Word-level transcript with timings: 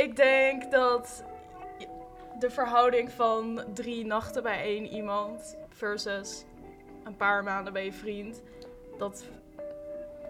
Ik 0.00 0.16
denk 0.16 0.70
dat 0.70 1.24
de 2.38 2.50
verhouding 2.50 3.10
van 3.10 3.64
drie 3.74 4.06
nachten 4.06 4.42
bij 4.42 4.62
één 4.62 4.86
iemand 4.86 5.56
versus 5.68 6.44
een 7.04 7.16
paar 7.16 7.42
maanden 7.42 7.72
bij 7.72 7.84
je 7.84 7.92
vriend, 7.92 8.42
dat, 8.98 9.24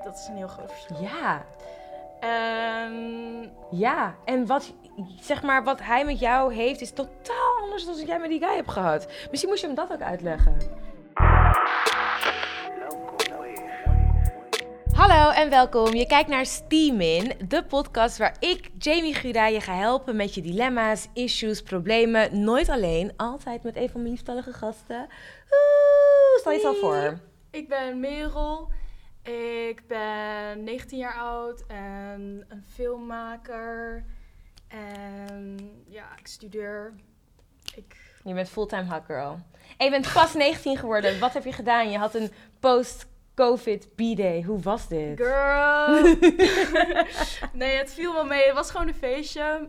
dat 0.04 0.18
is 0.18 0.26
een 0.28 0.36
heel 0.36 0.48
groot 0.48 0.72
verschil. 0.72 0.96
Ja, 1.00 1.46
En 2.20 3.52
ja. 3.70 4.14
En 4.24 4.46
wat, 4.46 4.72
zeg 5.20 5.42
maar, 5.42 5.64
wat 5.64 5.80
hij 5.82 6.04
met 6.04 6.20
jou 6.20 6.54
heeft 6.54 6.80
is 6.80 6.90
totaal 6.90 7.58
anders 7.62 7.84
dan 7.84 7.96
wat 7.96 8.06
jij 8.06 8.18
met 8.18 8.30
die 8.30 8.40
guy 8.40 8.54
hebt 8.54 8.70
gehad. 8.70 9.06
Misschien 9.28 9.50
moest 9.50 9.60
je 9.60 9.66
hem 9.66 9.76
dat 9.76 9.92
ook 9.92 10.02
uitleggen. 10.02 10.79
Hallo 15.00 15.30
en 15.30 15.50
welkom. 15.50 15.94
Je 15.94 16.06
kijkt 16.06 16.28
naar 16.28 16.46
Steamin, 16.46 17.32
de 17.48 17.64
podcast 17.64 18.18
waar 18.18 18.36
ik, 18.38 18.70
Jamie 18.78 19.14
Gura, 19.14 19.46
je 19.46 19.60
ga 19.60 19.74
helpen 19.74 20.16
met 20.16 20.34
je 20.34 20.42
dilemma's, 20.42 21.08
issues, 21.12 21.62
problemen. 21.62 22.42
Nooit 22.42 22.68
alleen, 22.68 23.12
altijd 23.16 23.62
met 23.62 23.76
een 23.76 23.88
van 23.88 24.00
mijn 24.00 24.12
lieftallige 24.12 24.52
gasten. 24.52 25.00
Oeh, 25.50 26.38
stel 26.38 26.52
jezelf 26.52 26.78
voor. 26.78 27.20
ik 27.50 27.68
ben 27.68 28.00
Merel. 28.00 28.70
Ik 29.22 29.82
ben 29.86 30.64
19 30.64 30.98
jaar 30.98 31.14
oud 31.14 31.64
en 31.66 32.44
een 32.48 32.64
filmmaker. 32.72 34.04
En 34.68 35.70
ja, 35.88 36.06
ik 36.18 36.26
studeer. 36.26 36.94
Ik 37.74 37.96
Je 38.24 38.34
bent 38.34 38.48
fulltime 38.48 38.94
hot 38.94 39.04
girl. 39.06 39.38
En 39.76 39.84
je 39.84 39.90
bent 39.90 40.12
pas 40.12 40.34
19 40.34 40.76
geworden. 40.76 41.18
Wat 41.18 41.32
heb 41.32 41.44
je 41.44 41.52
gedaan? 41.52 41.90
Je 41.90 41.98
had 41.98 42.14
een 42.14 42.30
post-covid 43.40 43.88
B-day. 43.94 44.42
Hoe 44.42 44.60
was 44.60 44.88
dit? 44.88 45.20
Girl! 45.20 46.02
nee, 47.52 47.76
het 47.76 47.92
viel 47.92 48.12
wel 48.12 48.24
mee. 48.24 48.44
Het 48.44 48.54
was 48.54 48.70
gewoon 48.70 48.88
een 48.88 48.94
feestje. 48.94 49.68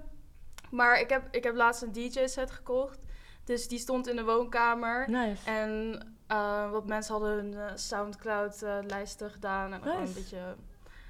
Maar 0.71 0.99
ik 0.99 1.09
heb, 1.09 1.27
ik 1.31 1.43
heb 1.43 1.55
laatst 1.55 1.81
een 1.81 1.91
DJ-set 1.91 2.52
gekocht. 2.52 2.99
Dus 3.43 3.67
die 3.67 3.79
stond 3.79 4.07
in 4.07 4.15
de 4.15 4.23
woonkamer. 4.23 5.09
Nice. 5.09 5.49
En 5.49 6.01
eh, 6.27 6.71
wat 6.71 6.87
mensen 6.87 7.13
hadden 7.13 7.31
hun 7.31 7.54
eh, 7.54 7.76
Soundcloud-lijsten 7.76 9.29
gedaan. 9.31 9.74
En 9.74 9.81
gewoon 9.81 10.01
een 10.01 10.13
beetje 10.13 10.55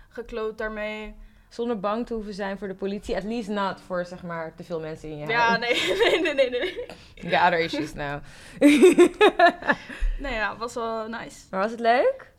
gekloot 0.09 0.57
daarmee. 0.57 1.15
Zonder 1.49 1.79
bang 1.79 2.05
te 2.05 2.13
hoeven 2.13 2.33
zijn 2.33 2.57
voor 2.57 2.67
de 2.67 2.75
politie. 2.75 3.15
At 3.15 3.23
least 3.23 3.49
not 3.49 3.81
voor, 3.81 4.05
zeg 4.05 4.23
maar, 4.23 4.55
te 4.55 4.63
veel 4.63 4.79
mensen 4.79 5.09
in 5.09 5.17
je 5.17 5.27
Ja, 5.27 5.47
huis. 5.47 5.59
nee, 5.59 5.97
nee, 6.21 6.33
nee, 6.33 6.49
nee. 6.49 6.49
nee. 6.49 6.85
Got 7.15 7.41
other 7.45 7.59
issues 7.59 7.93
now. 7.93 8.21
Nee, 10.19 10.33
ja, 10.33 10.57
was 10.57 10.73
wel 10.73 11.07
nice. 11.07 11.39
maar 11.49 11.59
was 11.59 11.71
het 11.71 11.79
leuk? 11.79 12.30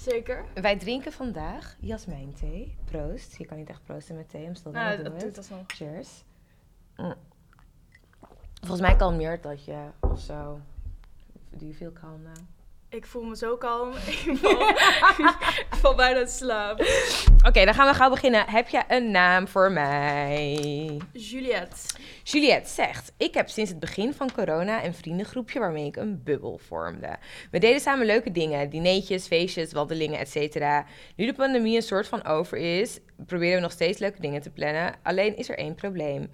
Zeker. 0.00 0.44
Wij 0.54 0.78
drinken 0.78 1.12
vandaag 1.12 1.76
jasmijnthee. 1.80 2.76
Proost. 2.84 3.36
Je 3.36 3.46
kan 3.46 3.56
niet 3.56 3.68
echt 3.68 3.84
proosten 3.84 4.16
met 4.16 4.28
thee. 4.28 4.50
Gonna 4.62 4.88
Nou, 4.88 5.02
dat 5.02 5.12
it. 5.14 5.20
doet 5.20 5.36
alsnog. 5.36 5.64
Cheers. 5.66 6.24
Mm. 6.96 7.14
Volgens 8.60 8.80
mij 8.80 8.96
kalmeert 8.96 9.42
dat 9.42 9.64
je 9.64 9.88
of 10.00 10.20
zo. 10.20 10.60
Do 11.50 11.64
you 11.64 11.74
feel 11.74 11.92
calm 11.92 12.22
now? 12.22 12.36
Ik 12.92 13.06
voel 13.06 13.22
me 13.22 13.36
zo 13.36 13.56
kalm. 13.56 13.92
Ik 14.26 14.36
val, 14.42 14.68
ik 15.70 15.76
val 15.80 15.94
bijna 15.94 16.20
in 16.20 16.28
slaap. 16.28 16.80
Oké, 17.46 17.64
dan 17.64 17.74
gaan 17.74 17.88
we 17.88 17.94
gauw 17.94 18.10
beginnen. 18.10 18.48
Heb 18.48 18.68
je 18.68 18.82
een 18.88 19.10
naam 19.10 19.48
voor 19.48 19.72
mij? 19.72 21.00
Juliette. 21.12 21.76
Juliette 22.22 22.70
zegt: 22.70 23.12
Ik 23.16 23.34
heb 23.34 23.48
sinds 23.48 23.70
het 23.70 23.80
begin 23.80 24.14
van 24.14 24.32
corona 24.32 24.84
een 24.84 24.94
vriendengroepje 24.94 25.58
waarmee 25.58 25.86
ik 25.86 25.96
een 25.96 26.22
bubbel 26.22 26.58
vormde. 26.66 27.16
We 27.50 27.58
deden 27.58 27.80
samen 27.80 28.06
leuke 28.06 28.30
dingen: 28.30 28.70
dineetjes, 28.70 29.26
feestjes, 29.26 29.72
wandelingen, 29.72 30.18
etc. 30.18 30.84
Nu 31.16 31.26
de 31.26 31.34
pandemie 31.34 31.76
een 31.76 31.82
soort 31.82 32.08
van 32.08 32.24
over 32.24 32.58
is, 32.58 32.98
proberen 33.26 33.54
we 33.54 33.60
nog 33.60 33.72
steeds 33.72 33.98
leuke 33.98 34.20
dingen 34.20 34.42
te 34.42 34.50
plannen. 34.50 34.94
Alleen 35.02 35.36
is 35.36 35.48
er 35.48 35.58
één 35.58 35.74
probleem. 35.74 36.30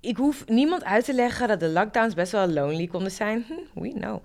Ik 0.00 0.16
hoef 0.16 0.46
niemand 0.46 0.84
uit 0.84 1.04
te 1.04 1.14
leggen 1.14 1.48
dat 1.48 1.60
de 1.60 1.68
lockdowns 1.68 2.14
best 2.14 2.32
wel 2.32 2.48
lonely 2.48 2.86
konden 2.86 3.10
zijn. 3.10 3.44
Hm, 3.48 3.80
we 3.80 3.88
know. 3.88 4.24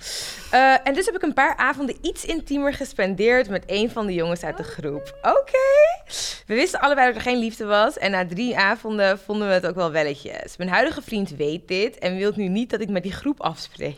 Eh, 0.52 0.88
en 0.88 0.93
dus 0.93 1.05
heb 1.05 1.15
ik 1.15 1.21
een 1.21 1.33
paar 1.33 1.57
avonden 1.57 1.95
iets 2.02 2.25
intiemer 2.25 2.73
gespendeerd 2.73 3.49
met 3.49 3.64
een 3.65 3.89
van 3.89 4.05
de 4.05 4.14
jongens 4.14 4.43
uit 4.43 4.58
de 4.58 4.64
groep. 4.64 5.17
Oké. 5.21 6.11
We 6.48 6.53
wisten 6.53 6.80
allebei 6.80 7.08
dat 7.08 7.15
er 7.15 7.21
geen 7.21 7.37
liefde 7.37 7.65
was. 7.65 7.98
En 7.98 8.11
na 8.11 8.25
drie 8.25 8.58
avonden 8.58 9.20
vonden 9.20 9.48
we 9.48 9.53
het 9.53 9.67
ook 9.67 9.75
wel 9.75 9.92
welletjes. 9.92 10.58
Mijn 10.58 10.70
huidige 10.70 11.02
vriend 11.02 11.30
weet 11.30 11.67
dit 11.67 11.98
en 11.98 12.17
wil 12.17 12.31
nu 12.36 12.48
niet 12.48 12.69
dat 12.69 12.81
ik 12.81 12.89
met 12.89 13.03
die 13.03 13.11
groep 13.11 13.42
afspreek. 13.42 13.98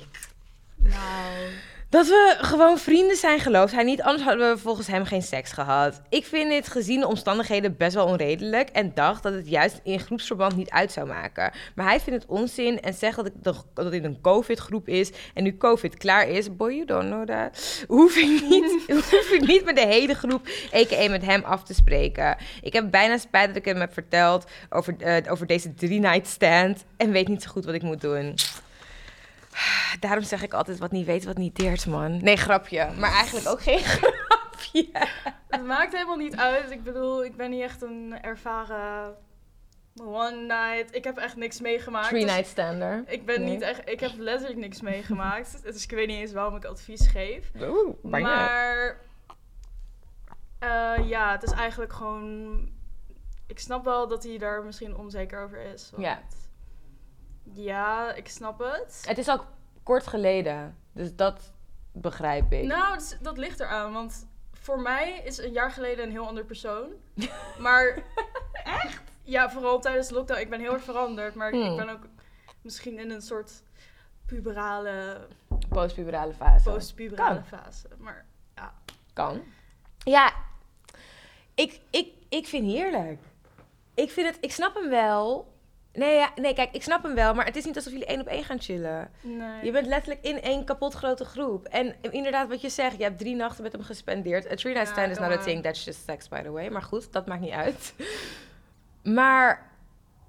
Nou. 0.78 1.74
Dat 1.90 2.08
we 2.08 2.36
gewoon 2.42 2.78
vrienden 2.78 3.16
zijn, 3.16 3.40
gelooft 3.40 3.74
hij 3.74 3.84
niet. 3.84 4.02
Anders 4.02 4.24
hadden 4.24 4.50
we 4.50 4.58
volgens 4.58 4.88
hem 4.88 5.06
geen 5.06 5.22
seks 5.22 5.52
gehad. 5.52 6.02
Ik 6.10 6.26
vind 6.26 6.50
dit 6.50 6.68
gezien 6.68 7.00
de 7.00 7.08
omstandigheden 7.08 7.78
best 7.78 7.94
wel 7.94 8.06
onredelijk. 8.06 8.70
En 8.70 8.92
dacht 8.94 9.24
dat 9.24 9.34
het 9.34 9.50
juist 9.50 9.80
in 9.84 10.00
groepsverband 10.00 10.56
niet 10.56 10.70
uit 10.70 10.92
zou 10.92 11.08
maken. 11.08 11.52
Maar 11.76 11.86
hij 11.86 12.00
vindt 12.00 12.22
het 12.22 12.32
onzin 12.32 12.82
en 12.82 12.94
zegt 12.94 13.16
dat, 13.16 13.26
ik 13.26 13.34
de, 13.42 13.54
dat 13.74 13.92
dit 13.92 14.04
een 14.04 14.22
COVID-groep 14.22 14.88
is. 14.88 15.12
En 15.34 15.44
nu 15.44 15.58
COVID 15.58 15.98
klaar 15.98 16.28
is, 16.28 16.56
boy, 16.56 16.74
you 16.74 16.86
don't 16.86 17.06
know 17.06 17.28
that. 17.28 17.84
Hoef 17.88 18.16
ik 18.16 18.42
niet, 18.50 18.84
hoef 19.12 19.32
ik 19.32 19.48
niet 19.48 19.66
met 19.66 19.76
de 19.76 19.86
hele 19.86 20.14
groep, 20.14 20.48
a.k.a. 20.74 21.10
met 21.10 21.26
hem, 21.26 21.44
af 21.44 21.64
te 21.64 21.74
spreken. 21.74 22.38
Ik 22.62 22.74
heb 22.74 22.92
bijna 22.92 23.18
spijt 23.18 23.48
dat 23.48 23.56
ik 23.56 23.66
hem 23.66 23.80
heb 23.80 23.94
verteld 23.94 24.46
over, 24.70 24.96
eh, 25.00 25.32
over 25.32 25.48
deze 25.48 25.74
drie-night 25.74 26.28
stand. 26.28 26.86
En 26.98 27.12
weet 27.12 27.28
niet 27.28 27.44
zo 27.44 27.50
goed 27.50 27.66
wat 27.66 27.76
ik 27.76 27.82
moet 27.82 28.02
doen. 28.02 28.36
Daarom 30.00 30.24
zeg 30.24 30.44
ik 30.44 30.54
altijd 30.54 30.80
wat 30.80 30.92
niet 30.92 31.06
weet, 31.06 31.24
wat 31.26 31.38
niet 31.38 31.56
deert, 31.56 31.86
man. 31.88 32.24
Nee, 32.24 32.38
grapje. 32.38 32.90
Maar 32.98 33.12
eigenlijk 33.12 33.48
ook 33.48 33.62
geen 33.62 33.80
grapje. 33.94 34.90
Het 35.50 35.66
maakt 35.66 35.94
helemaal 35.94 36.16
niet 36.18 36.36
uit. 36.36 36.72
Ik 36.72 36.84
bedoel, 36.84 37.26
ik 37.26 37.36
ben 37.36 37.50
niet 37.50 37.62
echt 37.62 37.82
een 37.82 38.16
ervaren 38.22 39.16
one 40.02 40.36
night. 40.42 40.96
Ik 40.96 41.04
heb 41.04 41.18
echt 41.18 41.36
niks 41.36 41.60
meegemaakt. 41.62 42.08
Three 42.08 42.24
dus 42.26 42.32
night 42.34 42.48
stander. 42.48 43.04
Ik 43.08 43.26
ben 43.26 43.42
Nee. 43.42 43.50
niet 43.50 43.62
echt. 43.62 43.90
Ik 43.90 44.00
heb 44.00 44.12
letterlijk 44.18 44.60
niks 44.60 44.82
meegemaakt. 44.82 45.64
Dus 45.64 45.84
ik 45.84 45.90
weet 45.92 46.08
niet 46.08 46.20
eens 46.20 46.32
waarom 46.34 46.56
ik 46.56 46.66
advies 46.66 47.08
geef. 47.08 47.52
Oeh, 47.62 47.96
maar 48.04 48.20
ja. 48.20 48.26
Maar 48.26 49.00
eh, 50.60 51.10
ja, 51.10 51.32
het 51.32 51.44
is 51.44 51.52
eigenlijk 51.52 51.94
gewoon. 51.94 52.60
Ik 53.48 53.60
snap 53.60 53.84
wel 53.84 54.08
dat 54.08 54.24
hij 54.24 54.38
daar 54.38 54.64
misschien 54.64 54.98
onzeker 54.98 55.44
over 55.44 55.58
is. 55.74 55.90
want- 55.92 56.04
Ja. 56.04 56.20
Ja, 57.54 58.14
ik 58.14 58.28
snap 58.30 58.60
het. 58.60 59.04
Het 59.08 59.18
is 59.18 59.30
ook 59.30 59.46
kort 59.84 60.08
geleden. 60.08 60.78
Dus 60.92 61.16
dat 61.16 61.52
begrijp 61.92 62.52
ik. 62.52 62.64
Nou, 62.64 63.00
dat, 63.22 63.38
ligt 63.38 63.60
eraan. 63.60 63.94
Want 63.94 64.28
voor 64.54 64.80
mij 64.80 65.22
is 65.24 65.38
een 65.38 65.52
jaar 65.52 65.72
geleden 65.72 66.06
een 66.06 66.12
heel 66.12 66.28
ander 66.28 66.46
persoon. 66.46 66.90
Maar. 67.60 68.04
Echt? 68.64 69.02
Ja, 69.22 69.50
vooral 69.50 69.80
tijdens 69.80 70.08
de 70.08 70.14
lockdown. 70.14 70.40
Ik 70.40 70.50
ben 70.50 70.60
heel 70.60 70.74
erg 70.74 70.84
veranderd. 70.84 71.36
Maar 71.36 71.52
Hmm. 71.52 71.72
ik 71.72 71.78
ben 71.78 71.90
ook 71.90 72.04
misschien 72.62 73.00
in 73.00 73.12
een 73.12 73.22
soort 73.22 73.52
puberale, 74.26 75.28
Postpuberale 75.70 76.34
fase. 76.34 76.70
postpuberale 76.72 77.44
fase. 77.44 77.88
Maar 77.98 78.26
Kan. 79.14 79.44
Ja, 79.98 80.34
ik, 81.54 81.82
ik, 81.90 82.14
ik 82.30 82.48
vind 82.48 82.66
heerlijk. 82.72 83.22
Ik 83.94 84.12
vind 84.12 84.28
het, 84.28 84.38
ik 84.44 84.52
snap 84.52 84.74
hem 84.76 84.90
wel. 84.90 85.54
Nee, 85.96 86.16
ja, 86.16 86.30
nee, 86.36 86.54
kijk, 86.54 86.72
ik 86.72 86.84
snap 86.84 87.04
hem 87.04 87.16
wel, 87.16 87.34
maar 87.34 87.46
het 87.46 87.56
is 87.56 87.66
niet 87.66 87.76
alsof 87.76 87.92
jullie 87.92 88.08
één 88.08 88.20
op 88.22 88.28
één 88.28 88.44
gaan 88.44 88.62
chillen. 88.62 89.10
nee. 89.22 89.64
Je 89.66 89.72
bent 89.72 89.88
letterlijk 89.88 90.26
in 90.26 90.42
één 90.42 90.64
kapot 90.66 90.94
grote 90.94 91.26
groep. 91.26 91.66
En 91.66 91.96
inderdaad, 92.02 92.48
wat 92.48 92.62
je 92.62 92.70
zegt, 92.70 92.98
je 92.98 93.04
hebt 93.04 93.18
drie 93.18 93.36
nachten 93.36 93.64
met 93.64 93.72
hem 93.72 93.82
gespendeerd. 93.84 94.52
A 94.52 94.56
three 94.56 94.74
night 94.74 94.88
Ja, 94.88 94.94
stand 94.94 95.12
is 95.12 95.20
not 95.20 95.32
a 95.40 95.44
thing, 95.44 95.64
that's 95.64 95.86
just 95.86 96.04
sex, 96.06 96.28
by 96.28 96.42
the 96.42 96.52
way. 96.52 96.70
Maar 96.70 96.82
goed, 96.82 97.12
dat 97.14 97.26
maakt 97.28 97.42
niet 97.42 97.52
uit. 97.54 97.94
Maar 99.04 99.70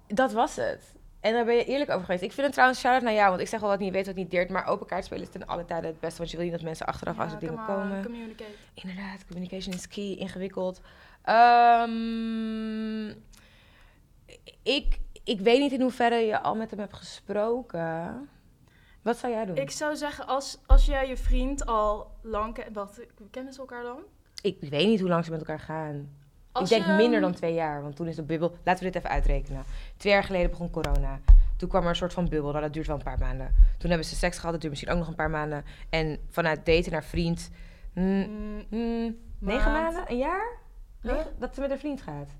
dat 0.06 0.32
was 0.32 0.56
het. 0.56 0.94
En 1.20 1.32
daar 1.32 1.44
ben 1.44 1.54
je 1.54 1.64
eerlijk 1.64 1.90
over 1.90 2.04
geweest. 2.04 2.22
Ik 2.22 2.32
vind 2.32 2.42
het 2.46 2.52
trouwens 2.52 2.80
shout-out 2.80 3.02
naar 3.02 3.12
jou, 3.12 3.28
want 3.28 3.40
ik 3.40 3.48
zeg 3.48 3.60
wel 3.60 3.68
wat 3.68 3.78
niet 3.78 3.92
weet, 3.92 4.06
wat 4.06 4.14
niet 4.14 4.30
deert. 4.30 4.50
Maar 4.50 4.66
open 4.66 4.86
kaart 4.86 5.04
spelen 5.04 5.22
is 5.24 5.30
ten 5.30 5.46
alle 5.46 5.64
tijden 5.64 5.90
het 5.90 6.00
beste, 6.00 6.18
want 6.18 6.30
je 6.30 6.36
wil 6.36 6.46
niet 6.46 6.54
dat 6.54 6.64
mensen 6.64 6.86
achteraf 6.86 7.18
als 7.18 7.28
Ja, 7.28 7.34
er 7.34 7.40
dingen 7.40 7.58
on, 7.58 7.66
komen. 7.66 8.02
Communicate. 8.04 8.50
Inderdaad, 8.74 9.24
communication 9.26 9.74
is 9.74 9.88
key, 9.88 10.14
ingewikkeld. 10.18 10.80
Ehm, 11.22 13.08
ik, 14.62 14.98
ik 15.26 15.40
weet 15.40 15.60
niet 15.60 15.72
in 15.72 15.80
hoeverre 15.80 16.16
je 16.16 16.40
al 16.42 16.54
met 16.54 16.70
hem 16.70 16.78
hebt 16.78 16.94
gesproken. 16.96 18.28
Wat 19.02 19.16
zou 19.18 19.32
jij 19.32 19.44
doen? 19.44 19.56
Ik 19.56 19.70
zou 19.70 19.96
zeggen, 19.96 20.26
als, 20.26 20.58
als 20.66 20.86
jij 20.86 21.08
je 21.08 21.16
vriend 21.16 21.66
al 21.66 22.10
lang 22.22 22.54
kent... 22.54 22.74
Wat, 22.74 23.00
kennen 23.30 23.52
ze 23.52 23.58
elkaar 23.60 23.82
dan? 23.82 23.98
Ik 24.42 24.56
weet 24.60 24.86
niet 24.86 25.00
hoe 25.00 25.08
lang 25.08 25.24
ze 25.24 25.30
met 25.30 25.40
elkaar 25.40 25.60
gaan. 25.60 26.16
Als 26.52 26.70
ik 26.70 26.76
denk 26.76 26.86
je, 26.90 27.02
minder 27.02 27.20
dan 27.20 27.32
twee 27.32 27.54
jaar, 27.54 27.82
want 27.82 27.96
toen 27.96 28.06
is 28.06 28.16
de 28.16 28.22
bubbel... 28.22 28.56
Laten 28.64 28.84
we 28.84 28.90
dit 28.90 28.94
even 29.02 29.14
uitrekenen. 29.14 29.64
Twee 29.96 30.12
jaar 30.12 30.24
geleden 30.24 30.50
begon 30.50 30.70
corona. 30.70 31.20
Toen 31.56 31.68
kwam 31.68 31.82
er 31.82 31.88
een 31.88 31.96
soort 31.96 32.12
van 32.12 32.28
bubbel. 32.28 32.50
Nou, 32.50 32.62
dat 32.62 32.72
duurt 32.72 32.86
wel 32.86 32.96
een 32.96 33.02
paar 33.02 33.18
maanden. 33.18 33.54
Toen 33.78 33.88
hebben 33.90 34.08
ze 34.08 34.14
seks 34.16 34.36
gehad. 34.36 34.52
Dat 34.52 34.60
duurt 34.60 34.72
misschien 34.72 34.92
ook 34.92 34.98
nog 34.98 35.08
een 35.08 35.14
paar 35.14 35.30
maanden. 35.30 35.64
En 35.90 36.18
vanuit 36.30 36.66
daten 36.66 36.92
naar 36.92 37.04
vriend... 37.04 37.50
mm, 37.94 38.04
mm, 38.28 38.64
mm, 38.70 39.16
negen 39.38 39.72
Maand. 39.72 39.82
maanden? 39.94 40.10
Een 40.12 40.18
jaar? 40.18 40.58
Huh? 41.00 41.12
Negen- 41.12 41.32
Dat 41.38 41.54
ze 41.54 41.60
met 41.60 41.70
een 41.70 41.78
vriend 41.78 42.02
gaat. 42.02 42.30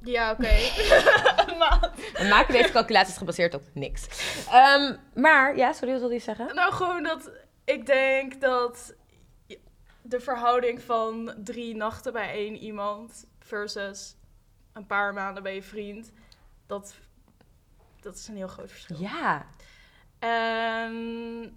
Ja, 0.00 0.30
oké. 0.30 0.48
Maar- 1.58 1.90
We 2.12 2.26
maken 2.28 2.52
deze 2.54 2.72
calculaties 2.72 3.16
gebaseerd 3.16 3.54
op 3.54 3.62
niks. 3.74 4.06
Ehm, 4.50 4.96
maar, 5.14 5.56
ja, 5.56 5.72
sorry, 5.72 5.90
wat 5.90 6.00
wilde 6.00 6.14
je 6.14 6.20
zeggen? 6.20 6.54
nou, 6.54 6.72
gewoon 6.72 7.02
dat... 7.02 7.30
Ik 7.64 7.86
denk 7.86 8.40
dat 8.40 8.94
de 10.02 10.20
verhouding 10.20 10.82
van 10.82 11.34
drie 11.36 11.76
nachten 11.76 12.12
bij 12.12 12.30
één 12.32 12.56
iemand... 12.56 13.26
versus 13.38 14.16
een 14.72 14.86
paar 14.86 15.12
maanden 15.12 15.42
bij 15.42 15.54
je 15.54 15.62
vriend... 15.62 16.12
dat 16.66 16.94
Dat 18.00 18.14
is 18.14 18.28
een 18.28 18.36
heel 18.36 18.48
groot 18.48 18.70
verschil. 18.70 18.96
Ja, 19.00 19.46
En 20.18 21.56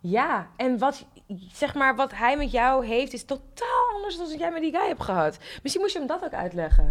ja. 0.00 0.50
En 0.56 0.78
wat, 0.78 1.06
zeg 1.52 1.74
maar, 1.74 1.96
wat 1.96 2.12
hij 2.12 2.36
met 2.36 2.50
jou 2.50 2.86
heeft, 2.86 3.12
is 3.12 3.24
totaal 3.24 3.90
anders 3.94 4.16
dan 4.16 4.28
wat 4.28 4.38
jij 4.38 4.50
met 4.50 4.62
die 4.62 4.76
guy 4.76 4.86
hebt 4.86 5.02
gehad. 5.02 5.38
Misschien 5.62 5.82
moest 5.82 5.92
je 5.92 5.98
hem 5.98 6.08
dat 6.08 6.24
ook 6.24 6.32
uitleggen. 6.32 6.90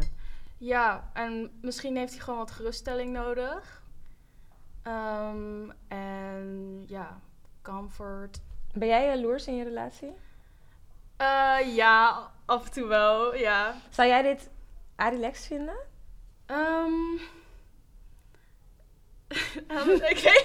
Ja, 0.57 1.09
en 1.13 1.59
misschien 1.61 1.97
heeft 1.97 2.11
hij 2.13 2.21
gewoon 2.21 2.39
wat 2.39 2.51
geruststelling 2.51 3.13
nodig. 3.13 3.83
Ehm, 4.83 5.69
en 5.87 6.83
ja, 6.87 7.19
comfort. 7.61 8.39
Ben 8.73 8.87
jij 8.87 9.05
jaloers 9.05 9.47
in 9.47 9.55
je 9.55 9.63
relatie? 9.63 10.13
Eh, 11.17 11.75
ja, 11.75 12.31
af 12.45 12.65
en 12.65 12.71
toe 12.71 12.87
wel, 12.87 13.35
ja. 13.35 13.75
Zou 13.89 14.07
jij 14.07 14.21
dit 14.21 14.49
relaxed 14.95 15.45
vinden? 15.45 15.75
Oké. 20.11 20.43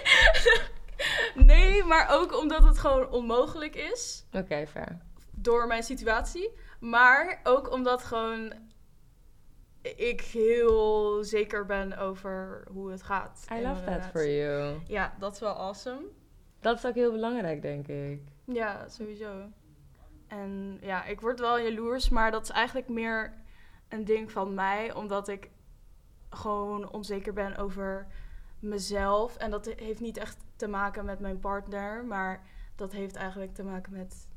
nee, 1.50 1.84
maar 1.84 2.08
ook 2.10 2.38
omdat 2.38 2.62
het 2.64 2.78
gewoon 2.78 3.10
onmogelijk 3.10 3.74
is 3.74 4.24
Oké, 4.32 4.66
fair. 4.66 4.98
door 5.30 5.66
mijn 5.66 5.82
situatie. 5.82 6.50
Maar 6.80 7.40
ook 7.42 7.72
omdat 7.72 8.02
gewoon 8.02 8.52
ik 9.82 10.20
heel 10.20 11.24
zeker 11.24 11.66
ben 11.66 11.98
over 11.98 12.64
hoe 12.72 12.90
het 12.90 13.02
gaat. 13.02 13.46
I 13.52 13.62
love 13.62 13.84
that 13.84 14.06
for 14.06 14.28
you. 14.28 14.78
Ja, 14.86 15.14
dat 15.18 15.32
is 15.32 15.40
wel 15.40 15.54
awesome. 15.54 16.02
Dat 16.60 16.76
is 16.76 16.86
ook 16.86 16.94
heel 16.94 17.12
belangrijk, 17.12 17.62
denk 17.62 17.88
ik. 17.88 18.20
Ja, 18.44 18.88
sowieso. 18.88 19.48
En 20.26 20.78
ja, 20.80 21.04
ik 21.04 21.20
word 21.20 21.40
wel 21.40 21.58
jaloers, 21.58 22.08
maar 22.08 22.30
dat 22.30 22.42
is 22.42 22.50
eigenlijk 22.50 22.88
meer 22.88 23.34
een 23.88 24.04
ding 24.04 24.32
van 24.32 24.54
mij, 24.54 24.94
omdat 24.94 25.28
ik 25.28 25.50
gewoon 26.30 26.92
onzeker 26.92 27.32
ben 27.32 27.56
over 27.56 28.06
mezelf. 28.58 29.36
En 29.36 29.50
dat 29.50 29.66
heeft 29.66 30.00
niet 30.00 30.16
echt 30.16 30.36
te 30.56 30.68
maken 30.68 31.04
met 31.04 31.20
mijn 31.20 31.38
partner, 31.38 32.04
maar 32.04 32.42
dat 32.76 32.92
heeft 32.92 33.16
eigenlijk 33.16 33.54
te 33.54 33.62
maken 33.62 33.92
met 33.92 34.28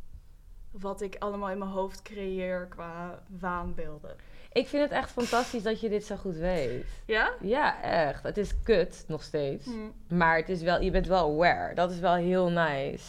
wat 0.72 1.02
ik 1.02 1.16
allemaal 1.20 1.50
in 1.50 1.58
mijn 1.58 1.72
hoofd 1.72 2.02
creëer 2.02 2.68
qua 2.68 3.24
waanbeelden. 3.40 4.16
Ik 4.54 4.68
vind 4.68 4.84
het 4.84 4.92
echt 4.92 5.12
fantastisch 5.12 5.64
dat 5.64 5.80
je 5.80 5.90
dit 5.90 6.06
zo 6.06 6.16
goed 6.16 6.36
weet. 6.36 6.86
Ja? 7.06 7.34
Ja, 7.42 7.82
echt. 7.82 8.24
Het 8.24 8.38
is 8.38 8.52
kut 8.64 9.04
nog 9.08 9.24
steeds. 9.24 9.66
Hm. 9.66 10.18
Maar 10.18 10.38
het 10.38 10.50
is 10.50 10.62
wel, 10.62 10.82
je 10.82 10.92
bent 10.92 11.08
wel 11.08 11.32
aware. 11.32 11.76
Dat 11.76 11.92
is 11.92 12.00
wel 12.00 12.14
heel 12.14 12.50
nice. 12.50 13.06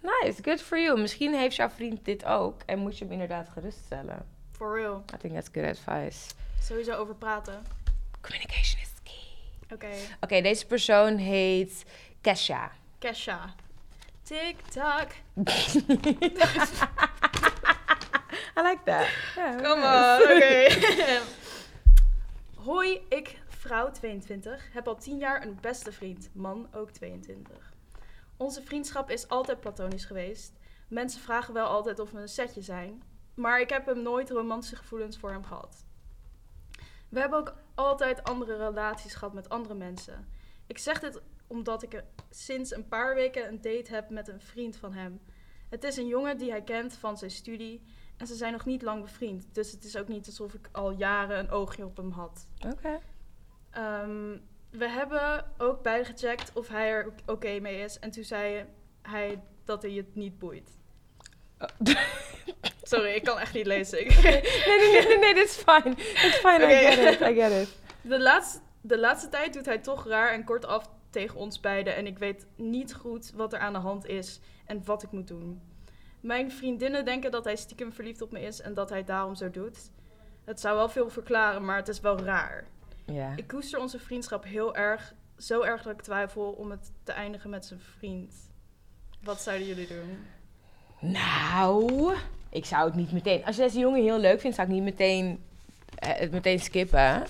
Nice, 0.00 0.42
good 0.42 0.62
for 0.62 0.80
you. 0.80 1.00
Misschien 1.00 1.34
heeft 1.34 1.56
jouw 1.56 1.68
vriend 1.68 2.04
dit 2.04 2.24
ook 2.24 2.60
en 2.66 2.78
moet 2.78 2.98
je 2.98 3.04
hem 3.04 3.12
inderdaad 3.12 3.48
geruststellen. 3.48 4.26
For 4.52 4.80
real. 4.80 5.04
I 5.14 5.16
think 5.18 5.34
that's 5.34 5.48
good 5.52 5.64
advice. 5.64 6.34
Sowieso 6.62 6.92
over 6.92 7.14
praten. 7.14 7.62
Communication 8.20 8.80
is 8.80 8.92
key. 9.02 9.74
Oké. 9.74 9.88
Oké, 10.20 10.40
deze 10.40 10.66
persoon 10.66 11.16
heet 11.16 11.84
Kesha. 12.20 12.70
Kesha. 12.98 13.54
Tik-tak. 14.22 15.08
I 18.58 18.62
like 18.62 18.82
that. 18.84 19.06
Yeah, 19.36 19.62
Kom 19.62 19.80
nice. 19.80 20.22
on, 20.22 20.32
oké. 20.36 21.22
Hoi, 22.70 23.06
ik, 23.08 23.38
vrouw 23.48 23.90
22, 23.90 24.72
heb 24.72 24.88
al 24.88 24.96
10 24.96 25.18
jaar 25.18 25.42
een 25.42 25.58
beste 25.60 25.92
vriend, 25.92 26.30
man 26.32 26.68
ook 26.74 26.90
22. 26.90 27.72
Onze 28.36 28.62
vriendschap 28.62 29.10
is 29.10 29.28
altijd 29.28 29.60
platonisch 29.60 30.04
geweest. 30.04 30.52
Mensen 30.88 31.20
vragen 31.20 31.54
wel 31.54 31.66
altijd 31.66 31.98
of 31.98 32.10
we 32.10 32.20
een 32.20 32.28
setje 32.28 32.62
zijn, 32.62 33.02
maar 33.34 33.60
ik 33.60 33.70
heb 33.70 33.86
hem 33.86 34.02
nooit 34.02 34.30
romantische 34.30 34.76
gevoelens 34.76 35.18
voor 35.18 35.30
hem 35.30 35.44
gehad. 35.44 35.84
We 37.08 37.20
hebben 37.20 37.38
ook 37.38 37.54
altijd 37.74 38.24
andere 38.24 38.56
relaties 38.56 39.14
gehad 39.14 39.34
met 39.34 39.48
andere 39.48 39.74
mensen. 39.74 40.28
Ik 40.66 40.78
zeg 40.78 41.00
dit 41.00 41.20
omdat 41.46 41.82
ik 41.82 41.94
er 41.94 42.04
sinds 42.30 42.74
een 42.74 42.88
paar 42.88 43.14
weken 43.14 43.48
een 43.48 43.60
date 43.60 43.94
heb 43.94 44.10
met 44.10 44.28
een 44.28 44.40
vriend 44.40 44.76
van 44.76 44.92
hem. 44.92 45.20
Het 45.68 45.84
is 45.84 45.96
een 45.96 46.06
jongen 46.06 46.38
die 46.38 46.50
hij 46.50 46.62
kent 46.62 46.94
van 46.94 47.16
zijn 47.16 47.30
studie 47.30 47.82
en 48.16 48.26
ze 48.26 48.34
zijn 48.34 48.52
nog 48.52 48.64
niet 48.64 48.82
lang 48.82 49.02
bevriend. 49.02 49.46
Dus 49.52 49.72
het 49.72 49.84
is 49.84 49.96
ook 49.96 50.08
niet 50.08 50.26
alsof 50.26 50.54
ik 50.54 50.68
al 50.72 50.90
jaren 50.90 51.38
een 51.38 51.50
oogje 51.50 51.84
op 51.84 51.96
hem 51.96 52.10
had. 52.10 52.48
Oké. 52.66 53.00
Ehm, 53.70 54.36
we 54.70 54.88
hebben 54.88 55.44
ook 55.58 55.82
beide 55.82 56.04
gecheckt 56.04 56.50
of 56.54 56.68
hij 56.68 56.90
er 56.90 57.12
oké 57.26 57.58
mee 57.60 57.80
is. 57.80 57.98
En 57.98 58.10
toen 58.10 58.24
zei 58.24 58.64
hij 59.02 59.42
dat 59.64 59.82
hij 59.82 59.92
het 59.92 60.14
niet 60.14 60.38
boeit. 60.38 60.76
Sorry, 62.82 63.14
ik 63.14 63.24
kan 63.24 63.38
echt 63.38 63.54
niet 63.54 63.66
lezen. 63.66 63.98
Nee, 64.06 64.42
nee, 64.78 65.06
nee, 65.06 65.18
nee, 65.18 65.34
dit 65.34 65.44
is 65.44 65.56
fine. 65.56 65.94
It's 65.96 66.36
fine, 66.36 66.64
Oké. 66.64 66.74
I 66.74 66.92
get 66.92 67.14
it, 67.14 67.20
I 67.20 67.34
get 67.34 67.52
it. 67.52 67.76
De 68.00 68.20
laatste, 68.20 68.58
de 68.80 68.98
laatste 68.98 69.28
tijd 69.28 69.52
doet 69.54 69.66
hij 69.66 69.78
toch 69.78 70.06
raar 70.06 70.32
en 70.32 70.44
kortaf 70.44 70.90
tegen 71.10 71.36
ons 71.36 71.60
beiden. 71.60 71.96
En 71.96 72.06
ik 72.06 72.18
weet 72.18 72.46
niet 72.56 72.94
goed 72.94 73.32
wat 73.34 73.52
er 73.52 73.58
aan 73.58 73.72
de 73.72 73.78
hand 73.78 74.06
is 74.06 74.40
en 74.64 74.84
wat 74.84 75.02
ik 75.02 75.10
moet 75.10 75.28
doen. 75.28 75.62
Mijn 76.26 76.52
vriendinnen 76.52 77.04
denken 77.04 77.30
dat 77.30 77.44
hij 77.44 77.56
stiekem 77.56 77.92
verliefd 77.92 78.22
op 78.22 78.32
me 78.32 78.40
is 78.40 78.60
en 78.60 78.74
dat 78.74 78.90
hij 78.90 79.04
daarom 79.04 79.34
zo 79.34 79.50
doet. 79.50 79.90
Het 80.44 80.60
zou 80.60 80.76
wel 80.76 80.88
veel 80.88 81.10
verklaren, 81.10 81.64
maar 81.64 81.76
het 81.76 81.88
is 81.88 82.00
wel 82.00 82.18
raar. 82.18 82.64
Ja. 83.04 83.32
Ik 83.36 83.46
koester 83.46 83.80
onze 83.80 83.98
vriendschap 83.98 84.44
heel 84.44 84.76
erg. 84.76 85.14
Zo 85.38 85.62
erg 85.62 85.82
dat 85.82 85.92
ik 85.92 86.02
twijfel 86.02 86.42
om 86.42 86.70
het 86.70 86.92
te 87.04 87.12
eindigen 87.12 87.50
met 87.50 87.66
zijn 87.66 87.80
vriend. 87.80 88.34
Wat 89.22 89.40
zouden 89.40 89.66
jullie 89.66 89.86
doen? 89.86 90.26
Nou, 91.00 92.14
ik 92.50 92.64
zou 92.64 92.84
het 92.84 92.94
niet 92.94 93.12
meteen... 93.12 93.44
Als 93.44 93.56
je 93.56 93.62
deze 93.62 93.78
jongen 93.78 94.02
heel 94.02 94.18
leuk 94.18 94.40
vindt, 94.40 94.56
zou 94.56 94.68
ik 94.68 94.74
niet 94.74 94.82
meteen, 94.82 95.44
eh, 95.94 96.14
het 96.14 96.30
meteen 96.30 96.60
skippen. 96.60 97.26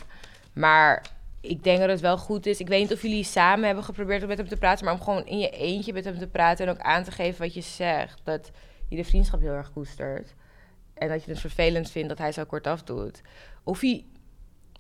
Maar 0.53 1.07
ik 1.41 1.65
denk 1.65 1.79
dat 1.79 1.89
het 1.89 2.01
wel 2.01 2.19
goed 2.19 2.47
is. 2.47 2.61
Ik 2.61 2.69
weet 2.69 2.81
niet 2.81 2.93
of 2.93 3.03
jullie 3.03 3.25
samen 3.25 3.67
hebben 3.67 3.85
geprobeerd 3.85 4.23
om 4.23 4.29
met 4.29 4.39
hem 4.39 4.49
te 4.49 4.57
praten... 4.57 4.85
maar 4.85 4.95
om 4.95 5.03
gewoon 5.03 5.27
in 5.27 5.39
je 5.39 5.51
eentje 5.51 5.93
met 5.93 6.05
hem 6.05 6.19
te 6.19 6.29
praten... 6.29 6.67
en 6.67 6.73
ook 6.73 6.81
aan 6.81 7.05
te 7.05 7.11
geven 7.11 7.41
wat 7.41 7.55
je 7.55 7.61
zegt. 7.61 8.21
Dat 8.25 8.51
je 8.89 8.97
de 8.97 9.05
vriendschap 9.05 9.41
heel 9.41 9.53
erg 9.53 9.73
koestert. 9.73 10.35
En 10.95 11.09
dat 11.09 11.25
je 11.25 11.31
het 11.31 11.41
vervelend 11.41 11.91
vindt 11.91 12.09
dat 12.09 12.19
hij 12.19 12.33
zo 12.33 12.45
kortaf 12.45 12.83
doet. 12.83 13.21
Of 13.65 13.81
hij 13.81 14.05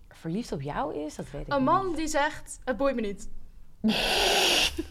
verliefd 0.08 0.52
op 0.52 0.62
jou 0.62 0.94
is, 1.04 1.14
dat 1.14 1.30
weet 1.30 1.46
ik 1.46 1.52
Een 1.52 1.56
niet. 1.56 1.64
man 1.64 1.94
die 1.94 2.08
zegt, 2.08 2.58
het 2.64 2.76
boeit 2.76 2.94
me 2.94 3.00
niet. 3.00 3.28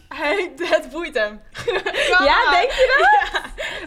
hij, 0.08 0.52
het 0.56 0.88
boeit 0.90 1.14
hem. 1.14 1.40
Ja, 2.26 2.50
denk 2.50 2.70
je 2.70 3.08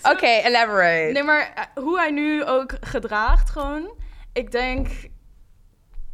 dat? 0.02 0.12
Oké, 0.14 0.26
elaborate. 0.28 1.12
Nee, 1.14 1.24
maar 1.24 1.54
eh, 1.56 1.84
hoe 1.84 1.98
hij 1.98 2.12
nu 2.12 2.46
ook 2.46 2.74
gedraagt 2.81 3.50
gewoon. 3.50 3.92
Ik 4.34 4.52
denk, 4.52 4.88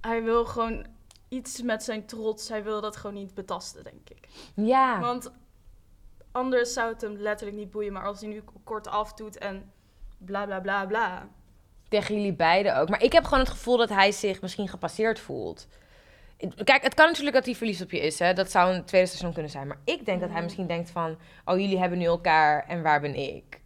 hij 0.02 0.24
wil 0.24 0.46
gewoon 0.46 0.86
iets 1.30 1.62
met 1.62 1.84
zijn 1.84 2.06
trots. 2.06 2.50
Hij 2.50 2.64
wil 2.64 2.82
dat 2.82 2.96
gewoon 2.96 3.16
niet 3.16 3.34
betasten, 3.34 3.84
denk 3.84 4.10
ik. 4.10 4.28
Ja. 4.56 5.00
Want 5.00 5.32
anders 6.36 6.74
zou 6.74 6.92
het 6.94 7.02
hem 7.02 7.16
letterlijk 7.18 7.58
niet 7.58 7.72
boeien. 7.72 7.94
Maar 7.94 8.06
als 8.06 8.20
hij 8.20 8.30
nu 8.30 8.44
kort 8.64 8.88
af 8.88 9.14
doet 9.14 9.38
en 9.38 9.72
bla 10.18 10.46
bla 10.46 10.60
bla 10.60 10.86
bla. 10.86 11.28
Tegen 11.90 12.16
jullie 12.16 12.34
beiden 12.34 12.78
ook. 12.78 12.90
Maar 12.90 13.04
ik 13.04 13.14
heb 13.14 13.24
gewoon 13.24 13.40
het 13.40 13.50
gevoel 13.50 13.78
dat 13.78 13.90
hij 13.90 14.12
zich 14.12 14.42
misschien 14.42 14.68
gepasseerd 14.68 15.20
voelt. 15.20 15.68
Kijk, 16.64 16.84
het 16.84 16.94
kan 16.94 17.06
natuurlijk 17.08 17.36
dat 17.36 17.46
hij 17.46 17.56
verliefd 17.56 17.82
op 17.82 17.92
je 17.92 18.00
is. 18.00 18.20
Hè? 18.20 18.34
Dat 18.34 18.52
zou 18.52 18.74
een 18.74 18.86
tweede 18.86 19.08
station 19.08 19.34
kunnen 19.34 19.52
zijn. 19.52 19.68
Maar 19.68 19.80
ik 19.84 20.06
denk 20.06 20.20
dat 20.20 20.30
hij 20.30 20.38
Mhm. 20.38 20.44
misschien 20.44 20.68
denkt 20.68 20.90
van... 20.90 21.18
Oh, 21.46 21.60
jullie 21.60 21.80
hebben 21.80 21.98
nu 21.98 22.06
elkaar 22.06 22.66
en 22.68 22.82
waar 22.82 23.02
ben 23.02 23.16
ik? 23.16 23.62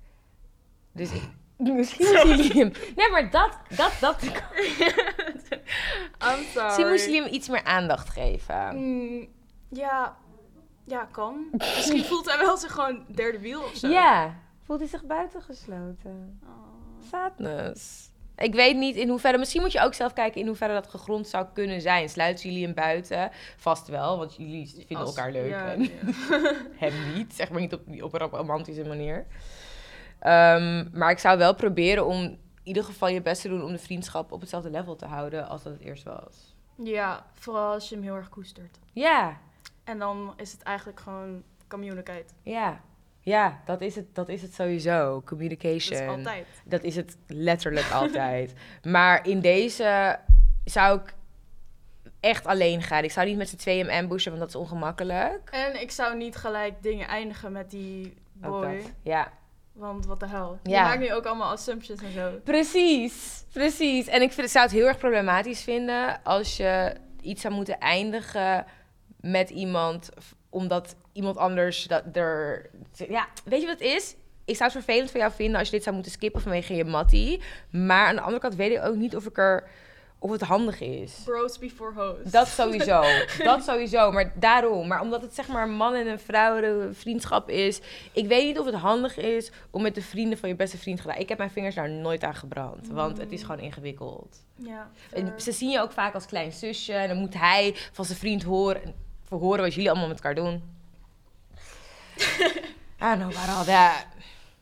Dus 0.94 1.12
ik- 1.12 1.30
misschien 1.78 2.28
jullie 2.28 2.52
hem... 2.54 2.72
Nee, 2.96 3.10
maar 3.12 3.30
dat... 3.30 3.58
dat, 3.76 3.92
dat 4.00 4.24
I'm 4.24 4.32
sorry. 6.54 6.66
misschien 6.66 6.88
moesten 6.88 7.12
jullie 7.12 7.22
hem 7.24 7.34
iets 7.34 7.50
meer 7.50 7.64
aandacht 7.64 8.10
geven. 8.10 8.76
Mm, 8.76 9.28
ja, 9.70 10.18
ja, 10.90 11.08
kan. 11.12 11.48
Misschien 11.58 12.04
voelt 12.04 12.26
hij 12.26 12.38
wel 12.38 12.58
zich 12.58 12.72
gewoon 12.72 13.06
derde 13.16 13.40
wiel 13.40 13.62
of 13.62 13.76
zo. 13.76 13.88
Ja. 13.88 14.36
Voelt 14.64 14.80
hij 14.80 14.90
zich 14.90 15.04
buitengesloten? 15.06 16.40
Oh. 16.44 17.08
Sadness. 17.12 18.08
Ik 18.38 18.54
weet 18.54 18.78
niet 18.78 18.96
in 18.96 19.10
hoeverre... 19.10 19.38
Misschien 19.38 19.62
moet 19.62 19.72
je 19.72 19.82
ook 19.82 19.94
zelf 19.94 20.14
kijken 20.14 20.42
in 20.42 20.48
hoeverre 20.48 20.74
dat 20.74 20.88
gegrond 20.88 21.28
zou 21.28 21.46
kunnen 21.54 21.82
zijn. 21.82 22.10
Sluiten 22.10 22.50
jullie 22.50 22.66
hem 22.66 22.74
buiten? 22.74 23.32
Vast 23.58 23.88
wel, 23.88 24.18
want 24.18 24.36
jullie 24.36 24.68
vinden 24.70 24.98
Als- 24.98 25.16
elkaar 25.16 25.32
leuk. 25.32 25.50
ja, 25.50 25.72
en 25.72 25.84
ja. 25.84 25.90
hem 26.86 27.14
niet. 27.16 27.34
Zeg 27.34 27.50
maar 27.50 27.60
niet 27.60 27.74
op, 27.74 27.82
op 28.02 28.14
een 28.14 28.28
romantische 28.30 28.86
manier. 28.86 29.26
Ehm, 30.20 30.86
maar 30.94 31.12
ik 31.12 31.20
zou 31.20 31.38
wel 31.38 31.56
proberen 31.56 32.06
om 32.06 32.22
in 32.22 32.40
ieder 32.64 32.84
geval 32.84 33.08
je 33.10 33.22
best 33.22 33.42
te 33.42 33.48
doen... 33.48 33.64
om 33.64 33.72
de 33.72 33.78
vriendschap 33.78 34.32
op 34.32 34.40
hetzelfde 34.40 34.70
level 34.70 34.96
te 34.96 35.06
houden 35.06 35.48
als 35.48 35.64
dat 35.64 35.74
het 35.74 35.82
eerst 35.82 36.04
was. 36.04 36.56
Ja, 36.84 37.26
vooral 37.34 37.74
als 37.74 37.90
je 37.90 37.96
hem 37.96 38.04
heel 38.04 38.16
erg 38.16 38.30
koestert. 38.30 38.80
Ja, 38.94 39.38
En 39.90 40.00
dan 40.00 40.34
is 40.38 40.52
het 40.52 40.64
eigenlijk 40.64 41.00
gewoon 41.00 41.44
communicate. 41.68 42.26
ja. 42.44 42.82
Ja, 43.22 43.60
dat 43.66 43.82
is 43.82 43.96
het, 43.96 44.16
dat 44.16 44.30
is 44.30 44.42
het 44.42 44.54
sowieso. 44.54 45.14
Dat 45.14 45.24
Communication. 45.24 46.02
is 46.02 46.08
altijd. 46.08 46.48
Dat 46.66 46.84
is 46.84 46.96
het 46.96 47.18
letterlijk 47.28 47.92
altijd. 47.92 48.54
Maar 48.84 49.28
in 49.28 49.40
deze 49.40 50.20
zou 50.66 51.00
ik 51.00 51.14
echt 52.20 52.46
alleen 52.46 52.82
gaan. 52.82 53.04
Ik 53.04 53.12
zou 53.12 53.28
niet 53.28 53.38
met 53.38 53.50
z'n 53.50 53.56
tweeën 53.56 53.86
hem 53.90 54.04
ambushen, 54.04 54.32
want 54.32 54.44
dat 54.44 54.50
is 54.62 54.68
ongemakkelijk. 54.70 55.50
En 55.52 55.82
ik 55.82 55.92
zou 55.92 56.18
niet 56.18 56.36
gelijk 56.36 56.74
dingen 56.84 57.08
eindigen 57.08 57.52
met 57.52 57.70
die 57.70 58.14
boy. 58.34 58.62
dat. 58.76 58.92
Ja, 59.04 59.32
Want 59.72 60.06
wat 60.06 60.20
de 60.20 60.28
hel. 60.28 60.60
Je 60.64 60.70
Ja. 60.70 60.84
maakt 60.84 61.00
nu 61.00 61.14
ook 61.14 61.26
allemaal 61.26 61.52
assumptions 61.52 62.02
en 62.02 62.12
zo. 62.12 62.32
precies. 62.44 63.46
Precies. 63.54 64.08
En 64.08 64.22
ik 64.22 64.32
vind, 64.32 64.46
ik 64.48 64.54
zou 64.54 64.66
het 64.66 64.74
heel 64.74 64.88
erg 64.88 64.98
problematisch 64.98 65.62
vinden 65.64 66.24
als 66.24 66.58
je 66.58 66.96
iets 67.22 67.42
zou 67.42 67.54
moeten 67.54 67.80
eindigen 67.80 68.66
met 69.22 69.50
iemand, 69.50 70.10
omdat 70.50 70.96
iemand 71.14 71.38
anders 71.38 71.84
dat 71.84 72.04
er... 72.14 72.70
Ja, 73.10 73.28
weet 73.46 73.62
je 73.62 73.68
wat 73.68 73.80
het 73.80 73.88
is? 73.88 74.16
Ik 74.46 74.56
zou 74.56 74.72
het 74.72 74.84
vervelend 74.84 75.12
voor 75.12 75.20
jou 75.20 75.32
vinden 75.32 75.60
als 75.60 75.68
je 75.68 75.74
dit 75.74 75.84
zou 75.84 75.96
moeten 75.96 76.14
skippen 76.14 76.42
vanwege 76.42 76.76
je 76.76 76.86
mattie. 76.86 77.42
Maar 77.70 78.08
aan 78.08 78.16
de 78.16 78.22
andere 78.22 78.42
kant 78.42 78.56
weet 78.56 78.72
ik 78.72 78.84
ook 78.84 78.96
niet 78.96 79.16
of 79.16 79.26
ik 79.26 79.38
er... 79.38 79.70
Of 80.22 80.32
het 80.32 80.42
handig 80.42 80.80
is. 80.80 81.22
Bros 81.26 81.60
before 81.60 81.94
hoes. 81.94 82.32
Dat 82.32 82.48
sowieso. 82.48 83.04
dat 83.44 83.64
sowieso. 83.64 84.12
Maar 84.12 84.34
daarom. 84.36 84.88
Maar 84.88 85.02
omdat 85.02 85.22
het 85.22 85.36
zeg 85.36 85.48
maar 85.48 85.64
een 85.64 85.76
man 85.76 85.94
en 85.94 86.08
een 86.08 86.20
vrouw 86.20 86.94
vriendschap 86.94 87.50
is. 87.50 87.82
Ik 88.12 88.28
weet 88.28 88.46
niet 88.46 88.60
of 88.60 88.66
het 88.66 88.76
handig 88.76 89.18
is 89.18 89.52
om 89.70 89.82
met 89.82 89.96
de 89.96 90.02
vrienden 90.02 90.38
van 90.38 90.50
je 90.50 90.56
beste 90.56 90.78
vriend 90.78 90.98
te 90.98 91.04
gaan. 91.04 91.20
Ik 91.20 91.30
heb 91.30 91.38
mijn 91.38 91.52
vingers 91.52 91.76
daar 91.76 91.90
nooit 91.90 92.24
aan 92.24 92.36
gebrand. 92.36 92.88
Want 92.88 93.18
het 93.18 93.32
is 93.32 93.42
gewoon 93.42 93.60
ingewikkeld. 93.60 94.46
Ja, 94.56 94.90
En 95.12 95.34
ze 95.38 95.52
zien 95.52 95.70
je 95.70 95.82
ook 95.82 95.92
vaak 95.92 96.14
als 96.14 96.26
klein 96.26 96.52
zusje. 96.52 96.94
En 96.94 97.08
dan 97.08 97.18
moet 97.18 97.34
hij 97.34 97.76
van 97.92 98.06
zijn 98.06 98.18
vriend 98.18 98.44
horen, 98.44 98.94
verhoren 99.30 99.62
wat 99.62 99.74
jullie 99.74 99.90
allemaal 99.90 100.08
met 100.08 100.18
elkaar 100.18 100.36
doen. 100.36 100.54
I 103.02 103.16
don't 103.16 103.20
know 103.20 103.32
about 103.32 103.58
all 103.58 103.66
that. 103.66 104.06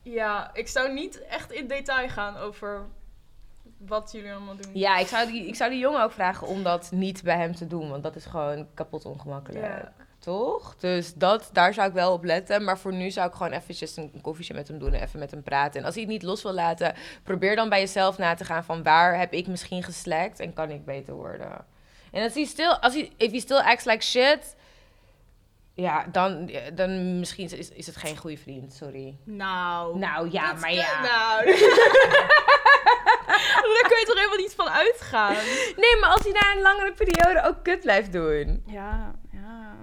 Ja, 0.01 0.50
ik 0.53 0.67
zou 0.67 0.93
niet 0.93 1.21
echt 1.21 1.51
in 1.51 1.67
detail 1.67 2.09
gaan 2.09 2.38
over 2.38 2.86
wat 3.77 4.12
jullie 4.12 4.31
allemaal 4.31 4.55
doen. 4.55 4.71
Ja, 4.74 4.97
ik 4.97 5.07
zou, 5.07 5.31
die, 5.31 5.47
ik 5.47 5.55
zou 5.55 5.69
die 5.69 5.79
jongen 5.79 6.03
ook 6.03 6.12
vragen 6.12 6.47
om 6.47 6.63
dat 6.63 6.91
niet 6.91 7.24
bij 7.24 7.38
hem 7.38 7.55
te 7.55 7.67
doen. 7.67 7.89
Want 7.89 8.03
dat 8.03 8.15
is 8.15 8.25
gewoon 8.25 8.67
kapot 8.74 9.05
ongemakkelijk. 9.05 9.65
Ja. 9.65 9.93
Toch? 10.19 10.75
Dus 10.77 11.13
dat, 11.13 11.50
daar 11.53 11.74
zou 11.74 11.88
ik 11.88 11.93
wel 11.93 12.13
op 12.13 12.24
letten. 12.24 12.63
Maar 12.63 12.77
voor 12.77 12.93
nu 12.93 13.12
zou 13.12 13.27
ik 13.27 13.33
gewoon 13.33 13.51
eventjes 13.51 13.97
een 13.97 14.21
koffietje 14.21 14.53
met 14.53 14.67
hem 14.67 14.79
doen 14.79 14.93
en 14.93 15.01
even 15.01 15.19
met 15.19 15.31
hem 15.31 15.43
praten. 15.43 15.79
En 15.79 15.86
als 15.86 15.95
hij 15.95 16.03
het 16.03 16.12
niet 16.12 16.24
los 16.24 16.43
wil 16.43 16.53
laten, 16.53 16.93
probeer 17.24 17.55
dan 17.55 17.69
bij 17.69 17.79
jezelf 17.79 18.17
na 18.17 18.33
te 18.33 18.45
gaan 18.45 18.63
van 18.63 18.83
waar 18.83 19.17
heb 19.17 19.33
ik 19.33 19.47
misschien 19.47 19.83
geslekt 19.83 20.39
en 20.39 20.53
kan 20.53 20.69
ik 20.69 20.86
beter 20.86 21.13
worden. 21.13 21.65
En 22.12 22.24
als 22.24 22.34
hij 22.34 22.44
stil, 22.46 22.80
als 22.80 22.94
hij, 22.94 23.12
if 23.18 23.32
he 23.32 23.40
still 23.40 23.58
acts 23.58 23.86
like 23.86 24.04
shit, 24.04 24.56
ja, 25.74 26.06
dan, 26.12 26.52
dan 26.74 27.20
misschien 27.20 27.50
is, 27.52 27.70
is 27.70 27.86
het 27.88 27.96
geen 27.96 28.18
goede 28.18 28.38
vriend, 28.38 28.74
sorry. 28.74 29.18
Nou. 29.24 29.98
Nou 29.98 30.32
ja, 30.32 30.54
maar 30.54 30.74
ja. 30.74 31.02
Nou. 31.02 31.46
Daar 33.74 33.90
kun 33.90 34.00
je 34.00 34.06
toch 34.06 34.16
helemaal 34.16 34.38
niet 34.38 34.54
van 34.56 34.70
uitgaan? 34.70 35.34
Nee, 35.76 35.98
maar 36.02 36.10
als 36.10 36.24
hij 36.24 36.32
na 36.32 36.52
een 36.56 36.62
langere 36.62 36.94
periode 36.94 37.44
ook 37.48 37.64
kut 37.64 37.80
blijft 37.80 38.12
doen, 38.12 38.64
Ja, 38.66 39.16
ja. 39.32 39.76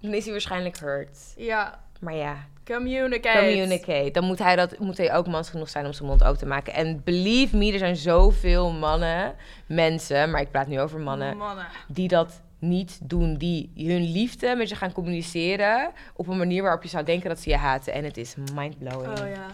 dan 0.00 0.12
is 0.14 0.22
hij 0.22 0.32
waarschijnlijk 0.32 0.78
hurt. 0.78 1.18
Ja, 1.36 1.84
Maar 2.00 2.14
ja, 2.14 2.36
communicate. 2.64 3.38
communicate. 3.38 4.10
Dan 4.10 4.24
moet 4.24 4.38
hij, 4.38 4.56
dat, 4.56 4.78
moet 4.78 4.96
hij 4.96 5.14
ook 5.14 5.26
mans 5.26 5.50
genoeg 5.50 5.68
zijn 5.68 5.86
om 5.86 5.92
zijn 5.92 6.08
mond 6.08 6.24
open 6.24 6.38
te 6.38 6.46
maken. 6.46 6.72
En 6.74 7.00
believe 7.04 7.56
me, 7.56 7.72
er 7.72 7.78
zijn 7.78 7.96
zoveel 7.96 8.72
mannen, 8.72 9.34
mensen, 9.66 10.30
maar 10.30 10.40
ik 10.40 10.50
praat 10.50 10.66
nu 10.66 10.80
over 10.80 11.00
mannen, 11.00 11.36
Mannen. 11.36 11.66
die 11.88 12.08
dat 12.08 12.40
niet 12.58 12.98
doen. 13.02 13.36
Die 13.36 13.72
hun 13.76 14.12
liefde 14.12 14.54
met 14.56 14.68
je 14.68 14.74
gaan 14.74 14.92
communiceren 14.92 15.90
op 16.14 16.28
een 16.28 16.38
manier 16.38 16.62
waarop 16.62 16.82
je 16.82 16.88
zou 16.88 17.04
denken 17.04 17.28
dat 17.28 17.40
ze 17.40 17.48
je 17.50 17.56
haten. 17.56 17.92
En 17.92 18.04
het 18.04 18.16
is 18.16 18.34
mindblowing. 18.54 19.20
Oh 19.20 19.28
ja. 19.28 19.46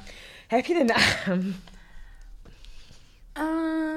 Heb 0.47 0.64
je 0.64 0.75
de 0.75 0.85
naam? 0.85 1.55
Ehm 3.33 3.89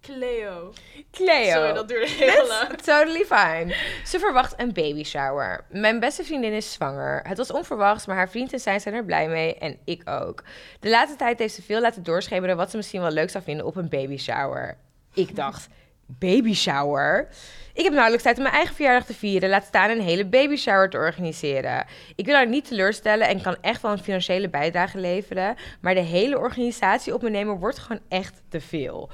Cleo. 0.00 0.72
Cleo. 1.10 1.52
Sorry, 1.52 1.72
dat 1.72 1.88
duurde 1.88 2.08
heel 2.08 2.46
lang. 2.46 2.68
Totally 2.68 3.24
fine. 3.24 3.74
Ze 4.04 4.18
verwacht 4.18 4.54
een 4.56 4.72
baby 4.72 5.04
shower. 5.04 5.64
Mijn 5.68 6.00
beste 6.00 6.24
vriendin 6.24 6.52
is 6.52 6.72
zwanger. 6.72 7.20
Het 7.22 7.36
was 7.36 7.52
onverwachts, 7.52 8.06
maar 8.06 8.16
haar 8.16 8.30
vriend 8.30 8.52
en 8.52 8.60
zij 8.60 8.78
zijn 8.78 8.94
er 8.94 9.04
blij 9.04 9.28
mee 9.28 9.54
en 9.54 9.78
ik 9.84 10.10
ook. 10.10 10.42
De 10.80 10.88
laatste 10.88 11.16
tijd 11.16 11.38
heeft 11.38 11.54
ze 11.54 11.62
veel 11.62 11.80
laten 11.80 12.02
doorschemeren 12.02 12.56
wat 12.56 12.70
ze 12.70 12.76
misschien 12.76 13.00
wel 13.00 13.10
leuk 13.10 13.30
zou 13.30 13.44
vinden 13.44 13.66
op 13.66 13.76
een 13.76 13.88
baby 13.88 14.16
shower. 14.16 14.76
Ik 15.14 15.36
dacht, 15.36 15.68
baby 16.06 16.54
shower? 16.54 17.28
Ik 17.74 17.84
heb 17.84 17.92
nauwelijks 17.92 18.24
tijd 18.24 18.36
om 18.36 18.42
mijn 18.42 18.54
eigen 18.54 18.74
verjaardag 18.74 19.06
te 19.06 19.14
vieren, 19.14 19.48
laat 19.48 19.64
staan 19.64 19.90
een 19.90 20.00
hele 20.00 20.26
baby 20.26 20.56
shower 20.56 20.90
te 20.90 20.96
organiseren. 20.96 21.86
Ik 22.16 22.26
wil 22.26 22.34
haar 22.34 22.48
niet 22.48 22.68
teleurstellen 22.68 23.28
en 23.28 23.42
kan 23.42 23.56
echt 23.60 23.82
wel 23.82 23.92
een 23.92 23.98
financiële 23.98 24.48
bijdrage 24.48 24.98
leveren, 24.98 25.56
maar 25.80 25.94
de 25.94 26.00
hele 26.00 26.38
organisatie 26.38 27.14
op 27.14 27.22
me 27.22 27.30
nemen 27.30 27.58
wordt 27.58 27.78
gewoon 27.78 28.02
echt 28.08 28.42
te 28.48 28.60
veel. 28.60 29.10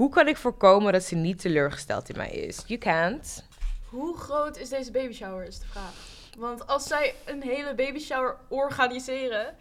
Hoe 0.00 0.10
kan 0.10 0.28
ik 0.28 0.36
voorkomen 0.36 0.92
dat 0.92 1.02
ze 1.02 1.14
niet 1.14 1.40
teleurgesteld 1.40 2.08
in 2.08 2.16
mij 2.16 2.30
is? 2.30 2.62
You 2.66 2.78
can't. 2.78 3.44
Hoe 3.88 4.16
groot 4.16 4.58
is 4.58 4.68
deze 4.68 4.90
baby 4.90 5.12
shower, 5.12 5.46
is 5.46 5.58
de 5.58 5.66
vraag. 5.66 5.92
Want 6.38 6.66
als 6.66 6.86
zij 6.86 7.14
een 7.24 7.42
hele 7.42 7.74
baby 7.74 7.98
shower 7.98 8.36
organiseren... 8.48 9.54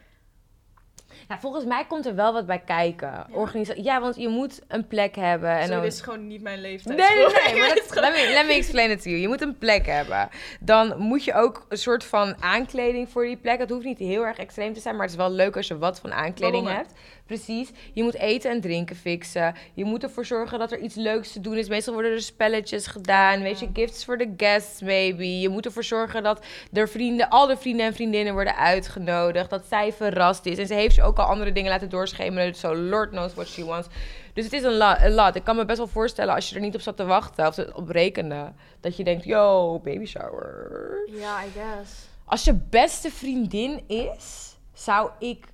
Nou, 1.28 1.42
volgens 1.42 1.66
mij 1.66 1.86
komt 1.86 2.06
er 2.06 2.16
wel 2.16 2.34
wat 2.34 2.46
bij 2.46 2.60
kijken. 2.60 3.28
Organisa 3.32 3.74
ja, 3.78 4.02
want 4.02 4.16
je 4.16 4.28
moet 4.28 4.62
een 4.68 4.88
plek 4.88 5.16
hebben. 5.16 5.50
En 5.50 5.68
Zo, 5.68 5.74
dan... 5.74 5.82
dit 5.82 5.94
is 5.94 6.02
gewoon 6.02 6.28
niet 6.28 6.42
mijn 6.42 6.62
leeftijd. 6.62 6.98
Nee, 6.98 7.16
nee, 7.16 7.54
nee. 7.54 7.60
Maar 7.62 7.76
dat, 7.76 7.96
let, 7.96 8.14
me, 8.14 8.30
let 8.34 8.46
me 8.46 8.54
explain 8.54 8.90
it 8.90 9.02
to 9.02 9.10
you. 9.10 9.22
Je 9.22 9.28
moet 9.28 9.42
een 9.42 9.58
plek 9.58 9.86
hebben. 9.86 10.30
Dan 10.60 10.98
moet 10.98 11.24
je 11.24 11.34
ook 11.34 11.66
een 11.70 11.78
soort 11.78 12.04
van 12.04 12.44
aankleding 12.44 13.10
voor 13.10 13.26
die 13.26 13.38
plek. 13.38 13.60
Het 13.60 13.70
hoeft 13.70 13.86
niet 13.86 14.00
heel 14.00 14.26
erg 14.26 14.38
extreem 14.38 14.74
te 14.74 14.80
zijn, 14.80 14.96
maar 14.96 15.04
het 15.04 15.14
is 15.14 15.20
wel 15.20 15.32
leuk 15.32 15.56
als 15.56 15.68
je 15.68 15.78
wat 15.78 16.00
van 16.00 16.14
aankleding 16.14 16.64
Ballonnen. 16.64 16.76
hebt. 16.76 16.94
Precies. 17.30 17.70
Je 17.94 18.04
moet 18.04 18.16
eten 18.16 18.52
en 18.52 18.62
drinken 18.62 18.96
fixen. 18.96 19.56
Je 19.74 19.86
moet 19.86 20.04
ervoor 20.04 20.26
zorgen 20.26 20.60
dat 20.60 20.72
er 20.72 20.80
iets 20.80 20.96
leuks 20.96 21.32
te 21.32 21.40
doen 21.40 21.58
is. 21.58 21.70
Meestal 21.70 21.94
worden 21.94 22.12
er 22.12 22.22
spelletjes 22.22 22.88
gedaan. 22.88 23.42
Weet 23.42 23.60
je, 23.60 23.70
gifts 23.74 24.06
voor 24.06 24.18
de 24.18 24.34
guests 24.38 24.82
maybe. 24.82 25.40
Je 25.40 25.50
moet 25.50 25.66
ervoor 25.66 25.84
zorgen 25.84 26.24
dat 26.24 26.46
er 26.74 26.90
vrienden, 26.90 27.30
al 27.30 27.48
de 27.48 27.58
vrienden 27.58 27.86
en 27.86 27.94
vriendinnen 27.94 28.34
worden 28.34 28.56
uitgenodigd. 28.56 29.50
Dat 29.50 29.66
zij 29.68 29.94
verrast 29.94 30.46
is. 30.46 30.58
En 30.58 30.68
ze 30.68 30.74
heeft 30.74 30.96
je 30.96 31.04
ook 31.04 31.18
al 31.18 31.26
andere 31.26 31.52
dingen 31.52 31.72
laten 31.72 31.90
doorschemeren. 31.90 32.56
So 32.56 32.76
Lord 32.76 33.10
knows 33.10 33.34
what 33.34 33.48
she 33.48 33.66
wants. 33.66 33.88
Dus 34.34 34.44
het 34.44 34.54
is 34.54 34.64
een, 34.64 35.14
lot. 35.14 35.36
Ik 35.36 35.44
kan 35.44 35.56
me 35.56 35.66
best 35.66 35.78
wel 35.78 35.88
voorstellen 35.88 36.36
als 36.36 36.50
je 36.50 36.56
er 36.56 36.62
niet 36.62 36.76
op 36.76 36.82
zat 36.82 36.98
te 36.98 37.06
wachten 37.06 37.48
of 37.48 37.58
op 37.74 37.90
rekende. 37.90 38.52
Dat 38.80 38.98
je 38.98 39.04
denkt, 39.04 39.24
yo, 39.24 39.80
baby 39.84 40.06
shower. 40.06 40.68
Ja, 41.08 41.44
I 41.44 41.50
guess. 41.54 42.08
Als 42.26 42.44
je 42.44 42.54
beste 42.54 43.12
vriendin 43.12 43.84
is, 43.88 44.56
zou 44.74 45.10
ik 45.20 45.46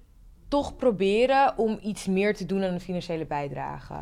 toch 0.56 0.76
proberen 0.76 1.58
om 1.58 1.80
iets 1.82 2.06
meer 2.06 2.36
te 2.36 2.46
doen 2.46 2.64
aan 2.64 2.74
een 2.74 2.80
financiële 2.82 3.26
bijdrage. 3.26 3.94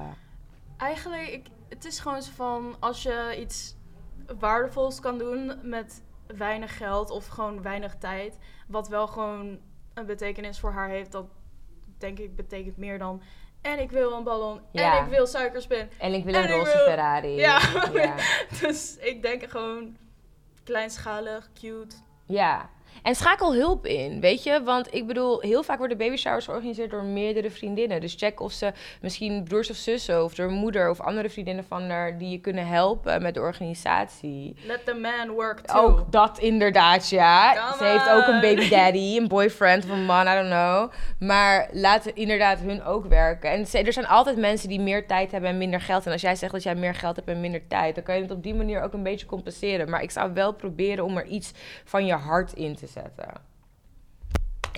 Eigenlijk, 0.78 1.28
ik, 1.28 1.46
het 1.70 1.86
is 1.86 2.00
gewoon 2.00 2.22
zo 2.22 2.32
van... 2.36 2.76
Als 2.80 3.04
je 3.04 3.36
iets 3.40 3.76
waardevols 4.40 5.00
kan 5.00 5.18
doen 5.18 5.52
met 5.64 6.04
weinig 6.38 6.78
geld 6.78 7.10
of 7.10 7.28
gewoon 7.28 7.62
weinig 7.62 7.96
tijd... 7.96 8.38
Wat 8.68 8.88
wel 8.88 9.08
gewoon 9.08 9.60
een 9.94 10.06
betekenis 10.06 10.60
voor 10.60 10.72
haar 10.72 10.90
heeft... 10.90 11.12
Dat 11.12 11.26
denk 11.98 12.20
ik 12.20 12.36
betekent 12.36 12.78
meer 12.78 13.00
dan... 13.00 13.22
En 13.62 13.80
ik 13.80 13.92
wil 13.92 14.14
een 14.14 14.24
ballon. 14.24 14.62
Ja. 14.72 14.98
En 14.98 15.04
ik 15.04 15.10
wil 15.10 15.28
suikerspin. 15.28 15.90
En 16.00 16.14
ik 16.14 16.24
wil 16.24 16.34
En 16.34 16.44
een 16.44 16.50
roze 16.58 16.78
wil- 16.78 16.86
Ferrari. 16.86 17.36
Ja. 17.36 17.60
ja. 17.94 18.16
Dus 18.62 18.98
ik 18.98 19.22
denk 19.22 19.50
gewoon 19.50 19.98
kleinschalig, 20.64 21.50
cute. 21.54 21.96
Ja. 22.26 22.70
En 23.04 23.16
schakel 23.16 23.54
hulp 23.54 23.86
in, 23.86 24.20
weet 24.20 24.44
je? 24.44 24.64
Want 24.64 24.94
ik 24.94 25.08
bedoel, 25.08 25.40
heel 25.42 25.64
vaak 25.64 25.78
worden 25.78 25.98
baby 25.98 26.16
showers 26.16 26.46
georganiseerd 26.46 26.92
door 26.92 27.04
meerdere 27.04 27.50
vriendinnen. 27.52 28.02
Dus 28.02 28.16
check 28.18 28.40
of 28.40 28.52
ze 28.52 28.72
misschien 29.02 29.44
broers 29.44 29.70
of 29.70 29.76
zussen 29.76 30.24
of 30.24 30.34
door 30.36 30.50
moeder 30.50 30.90
of 30.90 31.00
andere 31.02 31.30
vriendinnen 31.30 31.64
van 31.68 31.90
haar 31.90 32.18
die 32.18 32.30
je 32.30 32.40
kunnen 32.40 32.68
helpen 32.68 33.22
met 33.22 33.34
de 33.34 33.40
organisatie. 33.40 34.56
Let 34.66 34.86
the 34.86 34.94
man 34.94 35.30
work 35.36 35.60
too. 35.60 35.82
Ook 35.82 36.12
dat 36.12 36.40
inderdaad, 36.40 37.10
ja. 37.10 37.54
Come 37.54 37.78
Ze 37.78 37.84
heeft 37.84 38.10
ook 38.10 38.28
een 38.28 38.42
baby 38.42 38.70
daddy, 38.70 39.18
een 39.18 39.28
boyfriend 39.28 39.84
of 39.84 39.90
een 39.90 40.06
man, 40.06 40.28
I 40.28 40.34
don't 40.34 40.48
know. 40.50 40.92
Maar 41.20 41.70
laat 41.72 42.06
inderdaad 42.06 42.60
hun 42.60 42.84
ook 42.84 43.06
werken. 43.06 43.50
En 43.52 43.66
ze- 43.68 43.78
er 43.78 43.94
zijn 43.94 44.08
altijd 44.08 44.38
mensen 44.38 44.70
die 44.70 44.80
meer 44.80 45.08
tijd 45.08 45.32
hebben 45.32 45.50
en 45.50 45.58
minder 45.58 45.82
geld. 45.82 46.06
En 46.06 46.12
als 46.12 46.22
jij 46.22 46.36
zegt 46.36 46.52
dat 46.52 46.64
jij 46.64 46.76
meer 46.76 46.96
geld 46.96 47.16
hebt 47.16 47.28
en 47.28 47.42
minder 47.42 47.68
tijd, 47.68 47.96
dan 47.96 48.04
kan 48.04 48.16
je 48.16 48.22
het 48.22 48.32
op 48.32 48.44
die 48.44 48.56
manier 48.56 48.82
ook 48.82 48.94
een 48.94 49.04
beetje 49.04 49.26
compenseren. 49.26 49.90
Maar 49.90 50.02
ik 50.02 50.12
zou 50.12 50.34
wel 50.34 50.54
proberen 50.54 51.06
om 51.06 51.18
er 51.18 51.26
iets 51.26 51.52
van 51.84 52.06
je 52.06 52.14
hart 52.14 52.54
in 52.54 52.76
te 52.76 52.88
zetten. 52.94 53.52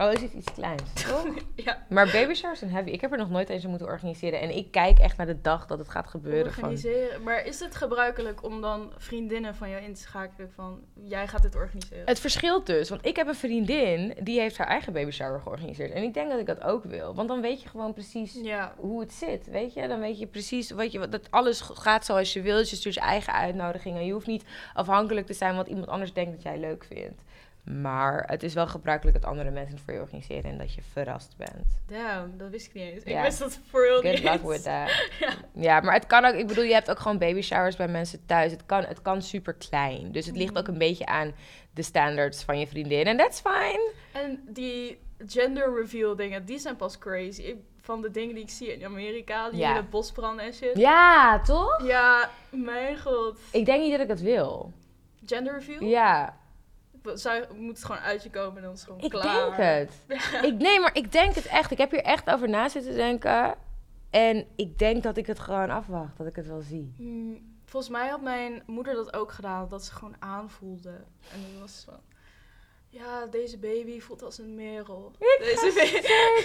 Oh, 0.02 0.12
is 0.12 0.22
het 0.22 0.34
iets 0.34 0.54
kleins, 0.54 0.94
toch? 1.08 1.28
Ja, 1.56 1.86
Maar 1.90 2.12
baby 2.12 2.34
showers 2.34 2.60
zijn 2.60 2.72
heavy. 2.72 2.90
Ik 2.90 3.02
heb 3.02 3.12
er 3.12 3.18
nog 3.18 3.30
nooit 3.30 3.50
eens 3.50 3.66
moeten 3.66 3.88
organiseren. 3.88 4.42
En 4.42 4.56
ik 4.56 4.72
kijk 4.72 5.00
echt 5.00 5.18
naar 5.18 5.26
de 5.26 5.42
dag 5.42 5.66
dat 5.66 5.80
het 5.80 5.90
gaat 5.90 6.08
gebeuren. 6.08 6.54
Van, 6.54 6.64
organiseren. 6.64 7.24
Maar 7.24 7.46
is 7.46 7.60
het 7.60 7.76
gebruikelijk 7.76 8.44
om 8.44 8.62
dan 8.62 8.92
vriendinnen 8.98 9.56
van 9.56 9.70
jou 9.70 9.84
in 9.84 9.94
te 9.94 10.02
schakelen 10.02 10.52
van... 10.52 10.84
Jij 10.94 11.28
gaat 11.28 11.42
dit 11.42 11.56
organiseren. 11.56 12.06
Het 12.06 12.20
verschilt 12.20 12.66
dus, 12.66 12.90
want 12.90 13.06
ik 13.06 13.16
heb 13.16 13.28
een 13.28 13.36
vriendin 13.36 14.14
die 14.20 14.40
heeft 14.40 14.58
haar 14.58 14.68
eigen 14.68 14.94
baby 14.94 15.12
shower 15.12 15.42
georganiseerd. 15.42 15.92
En 15.92 16.04
ik 16.04 16.14
denk 16.14 16.30
dat 16.30 16.40
ik 16.40 16.46
dat 16.46 16.64
ook 16.64 16.84
wil. 16.84 17.16
Want 17.16 17.28
dan 17.28 17.42
weet 17.42 17.62
je 17.62 17.70
gewoon 17.70 17.94
precies 17.94 18.34
Ja, 18.34 18.74
hoe 18.78 19.00
het 19.00 19.14
zit, 19.14 19.48
weet 19.48 19.74
je? 19.74 19.88
Dan 19.88 20.00
weet 20.00 20.20
je 20.20 20.28
precies 20.28 20.72
wat 20.72 20.92
je, 20.92 21.10
dat 21.10 21.32
alles 21.32 21.62
gaat 21.62 22.06
zoals 22.06 22.34
je 22.34 22.42
wilt. 22.42 22.70
Je 22.70 22.76
stuurt 22.76 22.96
je 22.96 23.02
eigen 23.02 23.34
uitnodigingen. 23.34 24.06
Je 24.06 24.14
hoeft 24.14 24.28
niet 24.28 24.44
afhankelijk 24.74 25.26
te 25.26 25.34
zijn 25.34 25.56
wat 25.56 25.68
iemand 25.68 25.88
anders 25.88 26.14
denkt 26.14 26.32
dat 26.32 26.42
jij 26.42 26.60
leuk 26.60 26.84
vindt. 26.84 27.22
Maar 27.66 28.24
het 28.28 28.44
is 28.44 28.54
wel 28.54 28.68
gebruikelijk 28.68 29.22
dat 29.22 29.30
andere 29.32 29.52
mensen 29.52 29.74
het 29.76 29.84
voor 29.86 29.94
je 29.94 30.00
organiseren 30.00 30.52
en 30.52 30.58
dat 30.58 30.74
je 30.74 30.82
verrast 30.92 31.34
bent. 31.38 31.80
damn, 31.88 32.38
dat 32.38 32.50
wist 32.50 32.68
ik 32.68 32.74
niet 32.74 32.84
eens. 32.84 33.04
Ik 33.04 33.22
wist 33.22 33.40
dat 33.40 33.60
voor 33.70 33.84
heel 33.84 34.02
Good 34.02 34.12
niet 34.14 34.24
luck 34.24 34.42
with 34.42 34.64
that. 34.64 34.90
Ja. 35.20 35.34
Ja, 35.54 35.80
maar 35.80 35.94
het 35.94 36.06
kan 36.06 36.26
ook, 36.26 36.34
ik 36.34 36.48
bedoel, 36.48 36.64
je 36.64 36.74
hebt 36.74 36.90
ook 36.90 37.00
gewoon 37.00 37.18
baby 37.18 37.42
showers 37.42 37.76
bij 37.76 37.88
mensen 37.88 38.26
thuis. 38.26 38.52
Het 38.52 38.66
kan, 38.66 38.84
het 38.84 39.02
kan 39.02 39.22
super 39.22 39.54
klein. 39.54 40.12
Dus 40.12 40.26
het 40.26 40.36
ligt 40.36 40.58
ook 40.58 40.68
een 40.68 40.78
beetje 40.78 41.06
aan 41.06 41.34
de 41.74 41.82
standards 41.82 42.44
van 42.44 42.60
je 42.60 42.68
vriendin. 42.68 43.06
En 43.06 43.18
that's 43.18 43.40
fine. 43.42 43.92
En 44.14 44.44
die 44.48 44.98
gender 45.28 45.76
reveal 45.82 46.16
dingen, 46.16 46.46
die 46.46 46.60
zijn 46.60 46.76
pas 46.76 46.98
crazy. 46.98 47.42
Ik- 47.42 47.58
van 47.82 48.02
de 48.02 48.12
dingen 48.12 48.36
die 48.36 48.44
ik 48.44 48.50
zie 48.50 48.74
in 48.74 48.86
Amerika, 48.86 49.50
die 49.50 49.60
Ja. 49.60 49.70
in 49.70 49.76
het 49.76 49.90
bos 49.90 50.12
branden 50.12 50.46
en 50.46 50.54
shit. 50.54 50.78
Ja, 50.78 51.42
toch? 51.42 51.84
Ja, 51.88 52.30
mijn 52.50 53.00
god. 53.00 53.40
Ik 53.52 53.66
denk 53.66 53.82
niet 53.82 53.92
dat 53.92 54.00
ik 54.00 54.08
het 54.08 54.22
wil. 54.22 54.74
Gender 55.26 55.54
reveal? 55.54 55.82
Ja, 55.90 56.38
Zou, 57.14 57.54
moet 57.56 57.76
het 57.76 57.86
gewoon 57.86 58.02
uit 58.02 58.24
je 58.24 58.30
komen 58.30 58.58
en 58.58 58.64
dan 58.64 58.74
is 58.74 58.80
het 58.80 58.88
gewoon 58.88 59.04
ik 59.04 59.10
klaar. 59.10 59.58
denk 59.58 59.90
het. 60.10 60.20
Ik, 60.52 60.58
nee, 60.58 60.80
maar 60.80 60.96
ik 60.96 61.12
denk 61.12 61.36
het 61.36 61.46
echt. 61.46 61.72
Ik 61.72 61.78
heb 61.78 61.92
hier 61.92 62.04
echt 62.04 62.30
over 62.30 62.50
na 62.50 62.70
zitten 62.70 62.94
denken. 62.94 63.56
En 64.10 64.48
ik 64.56 64.78
denk 64.80 65.04
dat 65.04 65.18
ik 65.18 65.26
het 65.28 65.40
gewoon 65.40 65.70
afwacht, 65.70 66.18
dat 66.18 66.28
ik 66.28 66.36
het 66.36 66.48
wel 66.48 66.62
zie. 66.62 66.94
Hmm, 66.98 67.58
volgens 67.66 67.92
mij 67.92 68.08
had 68.10 68.22
mijn 68.22 68.64
moeder 68.66 68.94
dat 68.94 69.14
ook 69.14 69.32
gedaan, 69.32 69.68
dat 69.70 69.86
ze 69.86 69.92
gewoon 69.94 70.16
aanvoelde. 70.20 70.90
En 71.34 71.42
dan 71.42 71.60
was 71.62 71.72
het 71.76 71.84
van, 71.84 72.00
ja, 72.90 73.26
deze 73.26 73.58
baby 73.58 74.00
voelt 74.00 74.24
als 74.24 74.38
een 74.38 74.56
merel. 74.56 75.12
Deze 75.40 75.74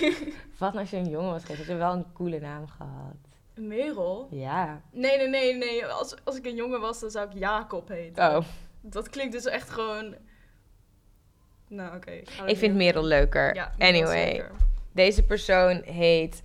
baby... 0.01 0.33
Wat 0.59 0.77
als 0.77 0.91
je 0.91 0.97
een 0.97 1.09
jongen 1.09 1.31
was 1.31 1.43
geweest? 1.43 1.59
Had 1.61 1.69
je 1.69 1.75
wel 1.77 1.93
een 1.93 2.13
coole 2.13 2.41
naam 2.41 2.67
gehad. 2.69 3.15
Een 3.55 3.67
merel? 3.67 4.29
Ja. 4.31 4.81
Nee, 4.91 5.17
nee, 5.17 5.29
nee, 5.29 5.55
nee. 5.55 5.87
Als, 5.87 6.15
als 6.25 6.37
ik 6.37 6.47
een 6.47 6.55
jongen 6.55 6.81
was, 6.81 7.01
dan 7.01 7.11
zou 7.11 7.31
ik 7.31 7.39
Jacob 7.39 7.89
heten. 7.89 8.37
Oh, 8.37 8.45
Dat 8.81 9.09
klinkt 9.09 9.33
dus 9.33 9.45
echt 9.45 9.71
gewoon... 9.71 10.15
Nou, 11.71 11.97
oké. 11.97 12.23
ik 12.47 12.57
vind 12.59 12.75
Merel 12.77 13.05
leuker. 13.05 13.55
Ja, 13.55 13.73
anyway, 13.79 14.33
leuker. 14.33 14.51
deze 14.93 15.23
persoon 15.23 15.83
heet 15.85 16.43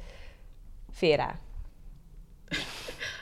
Vera. 0.92 1.36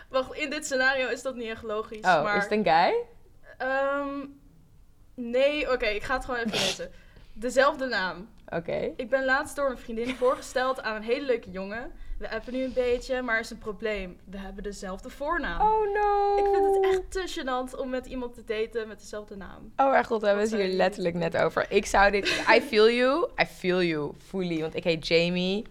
Wacht, 0.10 0.34
in 0.34 0.50
dit 0.50 0.66
scenario 0.66 1.08
is 1.08 1.22
dat 1.22 1.36
niet 1.36 1.48
echt 1.50 1.64
logisch. 1.64 2.06
Oh, 2.06 2.24
maar, 2.24 2.38
is 2.38 2.44
het 2.44 2.52
een 2.52 2.64
guy? 2.64 2.94
Ehm, 3.58 4.26
nee, 5.14 5.72
oké, 5.72 5.86
ik 5.86 6.04
ga 6.04 6.14
het 6.16 6.26
gewoon 6.26 6.40
even 6.40 6.52
lezen. 6.66 6.92
Dezelfde 7.34 7.86
naam. 7.86 8.30
Oké. 8.56 8.94
Ik 8.96 9.10
ben 9.10 9.26
laatst 9.26 9.56
door 9.56 9.70
een 9.70 9.78
vriendin 9.78 10.16
voorgesteld 10.16 10.82
aan 10.82 10.96
een 10.96 11.04
hele 11.04 11.26
leuke 11.26 11.52
jongen. 11.52 11.92
We 12.18 12.30
appen 12.30 12.54
nu 12.54 12.64
een 12.64 12.74
beetje, 12.74 13.22
maar 13.22 13.40
is 13.40 13.50
een 13.50 13.58
probleem. 13.58 14.20
We 14.26 14.38
hebben 14.38 14.64
dezelfde 14.64 15.10
voornaam. 15.10 15.62
Oh 15.62 15.94
no. 15.94 16.38
Ik 16.38 16.46
vind 16.54 16.76
het 16.76 16.86
echt 16.86 17.12
te 17.12 17.40
gênant 17.42 17.80
om 17.80 17.90
met 17.90 18.06
iemand 18.06 18.34
te 18.34 18.44
daten 18.44 18.88
met 18.88 19.00
dezelfde 19.00 19.36
naam. 19.36 19.74
Oh 19.76 19.90
mijn 19.90 20.06
god, 20.06 20.22
we 20.22 20.28
hebben 20.28 20.46
het 20.46 20.54
hier 20.54 20.68
letterlijk 20.68 21.16
net 21.16 21.38
over. 21.38 21.66
Ik 21.70 21.86
zou 21.86 22.12
dit... 22.12 22.26
I 22.56 22.62
feel 22.62 22.90
you. 22.90 23.30
I 23.42 23.46
feel 23.46 23.84
you. 23.84 24.12
Fully. 24.28 24.62
Want 24.62 24.76
ik 24.76 24.84
heet 24.84 25.08
Jamie. 25.08 25.66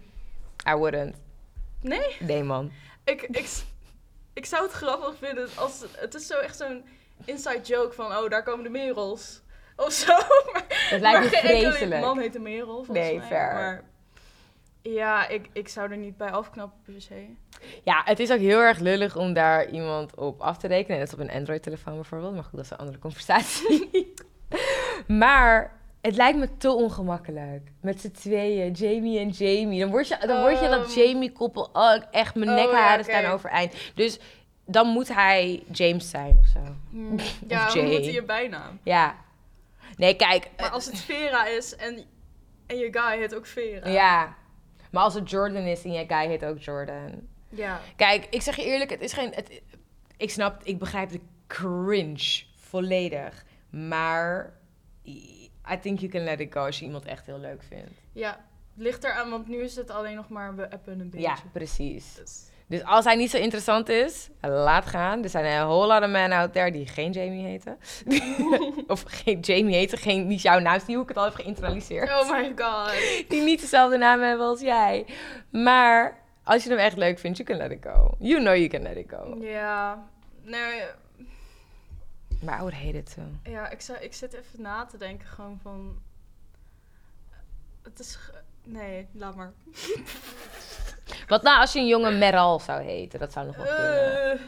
I 0.69 0.73
wouldn't. 0.75 1.15
Nee, 1.81 2.15
Nee, 2.19 2.43
man. 2.43 2.71
ik, 3.03 3.21
ik, 3.21 3.49
ik 4.33 4.45
zou 4.45 4.63
het 4.63 4.71
grappig 4.71 5.15
vinden 5.17 5.49
als... 5.55 5.85
Het 5.91 6.13
is 6.13 6.27
zo 6.27 6.39
echt 6.39 6.57
zo'n 6.57 6.83
inside 7.25 7.61
joke 7.61 7.93
van, 7.93 8.05
oh, 8.05 8.29
daar 8.29 8.43
komen 8.43 8.63
de 8.63 8.69
merels. 8.69 9.41
Of 9.75 9.91
zo. 9.91 10.13
Maar, 10.53 10.63
Het 10.89 11.01
lijkt 11.01 11.19
me 11.31 11.37
vreselijk. 11.37 12.01
man 12.01 12.19
heet 12.19 12.33
de 12.33 12.39
merel, 12.39 12.83
volgens 12.83 12.97
Nee, 13.07 13.17
mij. 13.17 13.27
fair. 13.27 13.53
Maar 13.53 13.83
ja, 14.81 15.27
ik, 15.27 15.49
ik 15.53 15.67
zou 15.67 15.91
er 15.91 15.97
niet 15.97 16.17
bij 16.17 16.31
afknappen 16.31 16.79
per 16.93 17.01
se. 17.01 17.25
Ja, 17.83 18.01
het 18.05 18.19
is 18.19 18.31
ook 18.31 18.39
heel 18.39 18.59
erg 18.59 18.79
lullig 18.79 19.15
om 19.15 19.33
daar 19.33 19.69
iemand 19.69 20.15
op 20.15 20.41
af 20.41 20.57
te 20.57 20.67
rekenen. 20.67 20.99
Net 20.99 21.13
op 21.13 21.19
een 21.19 21.31
Android-telefoon 21.31 21.93
bijvoorbeeld. 21.95 22.33
Maar 22.33 22.43
goed, 22.43 22.51
dat 22.55 22.63
is 22.65 22.71
een 22.71 22.77
andere 22.77 22.99
conversatie. 22.99 24.13
maar 25.07 25.79
het 26.01 26.15
lijkt 26.15 26.37
me 26.37 26.57
te 26.57 26.71
ongemakkelijk. 26.71 27.71
Met 27.81 28.01
z'n 28.01 28.11
tweeën, 28.11 28.71
Jamie 28.71 29.19
en 29.19 29.29
Jamie. 29.29 29.79
Dan 29.79 29.89
word 29.89 30.07
je, 30.07 30.17
dan 30.27 30.41
word 30.41 30.59
je 30.59 30.67
dat 30.69 30.97
Um. 30.97 31.03
Jamie-koppel. 31.03 31.69
Oh, 31.73 31.95
echt, 32.11 32.35
mijn 32.35 32.49
Oh, 32.49 32.55
nekharen 32.55 32.87
ja, 32.87 32.93
oké. 32.93 33.03
staan 33.03 33.31
overeind. 33.31 33.73
Dus 33.95 34.19
dan 34.65 34.87
moet 34.87 35.13
hij 35.13 35.63
James 35.71 36.09
zijn 36.09 36.37
of 36.39 36.45
zo. 36.47 36.59
Hmm, 36.89 37.15
Ja, 37.47 37.69
Jay. 37.73 37.83
hoe 37.83 37.91
moet 37.93 38.03
hij 38.03 38.13
je 38.13 38.23
bijnaam? 38.23 38.79
Ja. 38.83 39.15
Nee, 39.97 40.15
kijk. 40.15 40.49
Maar 40.57 40.69
als 40.69 40.85
het 40.85 40.99
Vera 40.99 41.47
is 41.47 41.75
en, 41.75 42.03
en 42.67 42.77
je 42.77 42.87
guy 42.91 43.17
heet 43.17 43.35
ook 43.35 43.45
Vera. 43.45 43.89
Ja. 43.89 44.35
Maar 44.91 45.03
als 45.03 45.13
het 45.13 45.29
Jordan 45.29 45.63
is 45.63 45.83
en 45.83 45.91
je 45.91 46.05
guy 46.07 46.27
heet 46.27 46.45
ook 46.45 46.59
Jordan. 46.59 47.27
Ja. 47.49 47.79
Kijk, 47.95 48.27
ik 48.29 48.41
zeg 48.41 48.55
je 48.55 48.63
eerlijk, 48.63 48.89
het 48.89 49.01
is 49.01 49.13
geen. 49.13 49.33
Het, 49.33 49.61
ik 50.17 50.29
snap, 50.29 50.63
ik 50.63 50.79
begrijp 50.79 51.09
de 51.09 51.21
cringe 51.47 52.43
volledig. 52.55 53.45
Maar 53.69 54.53
I 55.71 55.79
think 55.81 55.99
you 55.99 56.11
can 56.11 56.23
let 56.23 56.39
it 56.39 56.53
go 56.53 56.65
als 56.65 56.79
je 56.79 56.85
iemand 56.85 57.05
echt 57.05 57.25
heel 57.25 57.39
leuk 57.39 57.63
vindt. 57.63 57.91
Ja, 58.11 58.29
het 58.73 58.83
ligt 58.83 59.03
eraan, 59.03 59.29
want 59.29 59.47
nu 59.47 59.61
is 59.61 59.75
het 59.75 59.89
alleen 59.89 60.15
nog 60.15 60.29
maar 60.29 60.55
we 60.55 60.71
appen 60.71 60.99
een 60.99 61.09
beetje. 61.09 61.27
Ja, 61.27 61.37
precies. 61.51 62.13
Dus, 62.13 62.43
Dus 62.67 62.83
als 62.83 63.05
hij 63.05 63.15
niet 63.15 63.29
zo 63.29 63.37
interessant 63.37 63.89
is, 63.89 64.29
laat 64.41 64.85
gaan. 64.85 65.23
Er 65.23 65.29
zijn 65.29 65.45
een 65.45 65.67
whole 65.67 65.87
lot 65.87 66.03
of 66.03 66.09
men 66.09 66.31
out 66.31 66.53
there 66.53 66.71
die 66.71 66.87
geen 66.87 67.11
Jamie 67.11 67.45
heten. 67.45 67.77
of 68.93 69.03
geen 69.07 69.39
Jamie 69.39 69.75
heten, 69.75 69.97
geen, 69.97 70.27
niet 70.27 70.41
jouw 70.41 70.59
naam. 70.59 70.79
Zie 70.79 70.93
hoe 70.93 71.03
ik 71.03 71.09
het 71.09 71.17
al 71.17 71.23
heb 71.23 71.33
geïnternaliseerd. 71.33 72.09
oh 72.09 72.29
my 72.29 72.53
god. 72.55 72.91
Die 73.29 73.41
niet 73.41 73.61
dezelfde 73.61 73.97
naam 73.97 74.21
hebben 74.21 74.45
als 74.45 74.61
jij. 74.61 75.05
Maar 75.49 76.21
als 76.43 76.63
je 76.63 76.69
hem 76.69 76.77
echt 76.77 76.97
leuk 76.97 77.19
vindt, 77.19 77.37
you 77.37 77.49
can 77.49 77.57
let 77.57 77.71
it 77.71 77.91
go. 77.91 78.15
You 78.19 78.39
know 78.39 78.55
you 78.55 78.67
can 78.67 78.81
let 78.81 78.97
it 78.97 79.09
go. 79.09 79.37
Ja, 79.39 80.07
nee, 80.41 80.81
Maar 82.41 82.57
I 82.57 82.61
would 82.61 82.73
hate 82.73 82.97
it 82.97 83.13
too. 83.15 83.51
ja, 83.51 83.69
ik, 83.69 83.81
zou, 83.81 83.99
ik 83.99 84.13
zit 84.13 84.33
even 84.33 84.61
na 84.61 84.85
te 84.85 84.97
denken 84.97 85.27
gewoon 85.27 85.59
van... 85.61 86.01
Het 87.83 87.99
is... 87.99 88.19
Nee, 88.63 89.07
laat 89.13 89.35
maar. 89.35 89.51
Wat 91.27 91.41
nou 91.43 91.59
als 91.59 91.73
je 91.73 91.79
een 91.79 91.87
jonge 91.87 92.11
Meral 92.11 92.59
zou 92.59 92.81
heten? 92.81 93.19
Dat 93.19 93.31
zou 93.33 93.45
nog 93.45 93.55
wel 93.55 93.65
kunnen. 93.65 94.31
Eh, 94.31 94.39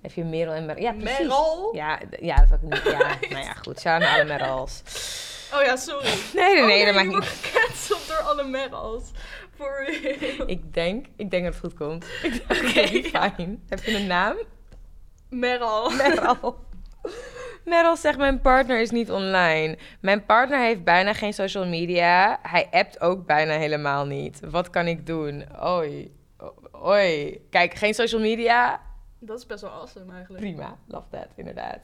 Heb 0.00 0.12
je 0.12 0.24
Merel 0.24 0.52
en 0.52 0.66
Meral? 0.66 0.82
Ja, 0.82 0.92
precies. 0.92 1.18
Meral? 1.18 1.74
Ja, 1.74 2.00
ja, 2.20 2.36
dat 2.36 2.48
zou 2.48 2.60
ik 2.62 2.72
niet. 2.84 2.92
Ja, 2.98 3.08
nou 3.34 3.44
ja, 3.44 3.52
goed. 3.52 3.80
Shout 3.80 4.00
naar 4.00 4.14
alle 4.14 4.24
Merals. 4.24 4.82
Oh 5.54 5.62
ja, 5.62 5.76
sorry. 5.76 6.08
Nee, 6.34 6.52
nee, 6.54 6.60
Oh 6.62 6.66
nee, 6.66 6.84
dat 6.84 6.94
maakt 6.94 7.06
niet. 7.06 7.16
wordt 7.16 7.28
gecanceld 7.28 8.08
door 8.08 8.18
alle 8.20 8.44
Merals. 8.44 9.02
For 9.56 9.84
real. 9.84 10.48
Ik 10.48 10.74
denk, 10.74 11.06
ik 11.16 11.30
denk 11.30 11.44
dat 11.44 11.52
het 11.54 11.62
goed 11.62 11.74
komt. 11.74 12.06
Ik 12.22 12.42
oké, 12.48 13.02
fijn. 13.08 13.62
Heb 13.68 13.82
je 13.84 13.96
een 13.96 14.06
naam? 14.06 14.36
Meral. 15.30 15.90
Meral. 15.90 16.56
Meral 17.66 17.96
zegt, 17.96 18.18
mijn 18.18 18.40
partner 18.40 18.80
is 18.80 18.90
niet 18.90 19.10
online. 19.10 19.78
Mijn 20.00 20.24
partner 20.24 20.58
heeft 20.60 20.84
bijna 20.84 21.12
geen 21.12 21.32
social 21.32 21.66
media. 21.66 22.38
Hij 22.42 22.68
appt 22.70 23.00
ook 23.00 23.26
bijna 23.26 23.52
helemaal 23.56 24.06
niet. 24.06 24.40
Wat 24.50 24.70
kan 24.70 24.86
ik 24.86 25.06
doen? 25.06 25.44
Oei. 25.64 26.14
O- 26.38 26.54
Oei. 26.86 27.40
Kijk, 27.50 27.74
geen 27.74 27.94
social 27.94 28.20
media. 28.20 28.80
Dat 29.18 29.38
is 29.38 29.46
best 29.46 29.60
wel 29.62 29.70
awesome 29.70 30.12
eigenlijk. 30.12 30.42
Prima. 30.44 30.76
Love 30.86 31.06
that, 31.10 31.28
inderdaad. 31.36 31.80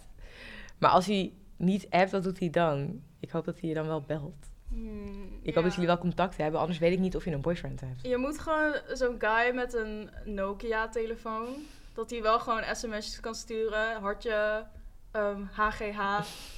Maar 0.78 0.90
als 0.90 1.06
hij 1.06 1.32
niet 1.56 1.86
appt, 1.90 2.10
wat 2.10 2.22
doet 2.22 2.38
hij 2.38 2.50
dan? 2.50 3.02
Ik 3.20 3.30
hoop 3.30 3.44
dat 3.44 3.60
hij 3.60 3.68
je 3.68 3.74
dan 3.74 3.86
wel 3.86 4.00
belt. 4.06 4.50
Hmm, 4.68 5.38
Ik 5.42 5.54
hoop 5.54 5.62
dat 5.64 5.72
jullie 5.72 5.88
wel 5.88 5.98
contact 5.98 6.36
hebben, 6.36 6.60
anders 6.60 6.78
weet 6.78 6.92
ik 6.92 6.98
niet 6.98 7.16
of 7.16 7.24
je 7.24 7.30
een 7.30 7.40
boyfriend 7.40 7.80
hebt. 7.80 8.02
Je 8.02 8.16
moet 8.16 8.38
gewoon 8.38 8.72
zo'n 8.92 9.14
guy 9.18 9.54
met 9.54 9.74
een 9.74 10.10
Nokia-telefoon. 10.24 11.48
Dat 11.94 12.10
hij 12.10 12.22
wel 12.22 12.38
gewoon 12.40 12.62
sms'jes 12.72 13.20
kan 13.20 13.34
sturen. 13.34 14.00
Hartje, 14.00 14.64
ehm, 15.12 15.42
HGH, 15.56 16.00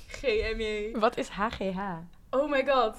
GMJ. 0.07 0.99
Wat 0.99 1.17
is 1.17 1.29
HGH? 1.29 1.79
Oh 2.31 2.51
my 2.51 2.65
god. 2.65 2.97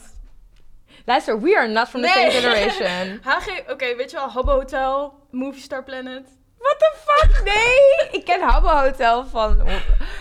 Luister, 1.05 1.39
we 1.41 1.57
are 1.57 1.67
not 1.67 1.89
from 1.89 2.01
the 2.01 2.07
Nee. 2.07 2.31
same 2.31 2.41
generation. 2.41 3.19
HG, 3.33 3.69
oké, 3.69 3.95
weet 3.95 4.11
je 4.11 4.17
wel, 4.17 4.29
Habbo 4.29 4.51
Hotel, 4.51 5.13
Movie 5.31 5.61
Star 5.61 5.83
Planet. 5.83 6.23
What 6.57 6.79
the 6.79 6.95
fuck? 7.05 7.43
Nee! 7.43 8.09
Ik 8.19 8.25
ken 8.25 8.41
Habbo 8.41 8.67
Hotel 8.69 9.25
van... 9.25 9.61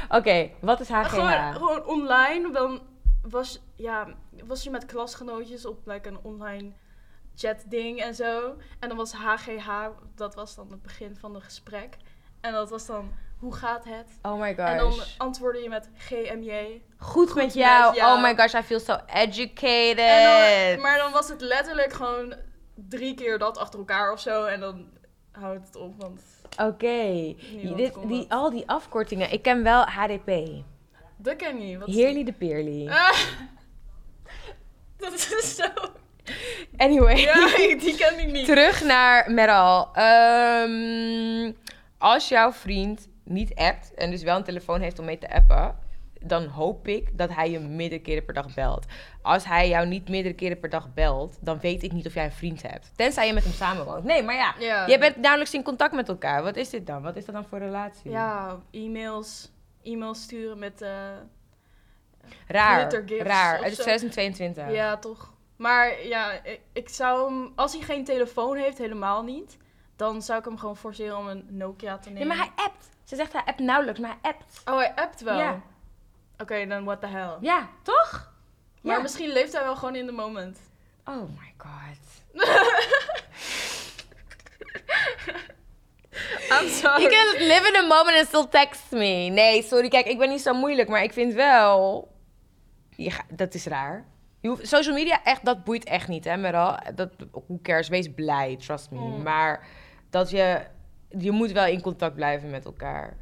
Oké, 0.09 0.51
wat 0.61 0.81
is 0.81 0.89
HGH? 0.89 1.09
Gewoon, 1.09 1.53
gewoon 1.55 1.85
online, 1.87 2.51
dan 2.53 2.81
was, 3.23 3.61
ja, 3.77 4.07
was 4.45 4.63
je 4.63 4.71
met 4.71 4.87
klasgenootjes 4.87 5.67
op 5.67 5.87
like, 5.87 6.09
een 6.09 6.19
online 6.23 6.73
chat 7.37 7.65
ding 7.67 8.01
en 8.01 8.15
zo. 8.15 8.57
En 8.81 8.89
dan 8.89 8.97
was 8.97 9.13
HGH, 9.13 9.69
dat 10.15 10.35
was 10.35 10.55
dan 10.55 10.71
het 10.71 10.83
begin 10.83 11.17
van 11.17 11.35
het 11.35 11.43
gesprek. 11.45 11.97
En 12.41 12.53
dat 12.53 12.71
was 12.71 12.87
dan, 12.87 13.13
hoe 13.45 13.55
gaat 13.55 13.85
het? 13.85 14.19
Oh 14.23 14.41
my 14.41 14.55
gosh. 14.55 14.69
En 14.69 14.79
dan 14.79 14.93
antwoordde 15.17 15.63
je 15.63 15.69
met 15.69 15.89
GMJ. 15.97 16.83
Goed, 16.97 17.35
met 17.35 17.45
met 17.45 17.55
jou. 17.55 17.95
jou. 17.95 18.17
Oh 18.17 18.23
my 18.23 18.37
gosh, 18.37 18.55
I 18.55 18.63
feel 18.63 18.81
so 18.81 18.97
educated. 19.07 19.97
Dan, 19.97 20.81
maar 20.81 20.99
dan 20.99 21.13
was 21.13 21.29
het 21.29 21.41
letterlijk 21.41 21.93
gewoon 21.93 22.35
drie 22.75 23.15
keer 23.15 23.39
dat 23.39 23.59
achter 23.59 23.79
elkaar 23.79 24.13
of 24.13 24.21
zo. 24.21 24.45
En 24.45 24.61
dan 24.61 24.87
houdt 25.33 25.67
het 25.67 25.77
op, 25.77 26.01
want 26.01 26.23
Oké. 26.63 27.35
Kon 27.93 28.09
die, 28.09 28.33
al 28.33 28.51
die 28.51 28.69
afkortingen. 28.69 29.33
Ik 29.33 29.43
ken 29.43 29.63
wel 29.63 29.83
HDP. 29.83 30.31
dat 31.17 31.37
ken 31.37 31.69
je. 31.69 31.79
Wat 31.79 31.89
Heerly 31.89 32.25
de 32.25 32.33
Peerly. 32.33 32.87
dat? 32.87 32.97
Ah, 32.97 33.19
dat 35.11 35.13
is 35.13 35.55
zo... 35.57 35.69
Anyway. 36.77 37.17
Ja, 37.17 37.57
die 37.57 37.97
ken 37.97 38.19
ik 38.19 38.33
niet. 38.33 38.47
Terug 38.47 38.85
naar 38.85 39.31
Meral. 39.31 39.95
Ehm, 39.95 41.53
als 41.99 42.29
jouw 42.29 42.53
vriend 42.53 43.09
niet 43.25 43.55
appt 43.55 43.95
en 43.95 44.11
dus 44.11 44.23
wel 44.23 44.37
een 44.37 44.45
telefoon 44.45 44.81
heeft 44.81 44.99
om 44.99 45.05
mee 45.05 45.19
te 45.19 45.31
appen, 45.35 45.77
dan 46.21 46.47
hoop 46.47 46.89
ik 46.89 47.19
dat 47.19 47.35
hij 47.35 47.51
je 47.51 47.59
meerdere 47.61 48.01
keren 48.01 48.25
per 48.25 48.35
dag 48.35 48.55
belt. 48.55 48.87
Als 49.23 49.45
hij 49.45 49.69
jou 49.69 49.87
niet 49.87 50.09
meerdere 50.09 50.35
keren 50.35 50.59
per 50.61 50.71
dag 50.71 50.95
belt, 50.95 51.39
dan 51.41 51.59
weet 51.61 51.83
ik 51.83 51.93
niet 51.93 52.07
of 52.07 52.15
jij 52.15 52.25
een 52.25 52.33
vriend 52.33 52.63
hebt. 52.63 52.91
Tenzij 52.97 53.27
je 53.27 53.33
met 53.33 53.45
hem 53.45 53.53
samenwoont. 53.53 54.05
Nee, 54.05 54.23
maar 54.23 54.35
ja, 54.35 54.55
Ja. 54.59 54.87
je 54.87 54.99
bent 54.99 55.17
nauwelijks 55.17 55.55
in 55.55 55.63
contact 55.63 55.95
met 55.95 56.09
elkaar. 56.09 56.43
Wat 56.43 56.57
is 56.57 56.71
dit 56.71 56.87
dan? 56.87 57.03
Wat 57.03 57.17
is 57.17 57.25
dat 57.25 57.35
dan 57.35 57.45
voor 57.45 57.59
relatie? 57.59 58.11
Ja, 58.11 58.61
e-mails, 58.71 59.53
e-mails 59.83 60.23
sturen 60.23 60.59
met... 60.59 60.83
eh, 60.83 60.91
raar, 62.47 62.93
raar. 63.19 63.57
Het 63.63 63.71
is 63.73 63.77
zo. 63.77 63.83
2022. 63.83 64.71
ja, 64.75 64.97
toch. 64.97 65.33
Maar 65.57 66.07
ja, 66.07 66.33
ik, 66.45 66.61
ik 66.73 66.89
zou 66.89 67.33
hem... 67.33 67.53
Als 67.55 67.73
hij 67.73 67.83
geen 67.83 68.05
telefoon 68.05 68.57
heeft, 68.57 68.79
helemaal 68.79 69.23
niet. 69.23 69.57
Dan 69.97 70.23
zou 70.23 70.39
ik 70.39 70.45
hem 70.45 70.59
gewoon 70.59 70.77
forceren 70.77 71.17
om 71.19 71.27
een 71.29 71.47
Nokia 71.49 71.99
te 71.99 72.09
Ja, 72.09 72.15
nemen. 72.15 72.29
maar 72.29 72.37
hij 72.37 72.51
appt. 72.65 72.89
Ze 73.05 73.17
zegt 73.17 73.33
hij 73.33 73.43
appt 73.45 73.61
nauwelijks, 73.61 74.01
maar 74.01 74.17
hij 74.21 74.31
appt. 74.33 74.61
Oh, 74.65 74.77
hij 74.77 74.93
appt 74.95 75.21
wel? 75.21 75.39
Ja. 75.39 75.61
Oké, 76.39 76.67
dan 76.67 76.85
what 76.85 77.01
the 77.01 77.07
hell. 77.07 77.37
Ja, 77.41 77.69
toch? 77.83 78.33
Maar 78.81 78.97
Ja. 78.97 79.03
misschien 79.03 79.33
leeft 79.33 79.53
hij 79.53 79.63
wel 79.65 79.77
gewoon 79.77 79.95
in 79.97 80.07
de 80.07 80.13
moment. 80.13 80.59
Oh 81.05 81.23
my 81.23 81.55
god. 81.59 82.03
I'm 86.51 86.69
sorry. 86.69 87.03
You 87.03 87.09
can 87.11 87.47
live 87.47 87.67
in 87.69 87.77
a 87.77 87.87
moment 87.87 88.17
and 88.19 88.27
still 88.27 88.47
text 88.51 88.91
me. 88.91 89.29
Nee, 89.31 89.63
sorry, 89.63 89.89
kijk, 89.89 90.07
ik 90.07 90.19
ben 90.19 90.29
niet 90.29 90.41
zo 90.43 90.55
moeilijk, 90.55 90.89
maar 90.89 91.03
ik 91.03 91.13
vind 91.13 91.35
wel... 91.35 92.09
Je 92.97 93.11
ga- 93.11 93.25
dat 93.29 93.55
is 93.55 93.67
raar. 93.67 94.05
Je 94.41 94.49
hoeft- 94.49 94.69
social 94.69 94.95
media, 94.95 95.23
echt, 95.25 95.45
dat 95.45 95.65
boeit 95.65 95.85
echt 95.85 96.09
niet, 96.09 96.25
hè, 96.25 96.37
Meral. 96.37 96.79
Dat, 96.95 97.11
who 97.31 97.59
cares? 97.63 97.89
Wees 97.89 98.09
blij, 98.15 98.57
trust 98.57 98.91
me. 98.91 98.99
Mm. 98.99 99.23
Maar 99.23 99.67
dat 100.15 100.31
je... 100.31 100.61
Je 101.19 101.31
moet 101.31 101.53
wel 101.53 101.67
in 101.67 101.81
contact 101.81 102.15
blijven 102.15 102.51
met 102.51 102.65
elkaar. 102.65 103.17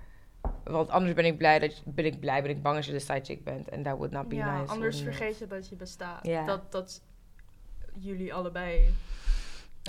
Want 0.65 0.89
anders 0.89 1.15
ben 1.15 1.25
ik 1.25 1.39
blij, 1.39 1.59
dat 1.59 1.77
je- 1.77 1.83
ben 1.85 2.05
ik, 2.05 2.21
blij, 2.21 2.43
ben 2.43 2.51
ik 2.51 2.63
bang 2.63 2.77
als 2.77 2.87
je 2.87 2.93
de 2.93 2.99
sidechick 2.99 3.45
bent. 3.45 3.69
En 3.69 3.83
that 3.83 3.97
would 3.97 4.11
not 4.11 4.29
be 4.29 4.35
ja, 4.35 4.59
nice. 4.59 4.73
anders 4.73 5.01
vergeet 5.01 5.39
je 5.39 5.47
dat 5.47 5.69
je 5.69 5.77
bestaat. 5.77 6.27
Ja. 6.27 6.45
Dat, 6.45 6.73
dat 6.73 7.03
jullie 7.99 8.35
allebei... 8.35 8.95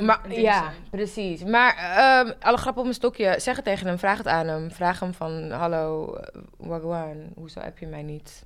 Maar, 0.02 0.32
ja, 0.32 0.60
zijn. 0.60 0.76
precies. 0.90 1.44
Maar 1.44 1.76
ehm, 1.76 2.34
alle 2.40 2.58
grap 2.58 2.78
op 2.78 2.84
mijn 2.84 2.96
stokje. 2.96 3.40
Zeg 3.40 3.56
het 3.56 3.66
tegen 3.66 3.88
hem, 3.88 3.98
vraag 3.98 4.18
het 4.18 4.28
aan 4.28 4.48
hem. 4.48 4.72
Vraag 4.72 5.00
hem 5.00 5.14
van, 5.14 5.52
hallo, 5.52 6.16
eh, 6.16 6.42
wagwan, 6.58 7.32
hoezo 7.36 7.60
heb 7.60 7.78
je 7.78 7.88
mij 7.88 8.04
niet? 8.04 8.46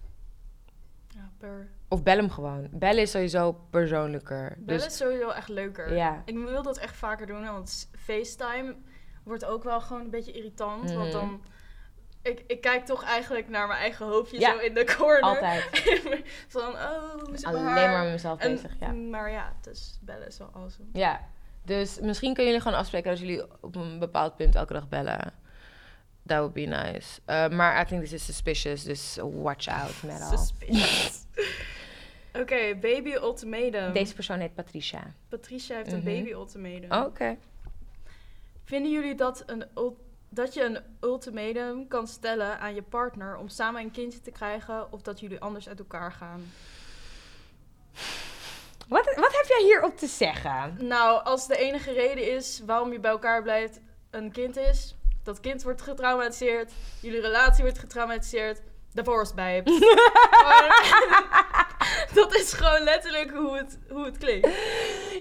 Ja, 1.07 1.29
per... 1.37 1.67
Of 1.89 2.03
bel 2.03 2.15
hem 2.17 2.29
gewoon. 2.29 2.67
Bellen 2.71 3.01
is 3.01 3.11
sowieso 3.11 3.53
persoonlijker. 3.69 4.55
Bellen 4.57 4.65
Dus, 4.81 4.85
is 4.85 4.97
sowieso 4.97 5.29
echt 5.29 5.47
leuker. 5.49 5.95
ja. 5.95 6.21
Ik 6.25 6.35
wil 6.37 6.61
dat 6.63 6.77
echt 6.77 6.95
vaker 6.95 7.27
doen, 7.27 7.45
want 7.45 7.89
FaceTime 7.97 8.75
wordt 9.23 9.45
ook 9.45 9.63
wel 9.63 9.81
gewoon 9.81 10.01
een 10.01 10.09
beetje 10.09 10.31
irritant. 10.31 10.91
Want 10.91 11.03
Mhm. 11.03 11.11
dan... 11.11 11.41
Ik, 12.21 12.43
ik 12.47 12.61
kijk 12.61 12.85
toch 12.85 13.03
eigenlijk 13.03 13.49
naar 13.49 13.67
mijn 13.67 13.79
eigen 13.79 14.05
hoofdje 14.05 14.39
Ja, 14.39 14.51
zo 14.51 14.57
in 14.57 14.73
de 14.73 14.95
corner. 14.97 15.21
Altijd. 15.21 15.63
van, 16.47 16.61
oh, 16.73 17.11
hoe 17.11 17.33
is 17.33 17.39
het 17.39 17.45
Alleen 17.45 17.63
haar? 17.65 17.89
maar 17.91 18.03
met 18.03 18.11
mezelf 18.11 18.39
En- 18.39 18.51
bezig, 18.51 18.71
ja. 18.79 18.91
Maar 18.91 19.31
ja, 19.31 19.53
dus 19.61 19.97
bellen 20.01 20.27
is 20.27 20.37
wel 20.37 20.49
awesome. 20.53 20.87
Ja, 20.93 21.21
dus 21.65 21.99
misschien 21.99 22.33
kunnen 22.33 22.45
jullie 22.45 22.61
gewoon 22.61 22.77
afspreken 22.79 23.09
dat 23.09 23.19
jullie 23.19 23.43
op 23.61 23.75
een 23.75 23.99
bepaald 23.99 24.35
punt 24.35 24.55
elke 24.55 24.73
dag 24.73 24.89
bellen. 24.89 25.33
That 26.25 26.37
would 26.37 26.53
be 26.53 26.61
nice. 26.61 27.19
Uh, 27.27 27.47
maar 27.49 27.81
I 27.81 27.85
think 27.85 28.01
this 28.01 28.13
is 28.13 28.25
suspicious, 28.25 28.83
dus 28.83 29.17
watch 29.21 29.67
out 29.67 30.03
met 30.03 30.21
al. 30.21 30.37
Suspicious. 30.37 31.25
Oké, 32.39 32.75
baby 32.81 33.11
ultimatum. 33.13 33.93
Deze 33.93 34.13
persoon 34.13 34.39
heet 34.39 34.53
Patricia. 34.55 35.13
Patricia 35.29 35.75
heeft 35.75 35.91
een 35.91 35.97
Mhm. 36.03 36.05
baby 36.05 36.31
ultimatum. 36.31 36.91
Oh, 36.91 37.03
Oké. 37.05 37.37
Vinden 38.63 38.91
jullie 38.91 39.15
dat, 39.15 39.43
een, 39.45 39.63
dat 40.29 40.53
je 40.53 40.63
een 40.63 40.77
ultimatum 41.01 41.87
kan 41.87 42.07
stellen 42.07 42.59
aan 42.59 42.75
je 42.75 42.81
partner 42.81 43.37
om 43.37 43.47
samen 43.47 43.81
een 43.81 43.91
kindje 43.91 44.21
te 44.21 44.31
krijgen 44.31 44.91
of 44.91 45.01
dat 45.01 45.19
jullie 45.19 45.39
anders 45.39 45.67
uit 45.69 45.79
elkaar 45.79 46.11
gaan? 46.11 46.51
Wat, 48.87 49.05
wat 49.15 49.33
heb 49.35 49.45
jij 49.47 49.61
hierop 49.63 49.97
te 49.97 50.07
zeggen? 50.07 50.75
Nou, 50.87 51.23
als 51.23 51.47
de 51.47 51.57
enige 51.57 51.91
reden 51.91 52.31
is 52.35 52.61
waarom 52.65 52.91
je 52.91 52.99
bij 52.99 53.11
elkaar 53.11 53.41
blijft 53.41 53.79
een 54.09 54.31
kind 54.31 54.57
is, 54.57 54.95
dat 55.23 55.39
kind 55.39 55.63
wordt 55.63 55.81
getraumatiseerd, 55.81 56.71
jullie 57.01 57.21
relatie 57.21 57.63
wordt 57.63 57.79
getraumatiseerd, 57.79 58.61
divorce 58.97 59.33
babe. 59.33 59.63
dat 62.13 62.35
is 62.35 62.53
gewoon 62.53 62.83
letterlijk 62.83 63.31
hoe 63.31 63.57
het, 63.57 63.79
hoe 63.89 64.05
het 64.05 64.17
klinkt. 64.17 64.49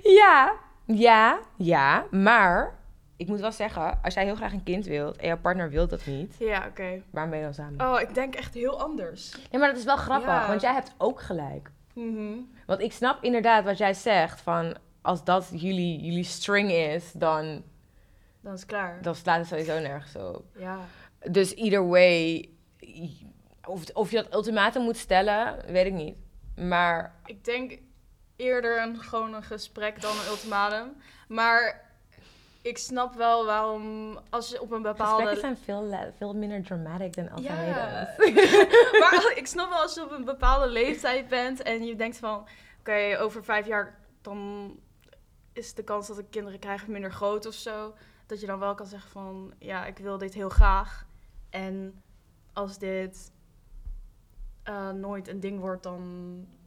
Ja, 0.02 0.52
ja, 0.86 1.38
ja. 1.56 2.04
Maar 2.10 2.78
ik 3.16 3.26
moet 3.28 3.40
wel 3.40 3.52
zeggen, 3.52 3.98
als 4.02 4.14
jij 4.14 4.24
heel 4.24 4.34
graag 4.34 4.52
een 4.52 4.62
kind 4.62 4.86
wilt 4.86 5.16
en 5.16 5.26
jouw 5.26 5.38
partner 5.38 5.70
wil 5.70 5.88
dat 5.88 6.06
niet, 6.06 6.34
Ja, 6.38 6.66
oké. 6.68 7.02
waarom 7.10 7.30
ben 7.30 7.38
je 7.40 7.44
dan 7.44 7.54
samen? 7.54 7.92
Oh, 7.92 8.00
ik 8.00 8.14
denk 8.14 8.34
echt 8.34 8.54
heel 8.54 8.80
anders. 8.80 9.36
Ja, 9.50 9.58
maar 9.58 9.68
dat 9.68 9.76
is 9.76 9.84
wel 9.84 9.96
grappig, 9.96 10.28
Ja. 10.28 10.46
want 10.48 10.60
jij 10.60 10.72
hebt 10.72 10.94
ook 10.98 11.20
gelijk. 11.20 11.70
Mhm. 11.94 12.32
Want 12.66 12.80
ik 12.80 12.92
snap 12.92 13.22
inderdaad 13.24 13.64
wat 13.64 13.78
jij 13.78 13.94
zegt, 13.94 14.40
van 14.40 14.76
als 15.02 15.24
dat 15.24 15.48
jullie, 15.52 16.00
jullie 16.00 16.24
string 16.24 16.70
is, 16.72 17.12
dan, 17.12 17.62
Dan 18.40 18.52
is 18.52 18.60
het 18.60 18.68
klaar. 18.68 18.98
dan 19.02 19.14
slaat 19.14 19.38
het 19.38 19.46
sowieso 19.48 19.78
nergens 19.78 20.16
op. 20.16 20.44
Ja. 20.58 20.78
Dus 21.30 21.54
either 21.54 21.88
way, 21.88 22.48
of, 23.66 23.90
of 23.92 24.10
je 24.10 24.16
dat 24.16 24.34
ultimatum 24.34 24.82
moet 24.82 24.96
stellen, 24.96 25.72
weet 25.72 25.86
ik 25.86 25.92
niet. 25.92 26.16
Maar 26.56 27.14
Ik 27.24 27.44
denk 27.44 27.78
eerder 28.36 28.82
een, 28.82 29.00
gewoon 29.00 29.34
een 29.34 29.42
gesprek 29.42 30.00
dan 30.00 30.10
een 30.10 30.26
ultimatum. 30.28 30.96
Maar 31.28 31.84
ik 32.62 32.78
snap 32.78 33.14
wel 33.14 33.44
waarom 33.44 34.18
als 34.30 34.48
je 34.48 34.60
op 34.60 34.70
een 34.70 34.82
bepaalde... 34.82 35.26
gesprekken 35.26 35.56
zijn 35.64 35.80
veel, 35.88 36.12
veel 36.16 36.34
minder 36.34 36.62
dramatic 36.62 37.14
dan 37.14 37.24
ultimatums. 37.24 37.76
Ja. 37.76 38.14
maar 39.00 39.32
ik 39.40 39.46
snap 39.46 39.68
wel 39.68 39.78
als 39.78 39.94
je 39.94 40.04
op 40.04 40.10
een 40.10 40.24
bepaalde 40.24 40.68
leeftijd 40.68 41.28
bent 41.28 41.62
en 41.62 41.84
je 41.84 41.96
denkt 41.96 42.16
van... 42.16 42.46
Oké, 42.78 43.18
over 43.20 43.44
vijf 43.44 43.66
jaar 43.66 43.98
dan 44.22 44.70
is 45.52 45.74
de 45.74 45.84
kans 45.84 46.06
dat 46.06 46.18
ik 46.18 46.30
kinderen 46.30 46.58
krijg 46.58 46.86
minder 46.86 47.12
groot 47.12 47.46
of 47.46 47.54
zo. 47.54 47.94
Dat 48.26 48.40
je 48.40 48.46
dan 48.46 48.58
wel 48.58 48.74
kan 48.74 48.86
zeggen 48.86 49.10
van... 49.10 49.54
Ja, 49.58 49.86
ik 49.86 49.98
wil 49.98 50.18
dit 50.18 50.34
heel 50.34 50.48
graag. 50.48 51.06
En 51.50 52.02
als 52.52 52.78
dit 52.78 53.32
eh, 54.66 54.90
nooit 54.90 55.28
een 55.28 55.40
ding 55.40 55.60
wordt, 55.60 55.82
dan 55.82 56.02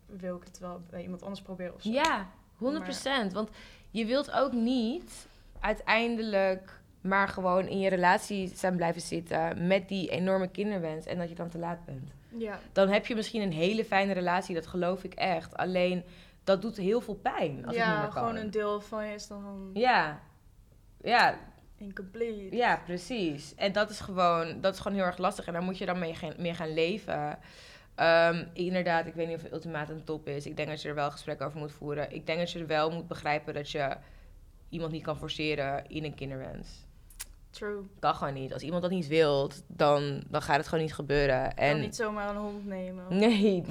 wil 0.05 0.35
ik 0.35 0.43
het 0.43 0.59
wel 0.59 0.81
bij 0.89 1.01
iemand 1.01 1.21
anders 1.23 1.41
proberen 1.41 1.73
of 1.75 1.81
zo. 1.81 1.89
Ja, 1.91 2.27
100%. 2.57 3.33
Want 3.33 3.49
je 3.89 4.05
wilt 4.05 4.31
ook 4.31 4.51
niet 4.51 5.27
uiteindelijk 5.59 6.77
maar 7.01 7.27
gewoon 7.27 7.67
in 7.67 7.79
je 7.79 7.89
relatie 7.89 8.47
zijn 8.55 8.75
blijven 8.75 9.01
zitten 9.01 9.67
met 9.67 9.87
die 9.87 10.09
enorme 10.09 10.47
kinderwens 10.47 11.05
en 11.05 11.17
dat 11.17 11.29
je 11.29 11.35
dan 11.35 11.49
te 11.49 11.57
laat 11.57 11.85
bent. 11.85 12.11
Ja. 12.37 12.59
Dan 12.71 12.87
heb 12.89 13.05
je 13.05 13.15
misschien 13.15 13.41
een 13.41 13.51
hele 13.53 13.85
fijne 13.85 14.13
relatie, 14.13 14.55
dat 14.55 14.67
geloof 14.67 15.03
ik 15.03 15.13
echt. 15.13 15.57
Alleen 15.57 16.03
dat 16.43 16.61
doet 16.61 16.77
heel 16.77 17.01
veel 17.01 17.15
pijn 17.15 17.51
als 17.65 17.75
het 17.75 17.85
niet 17.85 17.93
ja, 17.95 17.99
meer 18.01 18.09
kan. 18.09 18.11
gewoon 18.11 18.35
een 18.35 18.51
deel 18.51 18.81
van 18.81 19.05
je 19.07 19.13
is 19.13 19.27
dan 19.27 19.69
Ja. 19.73 20.19
Ja, 21.01 21.37
incomplete. 21.77 22.55
ja, 22.55 22.81
precies. 22.85 23.55
En 23.55 23.71
dat 23.71 23.89
is 23.89 23.99
gewoon, 23.99 24.61
dat 24.61 24.73
is 24.73 24.79
gewoon 24.79 24.97
heel 24.97 25.05
erg 25.07 25.17
lastig. 25.17 25.45
En 25.45 25.53
daar 25.53 25.63
moet 25.63 25.77
je 25.77 25.85
dan 25.85 25.99
mee, 25.99 26.15
gaan- 26.15 26.33
mee 26.37 26.53
gaan 26.53 26.73
leven. 26.73 27.37
Ehm, 27.99 28.45
inderdaad, 28.53 29.05
ik 29.05 29.13
weet 29.13 29.27
niet 29.27 29.35
of 29.35 29.41
het 29.41 29.51
ultimatum 29.51 30.05
top 30.05 30.27
is. 30.27 30.45
Ik 30.45 30.55
denk 30.55 30.69
dat 30.69 30.81
je 30.81 30.89
er 30.89 30.95
wel 30.95 31.11
gesprek 31.11 31.41
over 31.41 31.59
moet 31.59 31.71
voeren. 31.71 32.11
Ik 32.11 32.25
denk 32.25 32.39
dat 32.39 32.51
je 32.51 32.59
er 32.59 32.67
wel 32.67 32.91
moet 32.91 33.07
begrijpen 33.07 33.53
dat 33.53 33.71
je 33.71 33.97
iemand 34.69 34.91
niet 34.91 35.03
kan 35.03 35.17
forceren 35.17 35.83
in 35.87 36.03
een 36.03 36.15
kinderwens. 36.15 36.67
True. 37.49 37.81
Kan 37.99 38.15
gewoon 38.15 38.33
niet. 38.33 38.53
Als 38.53 38.61
iemand 38.61 38.81
dat 38.81 38.91
niet 38.91 39.07
wilt, 39.07 39.63
dan, 39.67 40.23
dan 40.29 40.41
gaat 40.41 40.57
het 40.57 40.67
gewoon 40.67 40.83
niet 40.83 40.93
gebeuren. 40.93 41.55
En 41.55 41.75
En 41.75 41.79
niet 41.79 41.95
zomaar 41.95 42.29
een 42.29 42.35
hond 42.35 42.65
nemen. 42.65 43.03
Nee, 43.09 43.63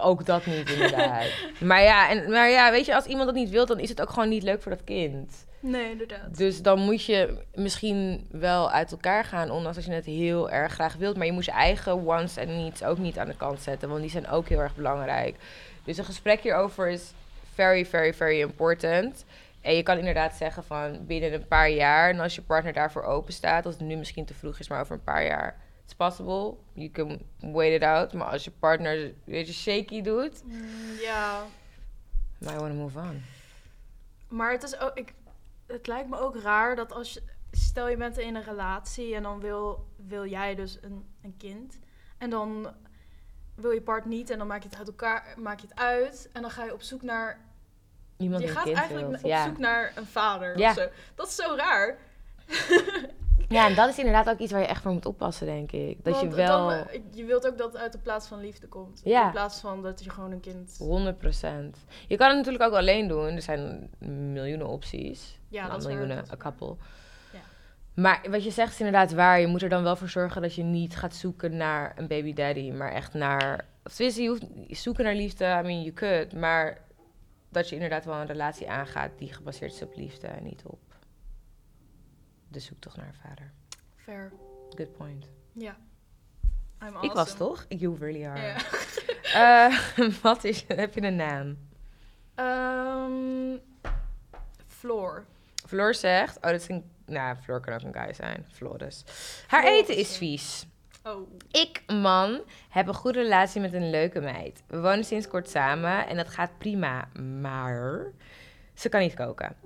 ook 0.00 0.26
dat 0.26 0.46
niet 0.46 0.70
inderdaad. 0.70 1.26
maar, 1.60 1.82
ja, 1.82 2.10
en, 2.10 2.30
maar 2.30 2.50
ja, 2.50 2.70
weet 2.70 2.86
je, 2.86 2.94
als 2.94 3.06
iemand 3.06 3.26
dat 3.26 3.34
niet 3.34 3.50
wil, 3.50 3.66
dan 3.66 3.78
is 3.78 3.88
het 3.88 4.00
ook 4.00 4.10
gewoon 4.10 4.28
niet 4.28 4.42
leuk 4.42 4.62
voor 4.62 4.72
dat 4.72 4.84
kind. 4.84 5.46
Nee, 5.66 5.90
inderdaad. 5.90 6.36
Dus 6.36 6.62
dan 6.62 6.78
moet 6.80 7.04
je 7.04 7.38
misschien 7.54 8.26
wel 8.30 8.70
uit 8.70 8.90
elkaar 8.90 9.24
gaan, 9.24 9.50
ondanks 9.50 9.76
dat 9.76 9.86
je 9.86 9.92
het 9.92 10.04
heel 10.04 10.50
erg 10.50 10.72
graag 10.72 10.94
wilt. 10.94 11.16
Maar 11.16 11.26
je 11.26 11.32
moet 11.32 11.44
je 11.44 11.50
eigen 11.50 12.04
wants 12.04 12.36
en 12.36 12.48
needs 12.48 12.82
ook 12.84 12.98
niet 12.98 13.18
aan 13.18 13.26
de 13.26 13.36
kant 13.36 13.60
zetten, 13.62 13.88
want 13.88 14.00
die 14.00 14.10
zijn 14.10 14.28
ook 14.28 14.48
heel 14.48 14.58
erg 14.60 14.76
belangrijk. 14.76 15.36
Dus 15.84 15.98
een 15.98 16.04
gesprek 16.04 16.40
hierover 16.40 16.88
is 16.88 17.12
very, 17.54 17.86
very, 17.86 18.14
very 18.14 18.40
important. 18.40 19.24
En 19.60 19.74
je 19.74 19.82
kan 19.82 19.98
inderdaad 19.98 20.34
zeggen 20.34 20.64
van 20.64 21.06
binnen 21.06 21.32
een 21.32 21.46
paar 21.48 21.70
jaar, 21.70 22.10
en 22.10 22.20
als 22.20 22.34
je 22.34 22.42
partner 22.42 22.72
daarvoor 22.72 23.02
open 23.02 23.32
staat, 23.32 23.66
als 23.66 23.74
het 23.74 23.84
nu 23.86 23.96
misschien 23.96 24.24
te 24.24 24.34
vroeg 24.34 24.58
is, 24.58 24.68
maar 24.68 24.80
over 24.80 24.94
een 24.94 25.04
paar 25.04 25.24
jaar, 25.26 25.56
it's 25.84 25.94
possible. 25.94 26.54
You 26.72 26.90
can 26.90 27.20
wait 27.40 27.72
it 27.74 27.82
out. 27.82 28.12
Maar 28.12 28.26
als 28.26 28.44
je 28.44 28.50
partner 28.58 29.04
een 29.04 29.14
beetje 29.24 29.52
shaky 29.52 30.02
doet, 30.02 30.44
Mm, 30.44 30.64
ja, 31.02 31.42
might 32.38 32.56
want 32.60 32.72
to 32.72 32.78
move 32.78 32.98
on. 32.98 33.22
maar 34.28 34.52
het 34.52 34.62
is 34.62 34.78
ook... 34.80 34.90
Ik, 34.94 35.12
het 35.66 35.86
lijkt 35.86 36.08
me 36.08 36.18
ook 36.18 36.36
raar 36.36 36.76
dat 36.76 36.92
als 36.92 37.12
je... 37.12 37.22
Stel 37.50 37.88
je 37.88 37.96
bent 37.96 38.18
in 38.18 38.34
een 38.34 38.42
relatie 38.42 39.14
en 39.14 39.22
dan 39.22 39.40
wil, 39.40 39.86
wil 39.96 40.26
jij 40.26 40.54
dus 40.54 40.78
een, 40.82 41.04
een 41.22 41.36
kind. 41.36 41.78
En 42.18 42.30
dan 42.30 42.74
wil 43.54 43.70
je 43.70 43.82
part 43.82 44.04
niet 44.04 44.30
en 44.30 44.38
dan 44.38 44.46
maak 44.46 44.62
je 44.62 44.68
het 44.68 44.78
uit 44.78 44.86
elkaar, 44.86 45.34
maak 45.38 45.60
je 45.60 45.66
het 45.66 45.78
uit. 45.78 46.28
En 46.32 46.42
dan 46.42 46.50
ga 46.50 46.64
je 46.64 46.72
op 46.72 46.82
zoek 46.82 47.02
naar... 47.02 47.40
Iemand 48.16 48.42
je 48.42 48.48
gaat 48.48 48.66
eigenlijk 48.66 49.08
wilt. 49.08 49.22
op 49.22 49.28
ja. 49.28 49.44
zoek 49.44 49.58
naar 49.58 49.92
een 49.94 50.06
vader 50.06 50.58
Ja. 50.58 50.68
of 50.68 50.76
zo. 50.76 50.88
Dat 51.14 51.28
is 51.28 51.34
zo 51.34 51.54
raar. 51.56 51.98
ja, 53.48 53.66
en 53.68 53.74
dat 53.74 53.88
is 53.88 53.98
inderdaad 53.98 54.28
ook 54.28 54.38
iets 54.38 54.52
waar 54.52 54.60
je 54.60 54.66
echt 54.66 54.82
voor 54.82 54.92
moet 54.92 55.06
oppassen, 55.06 55.46
denk 55.46 55.72
ik. 55.72 56.04
Dat 56.04 56.20
je 56.20 56.28
wel... 56.28 56.68
dan, 56.68 56.72
eh, 56.72 57.00
je 57.10 57.24
wilt 57.24 57.46
ook 57.46 57.58
dat 57.58 57.72
het 57.72 57.82
uit 57.82 57.92
de 57.92 57.98
plaats 57.98 58.26
van 58.26 58.40
liefde 58.40 58.68
komt. 58.68 59.00
Ja. 59.04 59.24
In 59.24 59.30
plaats 59.30 59.60
van 59.60 59.82
dat 59.82 60.04
je 60.04 60.10
gewoon 60.10 60.32
een 60.32 60.40
kind... 60.40 60.78
100% 60.78 60.84
Je 62.08 62.16
kan 62.16 62.28
het 62.28 62.36
natuurlijk 62.36 62.64
ook 62.64 62.74
alleen 62.74 63.08
doen. 63.08 63.26
Er 63.26 63.42
zijn 63.42 63.90
miljoenen 64.32 64.66
opties. 64.66 65.38
Ja, 65.54 65.66
Nou, 65.66 65.78
dat 65.80 65.88
miljoenen, 65.88 66.24
een 66.30 66.38
couple. 66.38 66.76
Ja. 67.32 67.40
Maar 67.94 68.20
wat 68.30 68.44
je 68.44 68.50
zegt 68.50 68.72
is 68.72 68.78
inderdaad 68.78 69.12
waar. 69.12 69.40
Je 69.40 69.46
moet 69.46 69.62
er 69.62 69.68
dan 69.68 69.82
wel 69.82 69.96
voor 69.96 70.08
zorgen 70.08 70.42
dat 70.42 70.54
je 70.54 70.62
niet 70.62 70.96
gaat 70.96 71.14
zoeken 71.14 71.56
naar 71.56 71.92
een 71.96 72.06
baby 72.06 72.32
daddy, 72.32 72.70
maar 72.70 72.92
echt 72.92 73.14
naar. 73.14 73.64
Of 73.84 73.92
tenminste, 73.94 74.22
je 74.22 74.28
hoeft 74.28 74.44
zoeken 74.68 75.04
naar 75.04 75.14
liefde. 75.14 75.44
I 75.44 75.66
mean, 75.66 75.82
you 75.82 75.92
could. 75.92 76.32
Maar 76.32 76.78
dat 77.48 77.68
je 77.68 77.74
inderdaad 77.74 78.04
wel 78.04 78.14
een 78.14 78.26
relatie 78.26 78.70
aangaat 78.70 79.10
die 79.18 79.32
gebaseerd 79.32 79.72
is 79.72 79.82
op 79.82 79.96
liefde 79.96 80.26
en 80.26 80.42
niet 80.42 80.62
op 80.64 80.80
de 82.48 82.60
zoektocht 82.60 82.96
naar 82.96 83.06
een 83.06 83.28
vader. 83.28 83.52
Fair. 83.96 84.32
Good 84.70 84.92
point. 84.92 85.28
Ja. 85.52 85.76
I'm 86.82 87.02
Ik 87.02 87.12
was 87.12 87.30
awesome. 87.30 87.38
toch? 87.38 87.64
You 87.68 87.96
really 87.98 88.24
are. 88.26 88.54
Eh, 89.34 89.78
wat 90.22 90.44
is, 90.44 90.64
heb 90.68 90.94
je 90.94 91.02
een 91.02 91.16
naam? 91.16 91.56
Ehm, 92.34 93.58
Floor. 94.66 95.24
Floor 95.66 95.94
zegt, 95.94 96.36
oh 96.36 96.42
dat 96.42 96.60
is 96.60 96.68
een, 96.68 96.90
nou 97.06 97.36
Floor 97.36 97.60
kan 97.60 97.74
ook 97.74 97.82
een 97.82 98.02
guy 98.02 98.12
zijn, 98.12 98.46
Floris. 98.52 99.04
Haar 99.46 99.62
Floris, 99.62 99.80
eten 99.80 99.96
is 99.96 100.16
vies. 100.16 100.66
Oh. 101.02 101.28
Ik, 101.50 101.82
man, 101.86 102.40
heb 102.68 102.86
een 102.86 102.94
goede 102.94 103.22
relatie 103.22 103.60
met 103.60 103.72
een 103.74 103.90
leuke 103.90 104.20
meid. 104.20 104.62
We 104.66 104.80
wonen 104.80 105.04
sinds 105.04 105.28
kort 105.28 105.48
samen 105.48 106.06
en 106.06 106.16
dat 106.16 106.28
gaat 106.28 106.58
prima, 106.58 107.08
maar 107.40 108.12
ze 108.74 108.88
kan 108.88 109.00
niet 109.00 109.14
koken. 109.14 109.56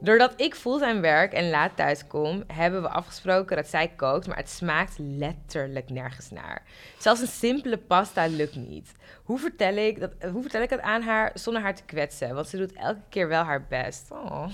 Doordat 0.00 0.40
ik 0.40 0.54
fulltime 0.54 1.00
werk 1.00 1.32
en 1.32 1.50
laat 1.50 1.76
thuis 1.76 2.06
kom, 2.06 2.44
hebben 2.46 2.82
we 2.82 2.88
afgesproken 2.88 3.56
dat 3.56 3.68
zij 3.68 3.88
kookt, 3.88 4.26
maar 4.26 4.36
het 4.36 4.50
smaakt 4.50 4.98
letterlijk 4.98 5.90
nergens 5.90 6.30
naar. 6.30 6.62
Zelfs 6.98 7.20
een 7.20 7.26
simpele 7.26 7.76
pasta 7.76 8.26
lukt 8.26 8.56
niet. 8.56 8.92
Hoe 9.22 9.38
vertel 9.38 9.76
ik, 9.76 10.00
dat, 10.00 10.12
hoe 10.32 10.42
vertel 10.42 10.62
ik 10.62 10.70
het 10.70 10.80
aan 10.80 11.02
haar 11.02 11.30
zonder 11.34 11.62
haar 11.62 11.74
te 11.74 11.84
kwetsen? 11.84 12.34
Want 12.34 12.48
ze 12.48 12.56
doet 12.56 12.72
elke 12.72 13.00
keer 13.08 13.28
wel 13.28 13.42
haar 13.42 13.66
best. 13.66 14.10
Oh. 14.10 14.46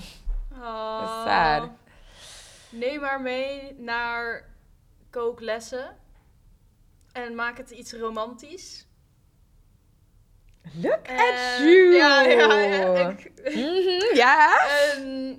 Oh. 0.59 1.23
sad. 1.25 1.69
Neem 2.69 3.03
haar 3.03 3.21
mee 3.21 3.73
naar 3.79 4.49
kooklessen. 5.09 5.97
En 7.11 7.35
maak 7.35 7.57
het 7.57 7.69
iets 7.71 7.93
romantisch. 7.93 8.87
Look 10.81 10.99
En- 11.07 11.17
at 11.17 11.57
you! 11.57 11.93
Ja, 11.95 12.21
ja, 12.21 12.59
ja. 12.59 13.09
Ik, 13.09 13.31
Mhm, 13.55 14.15
ja. 14.15 14.67
en, 14.95 15.37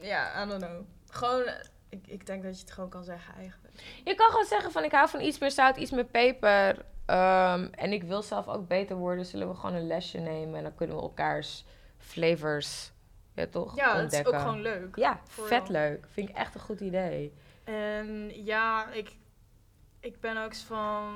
ja, 0.00 0.42
I 0.44 0.48
don't 0.48 0.62
know. 0.64 0.80
Gewoon, 1.08 1.42
ik, 1.88 2.06
ik 2.06 2.26
denk 2.26 2.42
dat 2.42 2.54
je 2.56 2.60
het 2.64 2.72
gewoon 2.72 2.90
kan 2.90 3.04
zeggen 3.04 3.34
eigenlijk. 3.34 3.72
Je 4.04 4.14
kan 4.14 4.30
gewoon 4.30 4.44
zeggen 4.44 4.72
van 4.72 4.84
ik 4.84 4.92
hou 4.92 5.08
van 5.08 5.20
iets 5.20 5.38
meer 5.38 5.50
zout, 5.50 5.76
iets 5.76 5.90
meer 5.90 6.04
peper. 6.04 6.84
Ehm, 7.06 7.68
en 7.70 7.92
ik 7.92 8.02
wil 8.02 8.22
zelf 8.22 8.48
ook 8.48 8.68
beter 8.68 8.96
worden. 8.96 9.26
Zullen 9.26 9.48
we 9.48 9.54
gewoon 9.54 9.74
een 9.74 9.86
lesje 9.86 10.18
nemen 10.18 10.56
en 10.56 10.62
dan 10.62 10.74
kunnen 10.74 10.96
we 10.96 11.02
elkaars 11.02 11.64
flavors, 11.98 12.92
ja 13.34 13.46
toch, 13.46 13.76
Ja, 13.76 13.96
het 14.00 14.12
is 14.12 14.26
ook 14.26 14.38
gewoon 14.38 14.60
leuk. 14.62 14.96
Ja, 14.96 15.20
vet 15.28 15.48
jou. 15.66 15.72
leuk. 15.72 16.06
Vind 16.12 16.28
ik 16.28 16.36
echt 16.36 16.54
een 16.54 16.60
goed 16.60 16.80
idee. 16.80 17.32
En 17.64 18.30
ja, 18.44 18.90
ik, 18.92 19.10
ik 20.00 20.20
ben 20.20 20.44
ook 20.44 20.54
van, 20.54 21.14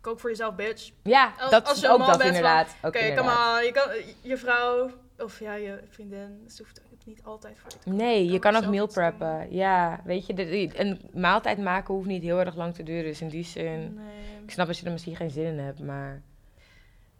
kook 0.00 0.20
voor 0.20 0.30
jezelf, 0.30 0.54
bitch. 0.54 0.90
Ja, 1.02 1.32
Als- 1.40 1.50
dat 1.50 1.64
als 1.64 1.74
is 1.74 1.80
je 1.80 1.86
een 1.86 1.92
ook 1.92 1.98
dat 2.06 2.16
bent 2.18 2.22
inderdaad. 2.28 2.76
Oké, 2.82 3.14
kom 3.16 3.24
maar, 3.24 3.64
je, 3.64 3.72
kan, 3.72 3.84
je 4.20 4.36
vrouw, 4.36 4.90
of 5.18 5.38
ja, 5.38 5.54
je 5.54 5.82
vriendin, 5.88 6.44
ze 6.48 6.62
hoeft 6.62 6.80
ook 6.92 7.04
niet 7.06 7.22
altijd 7.24 7.58
voor 7.58 7.70
je 7.70 7.78
te. 7.78 7.90
Nee, 7.90 8.26
je 8.30 8.38
kan 8.38 8.56
ook 8.56 8.66
meal 8.66 8.86
preppen. 8.86 9.52
Ja, 9.54 10.00
weet 10.04 10.26
je, 10.26 10.34
de- 10.34 10.70
een 10.80 11.00
maaltijd 11.12 11.58
maken 11.58 11.94
hoeft 11.94 12.06
niet 12.06 12.22
heel 12.22 12.38
erg 12.40 12.54
lang 12.56 12.74
te 12.74 12.82
duren. 12.82 13.04
Dus 13.04 13.20
in 13.20 13.28
die 13.28 13.44
zin, 13.44 13.94
Nee. 13.94 14.42
ik 14.44 14.50
snap 14.50 14.66
dat 14.66 14.78
je 14.78 14.86
er 14.86 14.92
misschien 14.92 15.16
geen 15.16 15.30
zin 15.30 15.44
in 15.44 15.58
hebt, 15.58 15.80
maar 15.80 16.22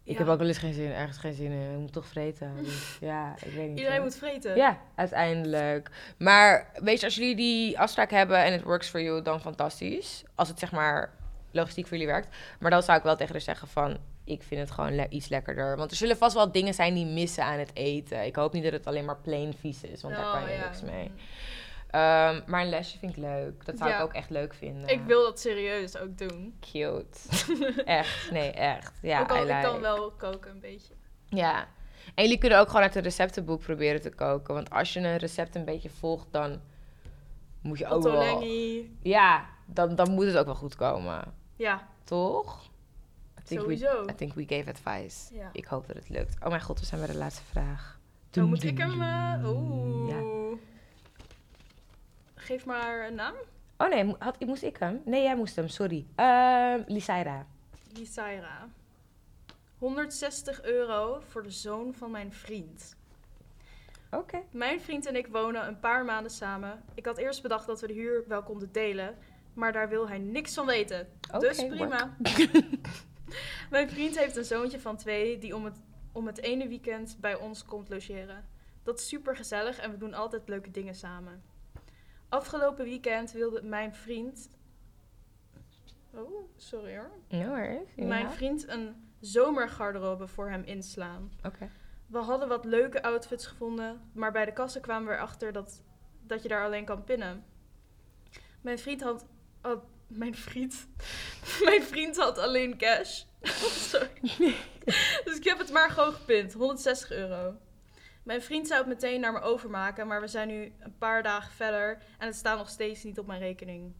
ik 0.03 0.11
Ja. 0.13 0.17
heb 0.17 0.27
ook 0.27 0.37
wel 0.39 0.47
eens 0.47 0.57
geen 0.57 0.73
zin, 0.73 0.91
ergens 0.91 1.17
geen 1.17 1.33
zin 1.33 1.51
in. 1.51 1.71
Ik 1.71 1.77
moet 1.79 1.93
toch 1.93 2.05
vreten. 2.07 2.51
Dus 2.63 2.97
ja, 3.01 3.35
ik 3.45 3.53
weet 3.53 3.67
niet. 3.69 3.77
Iedereen 3.77 3.91
hoor. 3.97 4.05
moet 4.05 4.15
vreten. 4.15 4.55
Ja, 4.55 4.77
uiteindelijk. 4.95 5.89
Maar 6.17 6.69
weet 6.83 6.99
je, 6.99 7.05
als 7.05 7.15
jullie 7.15 7.35
die 7.35 7.79
afspraak 7.79 8.11
hebben 8.11 8.37
en 8.43 8.51
het 8.51 8.63
works 8.63 8.87
for 8.89 9.01
you, 9.01 9.21
dan 9.21 9.41
fantastisch. 9.41 10.23
Als 10.35 10.47
het 10.49 10.59
zeg 10.59 10.71
maar 10.71 11.13
logistiek 11.51 11.87
voor 11.87 11.97
jullie 11.97 12.11
werkt. 12.13 12.35
Maar 12.59 12.71
dan 12.71 12.83
zou 12.83 12.97
ik 12.97 13.03
wel 13.03 13.15
tegen 13.15 13.31
haar 13.31 13.41
zeggen 13.41 13.67
van, 13.67 13.97
ik 14.25 14.43
vind 14.43 14.61
het 14.61 14.71
gewoon 14.71 14.95
le- 14.95 15.07
iets 15.09 15.27
lekkerder. 15.27 15.77
Want 15.77 15.91
er 15.91 15.97
zullen 15.97 16.17
vast 16.17 16.33
wel 16.35 16.51
dingen 16.51 16.73
zijn 16.73 16.93
die 16.93 17.05
missen 17.05 17.43
aan 17.43 17.59
het 17.59 17.71
eten. 17.73 18.25
Ik 18.25 18.35
hoop 18.35 18.53
niet 18.53 18.63
dat 18.63 18.71
het 18.71 18.87
alleen 18.87 19.05
maar 19.05 19.17
plain 19.21 19.53
vies 19.59 19.83
is, 19.83 20.01
want 20.01 20.15
daar 20.15 20.25
Oh, 20.25 20.31
kan 20.33 20.41
je 20.49 20.55
ja. 20.57 20.63
niks 20.65 20.81
mee. 20.81 21.11
Ehm, 21.93 22.41
maar 22.47 22.61
een 22.61 22.69
lesje 22.69 22.97
vind 22.97 23.11
ik 23.11 23.17
leuk. 23.17 23.65
Dat 23.65 23.77
zou 23.77 23.89
Ja. 23.89 23.97
ik 23.97 24.03
ook 24.03 24.13
echt 24.13 24.29
leuk 24.29 24.53
vinden. 24.53 24.89
Ik 24.89 25.01
wil 25.05 25.23
dat 25.23 25.39
serieus 25.39 25.97
ook 25.97 26.17
doen. 26.17 26.55
Cute. 26.59 27.19
echt, 27.85 28.31
nee, 28.31 28.51
echt. 28.51 28.93
Ja, 29.01 29.21
ook 29.21 29.29
al 29.31 29.47
ik 29.47 29.61
kan 29.63 29.79
wel 29.81 30.11
koken 30.11 30.51
een 30.51 30.59
beetje. 30.59 30.93
Ja. 31.25 31.67
En 32.15 32.23
jullie 32.23 32.37
kunnen 32.37 32.59
ook 32.59 32.67
gewoon 32.67 32.81
uit 32.81 32.95
een 32.95 33.01
receptenboek 33.01 33.61
proberen 33.61 34.01
te 34.01 34.09
koken. 34.09 34.53
Want 34.53 34.69
als 34.69 34.93
je 34.93 34.99
een 34.99 35.17
recept 35.17 35.55
een 35.55 35.65
beetje 35.65 35.89
volgt, 35.89 36.27
dan 36.31 36.61
moet 37.61 37.77
je 37.77 37.87
ook 37.87 38.03
wel... 38.03 38.43
Ja, 39.01 39.45
dan, 39.65 39.95
dan 39.95 40.11
moet 40.11 40.25
het 40.25 40.37
ook 40.37 40.45
wel 40.45 40.55
goed 40.55 40.75
komen. 40.75 41.33
Ja, 41.55 41.87
Toch? 42.03 42.63
I 43.39 43.43
think 43.43 43.65
we, 43.65 43.75
sowieso. 43.77 44.03
I 44.09 44.15
think 44.15 44.33
we 44.33 44.45
gave 44.47 44.69
advice. 44.69 45.33
Ja. 45.35 45.49
Ik 45.51 45.65
hoop 45.65 45.87
dat 45.87 45.95
het 45.95 46.09
lukt. 46.09 46.35
Oh 46.43 46.49
mijn 46.49 46.61
god, 46.61 46.79
we 46.79 46.85
zijn 46.85 47.01
bij 47.01 47.09
de 47.11 47.17
laatste 47.17 47.43
vraag. 47.43 47.99
Dan 48.29 48.45
moet 48.45 48.63
ik 48.63 48.77
hem... 48.77 49.01
eh, 49.01 49.49
Oeh. 49.49 50.09
Ja. 50.09 50.21
Geef 52.43 52.65
maar 52.65 53.07
een 53.07 53.15
naam. 53.15 53.35
Oh 53.77 53.89
nee, 53.89 54.15
had, 54.19 54.39
moest 54.39 54.63
ik 54.63 54.77
hem? 54.77 55.01
Nee, 55.05 55.23
jij 55.23 55.35
moest 55.35 55.55
hem, 55.55 55.67
sorry. 55.67 56.05
Ehm 56.15 56.81
Lisaira. 56.87 57.45
Lisaira. 57.93 58.67
160 59.77 60.63
euro 60.63 61.21
voor 61.27 61.43
de 61.43 61.51
zoon 61.51 61.93
van 61.93 62.11
mijn 62.11 62.33
vriend. 62.33 62.95
Oké. 64.11 64.41
Mijn 64.51 64.81
vriend 64.81 65.05
en 65.05 65.15
ik 65.15 65.27
wonen 65.27 65.67
een 65.67 65.79
paar 65.79 66.05
maanden 66.05 66.31
samen. 66.31 66.83
Ik 66.93 67.05
had 67.05 67.17
eerst 67.17 67.41
bedacht 67.41 67.67
dat 67.67 67.81
we 67.81 67.87
de 67.87 67.93
huur 67.93 68.23
wel 68.27 68.43
konden 68.43 68.71
delen, 68.71 69.17
maar 69.53 69.71
daar 69.71 69.89
wil 69.89 70.07
hij 70.07 70.17
niks 70.17 70.53
van 70.53 70.65
weten. 70.65 71.07
Oké, 71.31 71.39
dus 71.39 71.65
prima. 71.67 72.15
Mijn 73.69 73.89
vriend 73.89 74.19
heeft 74.19 74.35
een 74.35 74.45
zoontje 74.45 74.79
van 74.79 74.97
twee 74.97 75.37
die 75.37 75.55
om 75.55 75.65
het, 75.65 75.79
om 76.11 76.27
het 76.27 76.41
ene 76.41 76.67
weekend 76.67 77.17
bij 77.19 77.35
ons 77.35 77.65
komt 77.65 77.89
logeren. 77.89 78.45
Dat 78.83 78.99
is 78.99 79.07
super 79.07 79.35
gezellig 79.35 79.77
en 79.77 79.91
we 79.91 79.97
doen 79.97 80.13
altijd 80.13 80.49
leuke 80.49 80.71
dingen 80.71 80.95
samen. 80.95 81.52
Afgelopen 82.33 82.85
weekend 82.85 83.31
wilde 83.31 83.61
mijn 83.61 83.95
vriend. 83.95 84.49
Oh, 86.13 86.49
sorry 86.57 86.95
hoor. 86.97 87.11
No 87.29 87.47
worries. 87.47 87.89
Ja. 87.95 88.05
Mijn 88.05 88.31
vriend 88.31 88.67
een 88.67 89.11
zomergarderobe 89.19 90.27
voor 90.27 90.49
hem 90.49 90.63
inslaan. 90.63 91.31
Oké. 91.43 91.69
We 92.07 92.17
hadden 92.17 92.47
wat 92.47 92.65
leuke 92.65 93.03
outfits 93.03 93.45
gevonden, 93.47 94.01
maar 94.13 94.31
bij 94.31 94.45
de 94.45 94.53
kassen 94.53 94.81
kwamen 94.81 95.07
we 95.07 95.13
erachter 95.13 95.51
dat, 95.51 95.83
dat 96.21 96.41
je 96.41 96.47
daar 96.47 96.65
alleen 96.65 96.85
kan 96.85 97.03
pinnen. 97.03 97.45
Mijn 98.61 98.79
vriend 98.79 99.01
had. 99.01 99.25
had- 99.61 99.85
mijn 100.07 100.35
vriend. 100.35 100.87
Mijn 101.63 101.83
vriend 101.83 102.17
had 102.17 102.37
alleen 102.37 102.77
cash. 102.77 103.23
Sorry. 103.91 104.19
dus 105.25 105.35
ik 105.37 105.43
heb 105.43 105.57
het 105.57 105.71
maar 105.71 105.89
gewoon 105.89 106.13
gepind. 106.13 106.53
160 106.53 107.11
euro. 107.11 107.55
Mijn 108.23 108.41
vriend 108.41 108.67
zou 108.67 108.79
het 108.79 108.89
meteen 108.89 109.19
naar 109.19 109.33
me 109.33 109.41
overmaken, 109.41 110.07
maar 110.07 110.21
we 110.21 110.27
zijn 110.27 110.47
nu 110.47 110.73
een 110.79 110.97
paar 110.97 111.23
dagen 111.23 111.51
verder 111.51 111.97
en 112.17 112.27
het 112.27 112.35
staat 112.35 112.57
nog 112.57 112.69
steeds 112.69 113.03
niet 113.03 113.19
op 113.19 113.27
mijn 113.27 113.39
rekening. 113.39 113.93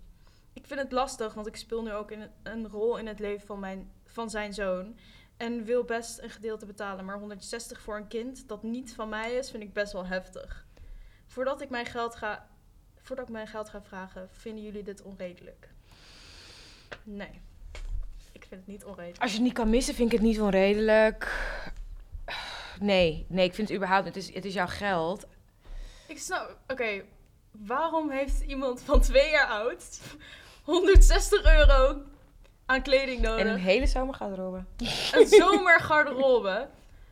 Ik 0.54 0.68
vind 0.68 0.80
het 0.80 0.92
lastig, 0.92 1.34
want 1.34 1.48
ik 1.48 1.56
speel 1.56 1.82
nu 1.82 1.94
ook 1.94 2.12
een 2.44 2.68
rol 2.68 2.98
in 2.98 3.08
het 3.08 3.20
leven 3.20 3.48
van, 3.48 3.60
mijn, 3.60 3.92
van 4.06 4.30
zijn 4.30 4.54
zoon. 4.54 4.98
En 5.38 5.64
wil 5.64 5.84
best 5.84 6.20
een 6.20 6.30
gedeelte 6.30 6.66
betalen, 6.66 7.06
maar 7.06 7.20
160 7.20 7.82
voor 7.82 7.98
een 7.98 8.08
kind 8.08 8.48
dat 8.48 8.64
niet 8.64 8.94
van 8.94 9.10
mij 9.10 9.34
is, 9.34 9.52
vind 9.52 9.64
ik 9.64 9.74
best 9.74 9.94
wel 9.94 10.06
heftig. 10.06 10.66
Voordat 11.28 11.62
ik 11.62 11.70
mijn 11.70 11.86
geld 11.86 12.16
ga, 12.16 12.48
voordat 12.98 13.26
ik 13.26 13.32
mijn 13.32 13.48
geld 13.48 13.70
ga 13.70 13.82
vragen, 13.82 14.30
vinden 14.32 14.64
jullie 14.64 14.84
dit 14.84 15.02
onredelijk? 15.02 15.70
Nee, 17.04 17.42
ik 18.32 18.46
vind 18.46 18.62
het 18.62 18.68
niet 18.68 18.86
onredelijk. 18.86 19.22
Als 19.22 19.32
je 19.32 19.38
het 19.38 19.46
niet 19.46 19.56
kan 19.56 19.70
missen, 19.70 19.96
vind 19.96 20.12
ik 20.12 20.18
het 20.20 20.28
niet 20.28 20.42
onredelijk. 20.42 21.52
Nee, 22.84 23.26
nee, 23.30 23.46
ik 23.46 23.54
vind 23.54 23.68
het 23.68 23.78
überhaupt... 23.78 24.06
Het 24.06 24.16
is, 24.16 24.34
het 24.34 24.46
is 24.46 24.54
jouw 24.54 24.68
geld. 24.68 25.26
Ik 26.08 26.20
snap, 26.20 26.58
oké, 26.68 27.02
waarom 27.52 28.10
heeft 28.10 28.42
iemand 28.48 28.82
van 28.82 29.02
twee 29.02 29.30
jaar 29.30 29.48
oud 29.48 29.84
160 30.64 31.58
euro 31.58 32.02
aan 32.66 32.82
kleding 32.82 33.22
nodig? 33.22 33.46
En 33.46 33.52
een 33.52 33.60
hele 33.60 33.88
zomer 33.88 34.16
gaat 34.16 34.32
erop. 34.38 34.60
een 35.12 35.28
zomergarderobe. 35.42 36.68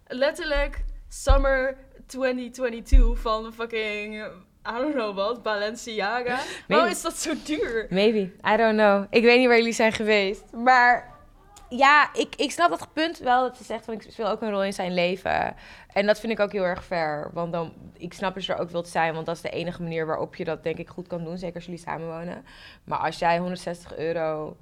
Letterlijk 0.08 0.84
summer 1.10 1.78
2022 2.08 3.20
van 3.20 3.54
fucking, 3.54 4.26
I 4.68 4.78
don't 4.80 4.94
know 4.94 5.16
wat, 5.16 5.44
Balenciaga. 5.44 6.40
Waarom 6.68 6.90
is 6.90 7.02
dat 7.02 7.18
zo 7.18 7.34
duur? 7.46 7.88
Maybe. 7.90 8.32
I 8.54 8.58
don't 8.58 8.78
know. 8.78 9.06
Ik 9.10 9.24
weet 9.24 9.38
niet 9.38 9.48
waar 9.48 9.58
jullie 9.58 9.74
zijn 9.74 9.92
geweest. 9.92 10.44
Maar 10.52 11.12
ja, 11.78 12.10
ik, 12.14 12.36
ik 12.36 12.52
snap 12.52 12.70
dat 12.70 12.88
punt 12.94 13.18
wel. 13.18 13.42
Dat 13.42 13.58
ze 13.58 13.64
zegt 13.64 13.86
van 13.86 13.94
ik 13.94 14.02
speel 14.10 14.28
ook 14.30 14.42
een 14.42 14.50
rol 14.52 14.64
in 14.64 14.74
zijn 14.74 14.94
leven. 14.94 15.56
En 15.94 16.06
dat 16.06 16.20
vind 16.20 16.32
ik 16.32 16.40
ook 16.40 16.52
heel 16.52 16.64
erg 16.64 16.86
fair. 16.86 17.30
Want 17.34 17.52
dan, 17.52 17.74
ik 17.98 18.14
snap 18.14 18.34
dat 18.34 18.46
je 18.46 18.54
er 18.54 18.60
ook 18.60 18.70
wilt 18.70 18.88
zijn. 18.88 19.14
Want 19.14 19.26
dat 19.26 19.36
is 19.36 19.42
de 19.42 19.50
enige 19.50 19.82
manier 19.82 20.06
waarop 20.06 20.36
je 20.36 20.44
dat 20.44 20.64
denk 20.64 20.78
ik 20.78 20.90
goed 20.90 21.08
kan 21.08 21.24
doen. 21.24 21.38
Zeker 21.38 21.56
als 21.56 21.66
jullie 21.66 21.80
samenwonen. 21.80 22.46
Maar 22.84 22.98
als 23.00 23.20
jij 23.20 23.38
160 23.40 23.98
euro 23.98 24.58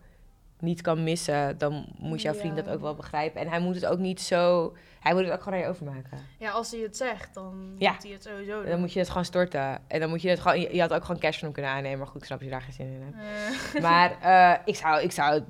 niet 0.60 0.82
kan 0.82 1.04
missen, 1.04 1.58
dan 1.58 1.86
moet 1.98 2.22
jouw 2.22 2.34
vriend 2.34 2.56
Ja. 2.58 2.62
dat 2.62 2.74
ook 2.74 2.82
wel 2.82 2.96
begrijpen. 2.96 3.42
En 3.42 3.48
hij 3.48 3.60
moet 3.60 3.76
het 3.76 3.86
ook 3.86 4.00
niet 4.00 4.22
zo... 4.22 4.76
Hij 5.00 5.14
moet 5.14 5.24
het 5.24 5.32
ook 5.34 5.42
gewoon 5.44 5.54
aan 5.60 5.64
je 5.66 5.70
overmaken. 5.72 6.20
Ja, 6.38 6.52
als 6.52 6.72
hij 6.72 6.80
het 6.80 6.98
zegt, 6.98 7.34
dan 7.34 7.76
Ja. 7.78 7.92
moet 7.92 8.04
hij 8.04 8.12
het 8.12 8.24
sowieso 8.24 8.62
doen. 8.62 8.70
Dan 8.72 8.80
moet 8.80 8.94
je 8.94 9.00
het 9.00 9.08
gewoon 9.08 9.26
storten. 9.26 9.80
En 9.88 10.00
dan 10.00 10.10
moet 10.10 10.22
je 10.22 10.30
het 10.30 10.40
gewoon... 10.40 10.60
Je 10.60 10.82
had 10.82 10.94
ook 10.94 11.04
gewoon 11.04 11.22
cash 11.22 11.34
van 11.36 11.44
hem 11.44 11.54
kunnen 11.54 11.72
aannemen. 11.72 11.98
Maar 11.98 12.08
goed, 12.08 12.22
ik 12.22 12.26
snap 12.26 12.42
je 12.42 12.50
daar 12.50 12.62
geen 12.62 12.74
zin 12.74 12.86
in 12.86 13.02
hebt. 13.14 13.76
Eh, 13.76 13.82
Maar 13.82 14.12
eh, 14.22 14.60
ik, 14.66 14.76
zou, 14.76 15.02
ik 15.02 15.12
zou 15.12 15.44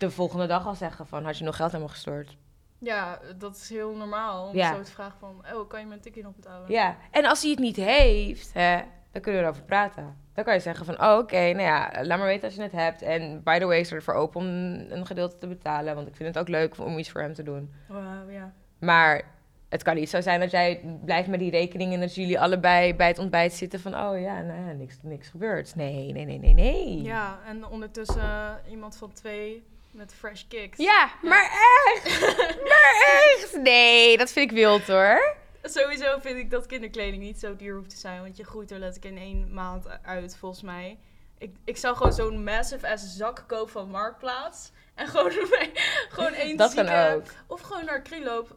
de 0.00 0.10
volgende 0.10 0.46
dag 0.46 0.66
al 0.66 0.74
zeggen 0.74 1.06
van... 1.06 1.24
Had 1.24 1.38
je 1.38 1.44
nog 1.44 1.56
geld 1.56 1.74
aan 1.74 1.80
me 1.80 1.88
gestort? 1.88 2.36
Ja, 2.78 3.18
dat 3.38 3.56
is 3.56 3.68
heel 3.68 3.94
normaal 3.96 4.48
om 4.48 4.56
Ja. 4.56 4.74
zo 4.74 4.82
te 4.82 4.90
vragen 4.90 5.18
van... 5.18 5.44
Oh, 5.54 5.68
kan 5.68 5.80
je 5.80 5.86
mijn 5.86 6.00
tikkie 6.00 6.22
nog 6.22 6.34
betalen? 6.34 6.70
Ja, 6.70 6.96
en 7.10 7.24
als 7.24 7.40
hij 7.42 7.50
het 7.50 7.58
niet 7.60 7.76
heeft, 7.76 8.52
hè, 8.52 8.76
dan 9.12 9.22
kunnen 9.22 9.40
we 9.40 9.46
erover 9.46 9.64
praten. 9.64 10.16
Dan 10.34 10.44
kan 10.44 10.54
je 10.54 10.60
zeggen 10.60 10.86
van, 10.86 11.02
oh, 11.02 11.18
oké, 11.18 11.36
nou 11.52 11.60
ja, 11.60 11.90
laat 12.02 12.18
maar 12.18 12.26
weten 12.26 12.44
als 12.44 12.54
je 12.54 12.62
het 12.62 12.72
hebt. 12.72 13.02
En 13.02 13.42
by 13.42 13.58
the 13.58 13.64
way, 13.66 13.80
is 13.80 13.92
er 13.92 14.02
voor 14.02 14.14
open 14.14 14.40
om 14.40 14.46
een 14.90 15.06
gedeelte 15.06 15.36
te 15.36 15.46
betalen. 15.46 15.94
Want 15.94 16.08
ik 16.08 16.16
vind 16.16 16.28
het 16.28 16.38
ook 16.38 16.48
leuk 16.48 16.78
om 16.78 16.98
iets 16.98 17.10
voor 17.10 17.20
hem 17.20 17.34
te 17.34 17.42
doen. 17.42 17.72
Ja. 18.28 18.52
Maar 18.78 19.22
het 19.68 19.82
kan 19.82 19.94
niet 19.94 20.10
zo 20.10 20.20
zijn 20.20 20.40
dat 20.40 20.50
jij 20.50 20.98
blijft 21.04 21.28
met 21.28 21.38
die 21.38 21.50
rekening... 21.50 21.92
en 21.92 22.00
dat 22.00 22.14
jullie 22.14 22.40
allebei 22.40 22.94
bij 22.94 23.08
het 23.08 23.18
ontbijt 23.18 23.52
zitten 23.52 23.80
van... 23.80 23.94
oh 23.94 24.20
ja, 24.20 24.40
nou 24.42 24.66
ja, 24.66 24.72
niks, 24.72 24.98
niks 25.02 25.28
gebeurt. 25.28 25.74
Nee, 25.74 26.12
nee, 26.12 26.24
nee, 26.24 26.38
nee, 26.38 26.54
nee. 26.54 27.02
Ja, 27.02 27.38
en 27.46 27.66
ondertussen 27.66 28.22
eh, 28.22 28.70
iemand 28.70 28.96
van 28.96 29.12
twee 29.12 29.64
met 29.90 30.14
fresh 30.14 30.42
kicks. 30.48 30.78
Ja, 30.78 31.10
maar 31.22 31.44
echt! 31.44 32.20
maar 32.70 33.18
echt! 33.24 33.56
Nee, 33.62 34.18
dat 34.18 34.32
vind 34.32 34.50
ik 34.50 34.56
wild 34.56 34.86
hoor. 34.86 35.36
Sowieso 35.62 36.18
vind 36.18 36.38
ik 36.38 36.50
dat 36.50 36.66
kinderkleding 36.66 37.22
niet 37.22 37.40
zo 37.40 37.56
duur 37.56 37.76
hoeft 37.76 37.90
te 37.90 37.96
zijn. 37.96 38.20
Want 38.20 38.36
je 38.36 38.44
groeit 38.44 38.70
er 38.70 38.78
letterlijk 38.78 39.14
in 39.14 39.22
één 39.22 39.54
maand 39.54 39.86
uit, 40.02 40.36
volgens 40.36 40.62
mij. 40.62 40.98
Ik, 41.38 41.56
ik 41.64 41.76
zou 41.76 41.96
gewoon 41.96 42.12
zo'n 42.12 42.44
massive 42.44 42.88
ass 42.88 43.16
zak 43.16 43.44
kopen 43.46 43.72
van 43.72 43.90
Marktplaats. 43.90 44.72
En 44.94 45.06
gewoon, 45.06 45.30
gewoon 46.14 46.32
één 46.32 46.56
Dat 46.56 46.74
kan 46.74 46.88
ook. 46.88 47.22
Of 47.46 47.60
gewoon 47.60 47.84
naar 47.84 48.02
Kringloop. 48.02 48.56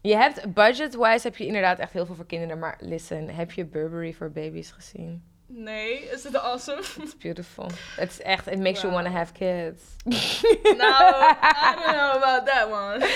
Je 0.00 0.16
hebt, 0.16 0.54
budget-wise 0.54 1.26
heb 1.26 1.36
je 1.36 1.46
inderdaad 1.46 1.78
echt 1.78 1.92
heel 1.92 2.06
veel 2.06 2.14
voor 2.14 2.26
kinderen. 2.26 2.58
Maar 2.58 2.76
listen, 2.80 3.28
heb 3.28 3.52
je 3.52 3.64
Burberry 3.64 4.12
voor 4.12 4.30
baby's 4.30 4.70
gezien? 4.70 5.24
Nee, 5.50 5.98
is 5.98 6.24
het 6.24 6.36
awesome? 6.36 6.80
It's 7.02 7.16
beautiful. 7.16 7.70
Het 7.96 8.10
is 8.10 8.20
echt, 8.22 8.46
it 8.46 8.58
makes 8.58 8.80
you 8.80 8.92
want 8.92 9.06
to 9.06 9.12
have 9.12 9.32
kids. 9.32 9.82
nou, 10.76 11.24
I 11.32 11.74
don't 11.74 11.84
know 11.96 12.22
about 12.22 12.46
that 12.46 12.66
one. 12.70 13.08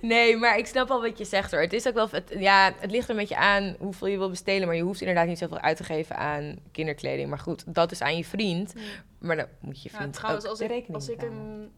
Nee, 0.00 0.36
maar 0.36 0.58
ik 0.58 0.66
snap 0.66 0.90
al 0.90 1.00
wat 1.00 1.18
je 1.18 1.24
zegt 1.24 1.50
hoor. 1.50 1.60
Het 1.60 1.72
is 1.72 1.86
ook 1.88 1.94
wel, 1.94 2.08
het, 2.10 2.34
ja, 2.38 2.72
het 2.78 2.90
ligt 2.90 3.04
er 3.04 3.10
een 3.10 3.16
beetje 3.20 3.36
aan 3.36 3.76
hoeveel 3.78 4.06
je 4.08 4.18
wil 4.18 4.30
besteden. 4.30 4.66
Maar 4.66 4.76
je 4.76 4.82
hoeft 4.82 5.00
inderdaad 5.00 5.26
niet 5.26 5.38
zoveel 5.38 5.60
uit 5.60 5.76
te 5.76 5.84
geven 5.84 6.16
aan 6.16 6.58
kinderkleding. 6.72 7.28
Maar 7.28 7.38
goed, 7.38 7.74
dat 7.74 7.90
is 7.92 8.00
aan 8.00 8.16
je 8.16 8.24
vriend. 8.24 8.74
Maar 9.18 9.36
dan 9.36 9.46
moet 9.60 9.82
je 9.82 9.88
Ja, 9.92 9.96
vriend 9.98 10.12
trouwens, 10.14 10.44
ook 10.44 10.50
als 10.50 10.60
ik, 10.60 10.84
als 10.92 11.08
ik 11.08 11.22
een, 11.22 11.72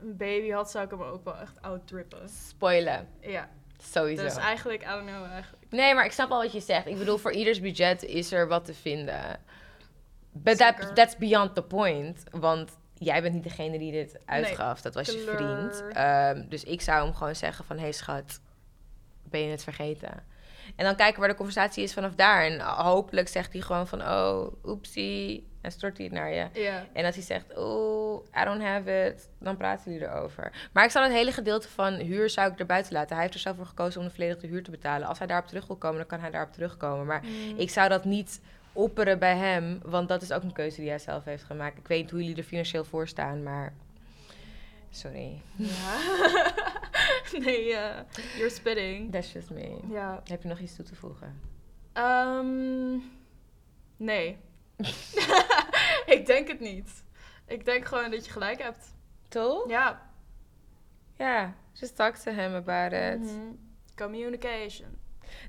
een 0.00 0.16
baby 0.16 0.50
had, 0.50 0.70
zou 0.70 0.84
ik 0.84 0.90
hem 0.90 1.02
ook 1.02 1.24
wel 1.24 1.36
echt 1.36 1.62
outdrippen. 1.62 2.28
Spoilen, 2.48 3.08
Ja, 3.20 3.48
sowieso. 3.82 4.22
dus 4.22 4.36
eigenlijk, 4.36 4.82
I 4.82 4.86
don't 4.86 5.06
know, 5.06 5.24
eigenlijk. 5.32 5.59
Nee, 5.70 5.94
maar 5.94 6.04
ik 6.04 6.12
snap 6.12 6.30
al 6.30 6.42
wat 6.42 6.52
je 6.52 6.60
zegt. 6.60 6.86
Ik 6.86 6.98
bedoel, 6.98 7.16
voor 7.16 7.32
ieders 7.32 7.60
budget 7.60 8.02
is 8.02 8.32
er 8.32 8.48
wat 8.48 8.64
te 8.64 8.74
vinden. 8.74 9.40
But 10.32 10.56
that, 10.56 10.94
that's 10.94 11.16
beyond 11.16 11.54
the 11.54 11.62
point. 11.62 12.22
Want 12.30 12.78
jij 12.94 13.22
bent 13.22 13.34
niet 13.34 13.42
degene 13.42 13.78
die 13.78 13.92
dit 13.92 14.18
uitgaf. 14.24 14.80
dat 14.80 14.94
was 14.94 15.06
je 15.06 15.34
vriend. 15.36 15.84
Ehm, 15.92 16.48
dus 16.48 16.64
ik 16.64 16.80
zou 16.80 17.04
hem 17.04 17.14
gewoon 17.14 17.36
zeggen 17.36 17.64
van... 17.64 17.76
Hé 17.76 17.82
hey, 17.82 17.92
schat, 17.92 18.40
ben 19.22 19.40
je 19.40 19.50
het 19.50 19.62
vergeten? 19.62 20.24
En 20.76 20.84
dan 20.84 20.96
kijken 20.96 21.20
waar 21.20 21.28
de 21.28 21.34
conversatie 21.34 21.82
is 21.82 21.92
vanaf 21.94 22.14
daar. 22.14 22.44
En 22.44 22.60
hopelijk 22.60 23.28
zegt 23.28 23.52
hij 23.52 23.62
gewoon 23.62 23.86
van... 23.86 24.00
Oh, 24.02 24.52
oepsie. 24.64 25.48
En 25.60 25.72
stort 25.72 25.96
hij 25.96 26.06
het 26.06 26.14
naar 26.14 26.32
je. 26.34 26.46
En 26.92 27.04
als 27.04 27.14
hij 27.14 27.24
zegt, 27.24 27.56
oh, 27.56 28.24
I 28.40 28.44
don't 28.44 28.62
have 28.62 29.06
it, 29.06 29.28
dan 29.38 29.56
praten 29.56 29.92
jullie 29.92 30.06
erover. 30.08 30.68
Maar 30.72 30.84
ik 30.84 30.90
zou 30.90 31.04
het 31.04 31.14
hele 31.14 31.32
gedeelte 31.32 31.68
van 31.68 31.94
huur 31.94 32.30
zou 32.30 32.52
ik 32.52 32.58
er 32.58 32.66
buiten 32.66 32.92
laten. 32.92 33.12
Hij 33.12 33.20
heeft 33.22 33.34
er 33.34 33.40
zelf 33.40 33.56
voor 33.56 33.66
gekozen 33.66 34.00
om 34.00 34.06
de 34.06 34.12
volledige 34.14 34.46
huur 34.46 34.62
te 34.62 34.70
betalen. 34.70 35.08
Als 35.08 35.18
hij 35.18 35.26
daarop 35.26 35.46
terug 35.48 35.66
wil 35.66 35.76
komen, 35.76 35.96
dan 35.98 36.06
kan 36.06 36.20
hij 36.20 36.30
daarop 36.30 36.52
terugkomen. 36.52 37.06
Maar 37.06 37.22
Mm. 37.24 37.58
ik 37.58 37.70
zou 37.70 37.88
dat 37.88 38.04
niet 38.04 38.40
opperen 38.72 39.18
bij 39.18 39.36
hem, 39.36 39.80
want 39.84 40.08
dat 40.08 40.22
is 40.22 40.32
ook 40.32 40.42
een 40.42 40.52
keuze 40.52 40.80
die 40.80 40.88
hij 40.88 40.98
zelf 40.98 41.24
heeft 41.24 41.44
gemaakt. 41.44 41.78
Ik 41.78 41.86
weet 41.86 42.00
niet 42.02 42.10
hoe 42.10 42.20
jullie 42.20 42.36
er 42.36 42.42
financieel 42.42 42.84
voor 42.84 43.08
staan, 43.08 43.42
maar... 43.42 43.72
Sorry, 44.90 45.40
Ja. 45.56 45.66
nee, 47.44 47.74
eh 47.74 47.98
you're 48.36 48.50
spitting. 48.50 49.12
that's 49.12 49.32
just 49.32 49.50
me. 49.50 49.78
Ja. 49.88 50.20
Heb 50.24 50.42
je 50.42 50.48
nog 50.48 50.58
iets 50.58 50.76
toe 50.76 50.84
te 50.84 50.94
voegen? 50.94 51.40
Ehm, 51.92 52.98
nee. 53.96 54.38
ik 56.16 56.22
denk 56.26 56.48
het 56.48 56.60
niet. 56.60 57.04
Ik 57.46 57.64
denk 57.64 57.84
gewoon 57.86 58.10
dat 58.10 58.24
je 58.24 58.30
gelijk 58.32 58.62
hebt. 58.62 58.94
Toch? 59.28 59.68
Ja. 59.68 60.08
Ja, 61.16 61.54
just 61.72 61.96
talk 61.96 62.14
to 62.16 62.32
him 62.32 62.54
about 62.54 62.92
it. 62.92 63.20
Mhm. 63.20 63.52
Communication. 63.96 64.98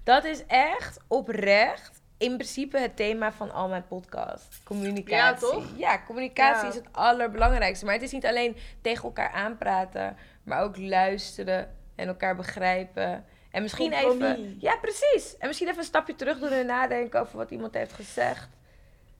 Dat 0.03 0.23
is 0.23 0.45
echt 0.45 0.99
oprecht 1.07 2.01
in 2.17 2.33
principe 2.35 2.77
het 2.79 2.95
thema 2.95 3.31
van 3.31 3.51
al 3.51 3.67
mijn 3.69 3.87
podcasts. 3.87 4.63
Communicatie. 4.63 5.47
Ja, 5.47 5.53
toch? 5.53 5.65
Ja, 5.77 6.01
communicatie 6.05 6.63
Ja. 6.63 6.69
is 6.69 6.75
het 6.75 6.87
allerbelangrijkste. 6.91 7.85
Maar 7.85 7.93
het 7.93 8.03
is 8.03 8.11
niet 8.11 8.25
alleen 8.25 8.55
tegen 8.81 9.03
elkaar 9.03 9.31
aanpraten, 9.31 10.17
maar 10.51 10.63
ook 10.63 10.77
luisteren 10.77 11.75
en 11.95 12.07
elkaar 12.07 12.35
begrijpen. 12.35 13.25
En 13.51 13.61
misschien 13.61 13.91
Compromis. 13.91 14.37
even. 14.37 14.57
Ja, 14.59 14.75
precies. 14.77 15.37
En 15.37 15.47
misschien 15.47 15.67
even 15.67 15.79
een 15.79 15.85
stapje 15.85 16.15
terug 16.15 16.39
doen 16.39 16.49
en 16.49 16.65
nadenken 16.65 17.19
over 17.19 17.37
wat 17.37 17.51
iemand 17.51 17.73
heeft 17.73 17.93
gezegd. 17.93 18.49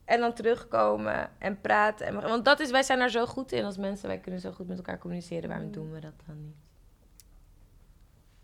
En 0.06 0.20
dan 0.20 0.34
terugkomen 0.34 1.30
en 1.40 1.62
praten. 1.62 2.06
En, 2.08 2.14
want 2.22 2.46
dat 2.46 2.60
is, 2.60 2.72
wij 2.72 2.84
zijn 2.84 3.00
daar 3.00 3.10
zo 3.10 3.26
goed 3.26 3.52
in 3.52 3.64
als 3.64 3.78
mensen. 3.78 4.08
Wij 4.08 4.20
kunnen 4.20 4.42
zo 4.42 4.52
goed 4.52 4.68
met 4.68 4.78
elkaar 4.78 4.98
communiceren. 4.98 5.50
Waarom 5.50 5.66
Mm. 5.68 5.72
doen 5.74 5.92
we 5.92 6.00
dat 6.00 6.14
dan 6.26 6.42
niet? 6.46 6.56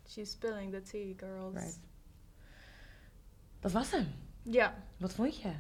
She's 0.10 0.32
spilling 0.32 0.72
the 0.74 0.82
tea, 0.82 1.14
girls. 1.18 1.54
Right. 1.54 1.80
Dat 3.60 3.72
was 3.72 3.92
hem. 3.92 4.14
Ja, 4.44 4.74
Wat 4.98 5.14
vond 5.14 5.42
je? 5.42 5.52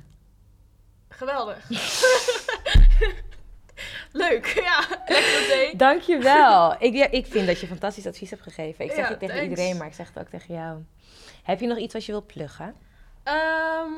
geweldig. 1.09 1.69
Leuk, 4.11 4.45
ja. 4.69 4.85
Lekker. 5.05 5.77
Dankjewel. 5.77 6.75
ik, 6.79 6.93
ja, 6.93 7.11
ik 7.11 7.25
vind 7.25 7.47
dat 7.47 7.59
je 7.59 7.67
fantastisch 7.67 8.07
advies 8.07 8.29
hebt 8.29 8.41
gegeven. 8.41 8.85
Ik 8.85 8.91
zeg 8.91 8.99
Ja, 9.03 9.09
het 9.09 9.19
tegen 9.19 9.35
thanks. 9.35 9.49
iedereen, 9.49 9.77
maar 9.77 9.87
ik 9.87 9.93
zeg 9.93 10.07
het 10.07 10.19
ook 10.19 10.29
tegen 10.29 10.53
jou. 10.53 10.83
Heb 11.43 11.59
je 11.59 11.67
nog 11.67 11.77
iets 11.77 11.93
wat 11.93 12.05
je 12.05 12.11
wilt 12.11 12.27
pluggen? 12.27 12.75
Ehm, 13.23 13.91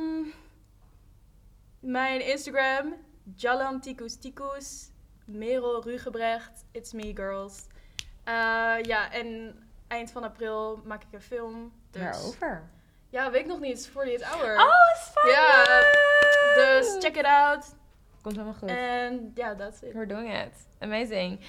mijn 1.79 2.25
Instagram, 2.27 2.93
Jalan 3.35 3.79
Tikus 3.81 4.15
Tikus. 4.19 4.87
Merel 5.25 5.83
Rugebrecht, 5.83 6.65
It's 6.71 6.93
Me 6.93 7.11
Girls. 7.15 7.65
Eh, 8.23 8.33
ja, 8.81 9.11
en 9.11 9.55
eind 9.87 10.11
van 10.11 10.23
april 10.23 10.81
maak 10.85 11.01
ik 11.03 11.07
een 11.11 11.21
film. 11.21 11.71
Dus, 11.91 12.01
Waarover? 12.01 12.69
Ja, 13.09 13.31
weet 13.31 13.41
ik 13.41 13.47
nog 13.47 13.59
niet. 13.59 13.89
Voor 13.93 14.05
dit 14.05 14.23
hour. 14.23 14.55
Oh, 14.59 14.73
is 14.93 15.11
fijn. 15.13 15.33
Ja, 15.33 15.83
Dus 16.55 16.95
check 16.99 17.15
it 17.17 17.25
out. 17.25 17.75
Komt 18.21 18.35
helemaal 18.35 18.57
goed. 18.59 18.69
En 18.69 19.31
ja, 19.35 19.55
that's 19.55 19.81
it. 19.81 19.93
We're 19.93 20.07
doing 20.07 20.33
it. 20.33 20.67
Amazing. 20.79 21.39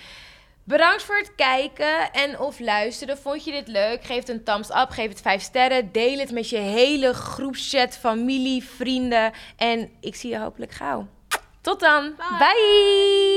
Bedankt 0.65 1.03
voor 1.03 1.17
het 1.17 1.35
kijken 1.35 2.13
en 2.13 2.39
of 2.39 2.59
luisteren. 2.59 3.19
Vond 3.19 3.45
je 3.45 3.51
dit 3.51 3.69
leuk? 3.69 4.05
Geef 4.05 4.19
het 4.19 4.29
een 4.29 4.45
thumbs 4.45 4.71
up, 4.71 4.91
geef 4.91 5.09
het 5.09 5.21
5 5.21 5.43
sterren. 5.43 5.93
Deel 5.93 6.19
het 6.19 6.31
met 6.31 6.49
je 6.49 6.59
hele 6.59 7.15
groepschat, 7.15 7.97
familie, 7.97 8.65
vrienden. 8.65 9.33
En 9.57 9.91
ik 10.01 10.15
zie 10.15 10.31
je 10.31 10.39
hopelijk 10.39 10.73
gauw. 10.73 11.07
Tot 11.61 11.81
dan. 11.81 12.15
Bye. 12.17 12.39
Bye. 12.39 13.31